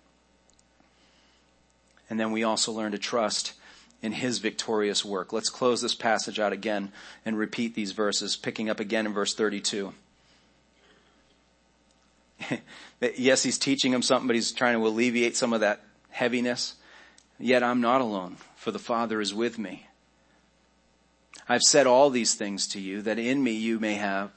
And 2.09 2.21
then 2.21 2.31
we 2.31 2.45
also 2.45 2.71
learn 2.71 2.93
to 2.93 2.99
trust 2.99 3.55
in 4.03 4.13
his 4.13 4.39
victorious 4.39 5.05
work. 5.05 5.33
Let's 5.33 5.51
close 5.51 5.83
this 5.83 5.97
passage 5.97 6.39
out 6.39 6.53
again 6.53 6.93
and 7.25 7.37
repeat 7.37 7.75
these 7.75 7.91
verses, 7.91 8.37
picking 8.37 8.71
up 8.71 8.79
again 8.79 9.05
in 9.05 9.13
verse 9.13 9.35
32. 9.35 9.95
yes, 13.17 13.43
he's 13.43 13.59
teaching 13.59 13.93
him 13.93 14.03
something, 14.03 14.29
but 14.29 14.37
he's 14.37 14.53
trying 14.53 14.79
to 14.79 14.87
alleviate 14.87 15.37
some 15.37 15.53
of 15.53 15.63
that 15.63 15.81
heaviness. 16.11 16.77
Yet 17.37 17.65
I'm 17.65 17.81
not 17.81 18.01
alone, 18.01 18.37
for 18.55 18.71
the 18.71 18.79
Father 18.79 19.21
is 19.21 19.35
with 19.35 19.59
me. 19.59 19.89
I've 21.49 21.63
said 21.63 21.89
all 21.89 22.11
these 22.11 22.37
things 22.37 22.69
to 22.69 22.81
you 22.81 23.03
that 23.03 23.19
in 23.19 23.43
me 23.43 23.55
you 23.55 23.81
may 23.81 23.95
have 23.95 24.31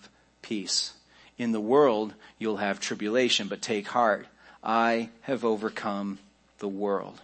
peace. 0.46 0.94
In 1.38 1.52
the 1.52 1.60
world 1.60 2.14
you'll 2.38 2.58
have 2.58 2.80
tribulation, 2.80 3.48
but 3.48 3.62
take 3.62 3.88
heart. 3.88 4.28
I 4.64 5.10
have 5.22 5.44
overcome 5.44 6.20
the 6.60 6.68
world. 6.68 7.20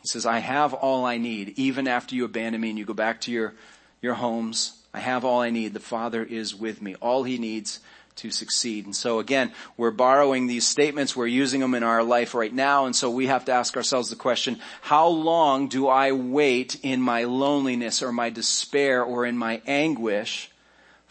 He 0.00 0.08
says, 0.08 0.24
I 0.24 0.38
have 0.38 0.72
all 0.72 1.04
I 1.04 1.18
need. 1.18 1.54
Even 1.56 1.88
after 1.88 2.14
you 2.14 2.24
abandon 2.24 2.60
me 2.60 2.70
and 2.70 2.78
you 2.78 2.84
go 2.84 2.94
back 2.94 3.22
to 3.22 3.32
your, 3.32 3.54
your 4.00 4.14
homes, 4.14 4.80
I 4.92 5.00
have 5.00 5.24
all 5.24 5.40
I 5.40 5.50
need. 5.50 5.74
The 5.74 5.80
Father 5.80 6.22
is 6.22 6.54
with 6.54 6.80
me. 6.80 6.94
All 6.96 7.24
he 7.24 7.38
needs 7.38 7.80
to 8.16 8.30
succeed. 8.30 8.84
And 8.84 8.94
so 8.94 9.18
again, 9.18 9.50
we're 9.76 9.90
borrowing 9.90 10.46
these 10.46 10.68
statements, 10.68 11.16
we're 11.16 11.26
using 11.26 11.60
them 11.60 11.74
in 11.74 11.82
our 11.82 12.04
life 12.04 12.34
right 12.34 12.54
now, 12.54 12.86
and 12.86 12.94
so 12.94 13.10
we 13.10 13.26
have 13.26 13.46
to 13.46 13.52
ask 13.52 13.76
ourselves 13.76 14.08
the 14.08 14.14
question, 14.14 14.60
how 14.82 15.08
long 15.08 15.66
do 15.66 15.88
I 15.88 16.12
wait 16.12 16.78
in 16.84 17.00
my 17.00 17.24
loneliness 17.24 18.02
or 18.02 18.12
my 18.12 18.30
despair 18.30 19.02
or 19.02 19.26
in 19.26 19.36
my 19.36 19.60
anguish 19.66 20.48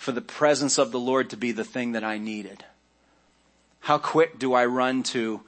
for 0.03 0.11
the 0.11 0.21
presence 0.21 0.77
of 0.77 0.91
the 0.91 0.99
Lord 0.99 1.29
to 1.31 1.37
be 1.37 1.51
the 1.51 1.63
thing 1.63 1.93
that 1.93 2.03
I 2.03 2.17
needed? 2.17 2.63
How 3.79 3.97
quick 3.97 4.39
do 4.39 4.53
I 4.53 4.65
run 4.65 5.03
to 5.03 5.41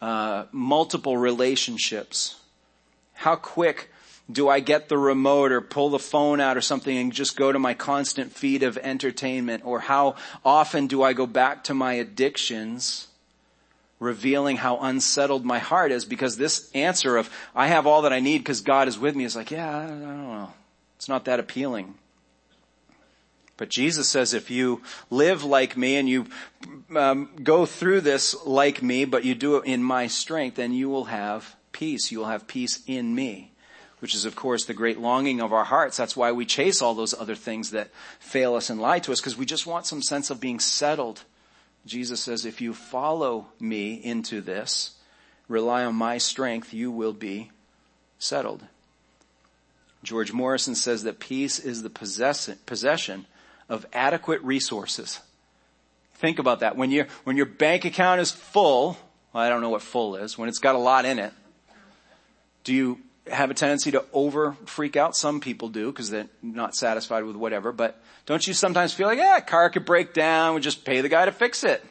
uh, 0.00 0.44
multiple 0.52 1.16
relationships 1.16 2.40
how 3.20 3.36
quick 3.36 3.90
do 4.32 4.48
I 4.48 4.60
get 4.60 4.88
the 4.88 4.96
remote 4.96 5.52
or 5.52 5.60
pull 5.60 5.90
the 5.90 5.98
phone 5.98 6.40
out 6.40 6.56
or 6.56 6.62
something 6.62 6.96
and 6.96 7.12
just 7.12 7.36
go 7.36 7.52
to 7.52 7.58
my 7.58 7.74
constant 7.74 8.32
feed 8.32 8.62
of 8.62 8.78
entertainment? 8.78 9.62
Or 9.66 9.80
how 9.80 10.14
often 10.42 10.86
do 10.86 11.02
I 11.02 11.12
go 11.12 11.26
back 11.26 11.64
to 11.64 11.74
my 11.74 11.94
addictions, 11.94 13.08
revealing 13.98 14.56
how 14.56 14.78
unsettled 14.78 15.44
my 15.44 15.58
heart 15.58 15.92
is? 15.92 16.06
Because 16.06 16.38
this 16.38 16.70
answer 16.72 17.18
of, 17.18 17.28
I 17.54 17.66
have 17.66 17.86
all 17.86 18.02
that 18.02 18.12
I 18.12 18.20
need 18.20 18.38
because 18.38 18.62
God 18.62 18.88
is 18.88 18.98
with 18.98 19.14
me 19.14 19.24
is 19.24 19.36
like, 19.36 19.50
yeah, 19.50 19.76
I 19.76 19.86
don't 19.86 20.00
know. 20.00 20.50
It's 20.96 21.08
not 21.08 21.26
that 21.26 21.40
appealing. 21.40 21.92
But 23.60 23.68
Jesus 23.68 24.08
says 24.08 24.32
if 24.32 24.50
you 24.50 24.80
live 25.10 25.44
like 25.44 25.76
me 25.76 25.96
and 25.96 26.08
you 26.08 26.24
um, 26.96 27.28
go 27.42 27.66
through 27.66 28.00
this 28.00 28.34
like 28.46 28.82
me, 28.82 29.04
but 29.04 29.22
you 29.22 29.34
do 29.34 29.56
it 29.58 29.66
in 29.66 29.82
my 29.82 30.06
strength, 30.06 30.56
then 30.56 30.72
you 30.72 30.88
will 30.88 31.04
have 31.04 31.56
peace. 31.70 32.10
You 32.10 32.20
will 32.20 32.28
have 32.28 32.46
peace 32.46 32.82
in 32.86 33.14
me, 33.14 33.52
which 33.98 34.14
is 34.14 34.24
of 34.24 34.34
course 34.34 34.64
the 34.64 34.72
great 34.72 34.98
longing 34.98 35.42
of 35.42 35.52
our 35.52 35.64
hearts. 35.64 35.98
That's 35.98 36.16
why 36.16 36.32
we 36.32 36.46
chase 36.46 36.80
all 36.80 36.94
those 36.94 37.12
other 37.12 37.34
things 37.34 37.72
that 37.72 37.90
fail 38.18 38.54
us 38.54 38.70
and 38.70 38.80
lie 38.80 38.98
to 39.00 39.12
us 39.12 39.20
because 39.20 39.36
we 39.36 39.44
just 39.44 39.66
want 39.66 39.84
some 39.84 40.00
sense 40.00 40.30
of 40.30 40.40
being 40.40 40.58
settled. 40.58 41.24
Jesus 41.84 42.20
says, 42.20 42.46
if 42.46 42.62
you 42.62 42.72
follow 42.72 43.48
me 43.60 43.92
into 43.92 44.40
this, 44.40 44.92
rely 45.48 45.84
on 45.84 45.96
my 45.96 46.16
strength, 46.16 46.72
you 46.72 46.90
will 46.90 47.12
be 47.12 47.50
settled. 48.18 48.62
George 50.02 50.32
Morrison 50.32 50.74
says 50.74 51.02
that 51.02 51.20
peace 51.20 51.58
is 51.58 51.82
the 51.82 51.90
possession 51.90 53.26
of 53.70 53.86
adequate 53.94 54.42
resources. 54.42 55.20
Think 56.16 56.38
about 56.38 56.60
that. 56.60 56.76
When 56.76 56.90
your, 56.90 57.06
when 57.24 57.38
your 57.38 57.46
bank 57.46 57.86
account 57.86 58.20
is 58.20 58.30
full, 58.30 58.98
well, 59.32 59.42
I 59.42 59.48
don't 59.48 59.62
know 59.62 59.70
what 59.70 59.80
full 59.80 60.16
is, 60.16 60.36
when 60.36 60.50
it's 60.50 60.58
got 60.58 60.74
a 60.74 60.78
lot 60.78 61.06
in 61.06 61.18
it, 61.18 61.32
do 62.64 62.74
you 62.74 62.98
have 63.30 63.50
a 63.50 63.54
tendency 63.54 63.92
to 63.92 64.04
over 64.12 64.52
freak 64.66 64.96
out? 64.96 65.16
Some 65.16 65.40
people 65.40 65.68
do 65.68 65.86
because 65.86 66.10
they're 66.10 66.28
not 66.42 66.74
satisfied 66.74 67.24
with 67.24 67.36
whatever, 67.36 67.72
but 67.72 68.02
don't 68.26 68.46
you 68.46 68.52
sometimes 68.52 68.92
feel 68.92 69.06
like, 69.06 69.18
yeah, 69.18 69.40
car 69.40 69.70
could 69.70 69.86
break 69.86 70.12
down, 70.12 70.54
we 70.54 70.60
just 70.60 70.84
pay 70.84 71.00
the 71.00 71.08
guy 71.08 71.24
to 71.24 71.32
fix 71.32 71.64
it. 71.64 71.82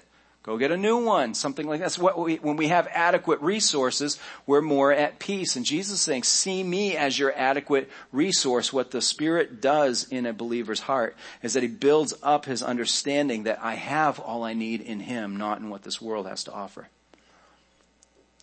Go 0.50 0.58
get 0.58 0.72
a 0.72 0.78
new 0.78 0.98
one, 0.98 1.36
something 1.36 1.68
like 1.68 1.80
that. 1.80 2.18
We, 2.18 2.38
when 2.38 2.56
we 2.56 2.70
have 2.70 2.88
adequate 2.88 3.40
resources, 3.40 4.18
we're 4.48 4.62
more 4.62 4.92
at 4.92 5.20
peace. 5.20 5.56
And 5.56 5.64
Jesus 5.64 5.94
is 5.94 6.02
saying, 6.02 6.24
see 6.24 6.64
me 6.64 6.98
as 6.98 7.20
your 7.20 7.32
adequate 7.38 7.88
resource. 8.12 8.74
What 8.74 8.90
the 8.90 9.00
Spirit 9.00 9.62
does 9.62 10.08
in 10.10 10.26
a 10.26 10.34
believer's 10.34 10.80
heart 10.80 11.16
is 11.44 11.54
that 11.54 11.62
he 11.62 11.70
builds 11.70 12.16
up 12.24 12.46
his 12.46 12.64
understanding 12.64 13.44
that 13.44 13.60
I 13.62 13.76
have 13.76 14.20
all 14.20 14.44
I 14.44 14.54
need 14.54 14.82
in 14.82 15.02
him, 15.02 15.38
not 15.38 15.60
in 15.60 15.70
what 15.70 15.84
this 15.84 16.02
world 16.02 16.26
has 16.26 16.44
to 16.46 16.52
offer. 16.52 16.88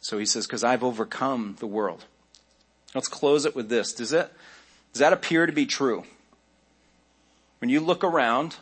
So 0.00 0.16
he 0.16 0.26
says, 0.26 0.46
cause 0.46 0.62
I've 0.62 0.84
overcome 0.84 1.56
the 1.58 1.66
world. 1.66 2.04
Let's 2.94 3.08
close 3.08 3.44
it 3.46 3.56
with 3.56 3.68
this. 3.68 3.92
Does 3.92 4.12
it, 4.12 4.30
does 4.92 5.00
that 5.00 5.12
appear 5.12 5.44
to 5.44 5.52
be 5.52 5.66
true? 5.66 6.04
When 7.58 7.68
you 7.68 7.80
look 7.80 8.04
around, 8.04 8.54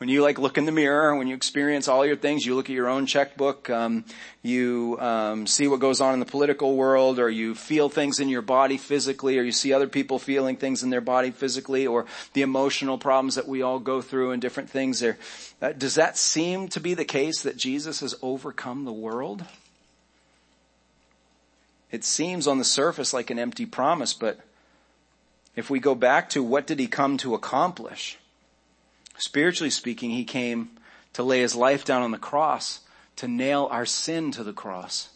when 0.00 0.08
you 0.08 0.22
like 0.22 0.38
look 0.38 0.56
in 0.56 0.64
the 0.64 0.72
mirror, 0.72 1.14
when 1.14 1.26
you 1.26 1.34
experience 1.34 1.86
all 1.86 2.06
your 2.06 2.16
things, 2.16 2.46
you 2.46 2.54
look 2.54 2.70
at 2.70 2.74
your 2.74 2.88
own 2.88 3.04
checkbook, 3.04 3.68
um, 3.68 4.06
you 4.40 4.96
um, 4.98 5.46
see 5.46 5.68
what 5.68 5.78
goes 5.78 6.00
on 6.00 6.14
in 6.14 6.20
the 6.20 6.26
political 6.26 6.74
world, 6.74 7.18
or 7.18 7.28
you 7.28 7.54
feel 7.54 7.90
things 7.90 8.18
in 8.18 8.30
your 8.30 8.40
body 8.40 8.78
physically, 8.78 9.38
or 9.38 9.42
you 9.42 9.52
see 9.52 9.74
other 9.74 9.86
people 9.86 10.18
feeling 10.18 10.56
things 10.56 10.82
in 10.82 10.88
their 10.88 11.02
body 11.02 11.30
physically, 11.30 11.86
or 11.86 12.06
the 12.32 12.40
emotional 12.40 12.96
problems 12.96 13.34
that 13.34 13.46
we 13.46 13.60
all 13.60 13.78
go 13.78 14.00
through 14.00 14.30
and 14.30 14.40
different 14.40 14.70
things 14.70 15.00
there. 15.00 15.18
Uh, 15.60 15.72
does 15.72 15.96
that 15.96 16.16
seem 16.16 16.68
to 16.68 16.80
be 16.80 16.94
the 16.94 17.04
case 17.04 17.42
that 17.42 17.58
Jesus 17.58 18.00
has 18.00 18.14
overcome 18.22 18.86
the 18.86 18.92
world? 18.94 19.44
It 21.90 22.04
seems 22.04 22.46
on 22.46 22.56
the 22.56 22.64
surface 22.64 23.12
like 23.12 23.28
an 23.28 23.38
empty 23.38 23.66
promise, 23.66 24.14
but 24.14 24.40
if 25.56 25.68
we 25.68 25.78
go 25.78 25.94
back 25.94 26.30
to 26.30 26.42
what 26.42 26.66
did 26.66 26.78
he 26.78 26.86
come 26.86 27.18
to 27.18 27.34
accomplish? 27.34 28.16
Spiritually 29.20 29.70
speaking, 29.70 30.10
he 30.10 30.24
came 30.24 30.70
to 31.12 31.22
lay 31.22 31.40
his 31.40 31.54
life 31.54 31.84
down 31.84 32.00
on 32.00 32.10
the 32.10 32.16
cross, 32.16 32.80
to 33.16 33.28
nail 33.28 33.68
our 33.70 33.84
sin 33.84 34.32
to 34.32 34.42
the 34.42 34.54
cross. 34.54 35.10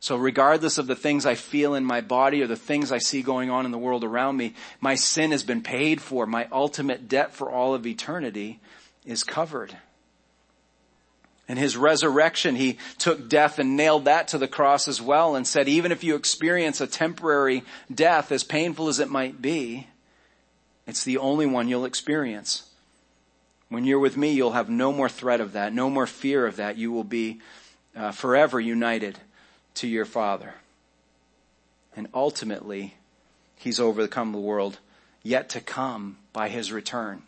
So 0.00 0.16
regardless 0.16 0.76
of 0.76 0.88
the 0.88 0.96
things 0.96 1.24
I 1.24 1.36
feel 1.36 1.74
in 1.74 1.84
my 1.84 2.00
body 2.00 2.42
or 2.42 2.48
the 2.48 2.56
things 2.56 2.90
I 2.90 2.98
see 2.98 3.22
going 3.22 3.48
on 3.48 3.64
in 3.64 3.70
the 3.70 3.78
world 3.78 4.02
around 4.02 4.36
me, 4.36 4.54
my 4.80 4.96
sin 4.96 5.30
has 5.30 5.44
been 5.44 5.62
paid 5.62 6.00
for. 6.00 6.26
My 6.26 6.48
ultimate 6.50 7.08
debt 7.08 7.32
for 7.32 7.48
all 7.48 7.74
of 7.74 7.86
eternity 7.86 8.58
is 9.06 9.22
covered. 9.22 9.76
And 11.46 11.60
his 11.60 11.76
resurrection, 11.76 12.56
he 12.56 12.78
took 12.98 13.28
death 13.28 13.60
and 13.60 13.76
nailed 13.76 14.06
that 14.06 14.28
to 14.28 14.38
the 14.38 14.48
cross 14.48 14.88
as 14.88 15.00
well 15.00 15.36
and 15.36 15.46
said, 15.46 15.68
even 15.68 15.92
if 15.92 16.02
you 16.02 16.16
experience 16.16 16.80
a 16.80 16.88
temporary 16.88 17.62
death, 17.92 18.32
as 18.32 18.42
painful 18.42 18.88
as 18.88 18.98
it 18.98 19.08
might 19.08 19.40
be, 19.40 19.86
it's 20.88 21.04
the 21.04 21.18
only 21.18 21.46
one 21.46 21.68
you'll 21.68 21.84
experience. 21.84 22.67
When 23.68 23.84
you're 23.84 23.98
with 23.98 24.16
me, 24.16 24.32
you'll 24.32 24.52
have 24.52 24.70
no 24.70 24.92
more 24.92 25.08
threat 25.08 25.40
of 25.40 25.52
that, 25.52 25.74
no 25.74 25.90
more 25.90 26.06
fear 26.06 26.46
of 26.46 26.56
that. 26.56 26.76
You 26.76 26.90
will 26.90 27.04
be 27.04 27.40
uh, 27.94 28.12
forever 28.12 28.58
united 28.58 29.18
to 29.74 29.86
your 29.86 30.04
Father. 30.04 30.54
And 31.94 32.08
ultimately, 32.14 32.94
he's 33.56 33.80
overcome 33.80 34.32
the 34.32 34.38
world 34.38 34.78
yet 35.22 35.48
to 35.50 35.60
come 35.60 36.16
by 36.32 36.48
his 36.48 36.72
return. 36.72 37.22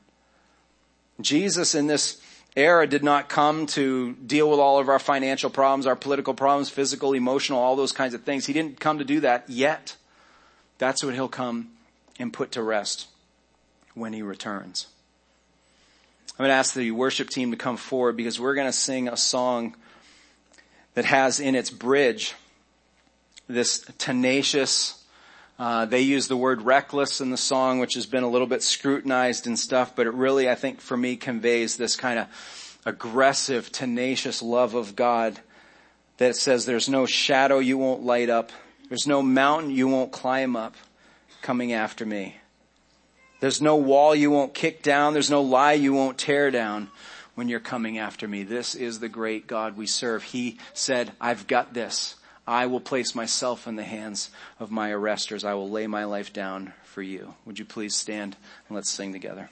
Jesus 1.20 1.74
in 1.74 1.86
this 1.86 2.20
era 2.56 2.86
did 2.86 3.04
not 3.04 3.28
come 3.28 3.66
to 3.66 4.14
deal 4.14 4.50
with 4.50 4.58
all 4.58 4.78
of 4.78 4.88
our 4.88 4.98
financial 4.98 5.50
problems, 5.50 5.86
our 5.86 5.96
political 5.96 6.34
problems, 6.34 6.70
physical, 6.70 7.12
emotional, 7.12 7.58
all 7.58 7.76
those 7.76 7.92
kinds 7.92 8.14
of 8.14 8.22
things. 8.22 8.46
He 8.46 8.52
didn't 8.52 8.80
come 8.80 8.98
to 8.98 9.04
do 9.04 9.20
that 9.20 9.44
yet. 9.48 9.96
That's 10.78 11.04
what 11.04 11.14
he'll 11.14 11.28
come 11.28 11.70
and 12.18 12.32
put 12.32 12.52
to 12.52 12.62
rest 12.62 13.08
when 13.94 14.12
he 14.12 14.22
returns. 14.22 14.86
I'm 16.40 16.44
going 16.44 16.52
to 16.52 16.58
ask 16.58 16.72
the 16.72 16.90
worship 16.92 17.28
team 17.28 17.50
to 17.50 17.58
come 17.58 17.76
forward 17.76 18.16
because 18.16 18.40
we're 18.40 18.54
going 18.54 18.66
to 18.66 18.72
sing 18.72 19.08
a 19.08 19.16
song 19.18 19.76
that 20.94 21.04
has 21.04 21.38
in 21.38 21.54
its 21.54 21.68
bridge 21.68 22.34
this 23.46 23.80
tenacious 23.98 25.04
uh, 25.58 25.84
they 25.84 26.00
use 26.00 26.28
the 26.28 26.38
word 26.38 26.62
reckless 26.62 27.20
in 27.20 27.28
the 27.28 27.36
song, 27.36 27.78
which 27.78 27.92
has 27.92 28.06
been 28.06 28.22
a 28.22 28.28
little 28.30 28.46
bit 28.46 28.62
scrutinized 28.62 29.46
and 29.46 29.58
stuff, 29.58 29.94
but 29.94 30.06
it 30.06 30.14
really, 30.14 30.48
I 30.48 30.54
think, 30.54 30.80
for 30.80 30.96
me, 30.96 31.16
conveys 31.16 31.76
this 31.76 31.94
kind 31.94 32.18
of 32.18 32.78
aggressive, 32.86 33.70
tenacious 33.70 34.40
love 34.40 34.74
of 34.74 34.96
God 34.96 35.38
that 36.16 36.36
says 36.36 36.64
there's 36.64 36.88
no 36.88 37.04
shadow 37.04 37.58
you 37.58 37.76
won't 37.76 38.02
light 38.02 38.30
up. 38.30 38.50
There's 38.88 39.06
no 39.06 39.20
mountain 39.20 39.72
you 39.72 39.88
won't 39.88 40.10
climb 40.10 40.56
up 40.56 40.74
coming 41.42 41.74
after 41.74 42.06
me. 42.06 42.39
There's 43.40 43.60
no 43.60 43.76
wall 43.76 44.14
you 44.14 44.30
won't 44.30 44.54
kick 44.54 44.82
down. 44.82 45.14
There's 45.14 45.30
no 45.30 45.42
lie 45.42 45.72
you 45.72 45.94
won't 45.94 46.18
tear 46.18 46.50
down 46.50 46.90
when 47.34 47.48
you're 47.48 47.58
coming 47.58 47.98
after 47.98 48.28
me. 48.28 48.42
This 48.42 48.74
is 48.74 49.00
the 49.00 49.08
great 49.08 49.46
God 49.46 49.76
we 49.76 49.86
serve. 49.86 50.22
He 50.22 50.58
said, 50.74 51.12
I've 51.20 51.46
got 51.46 51.72
this. 51.72 52.16
I 52.46 52.66
will 52.66 52.80
place 52.80 53.14
myself 53.14 53.66
in 53.66 53.76
the 53.76 53.84
hands 53.84 54.30
of 54.58 54.70
my 54.70 54.90
arresters. 54.90 55.44
I 55.44 55.54
will 55.54 55.70
lay 55.70 55.86
my 55.86 56.04
life 56.04 56.32
down 56.32 56.72
for 56.84 57.00
you. 57.00 57.34
Would 57.46 57.58
you 57.58 57.64
please 57.64 57.94
stand 57.94 58.36
and 58.68 58.76
let's 58.76 58.90
sing 58.90 59.12
together? 59.12 59.50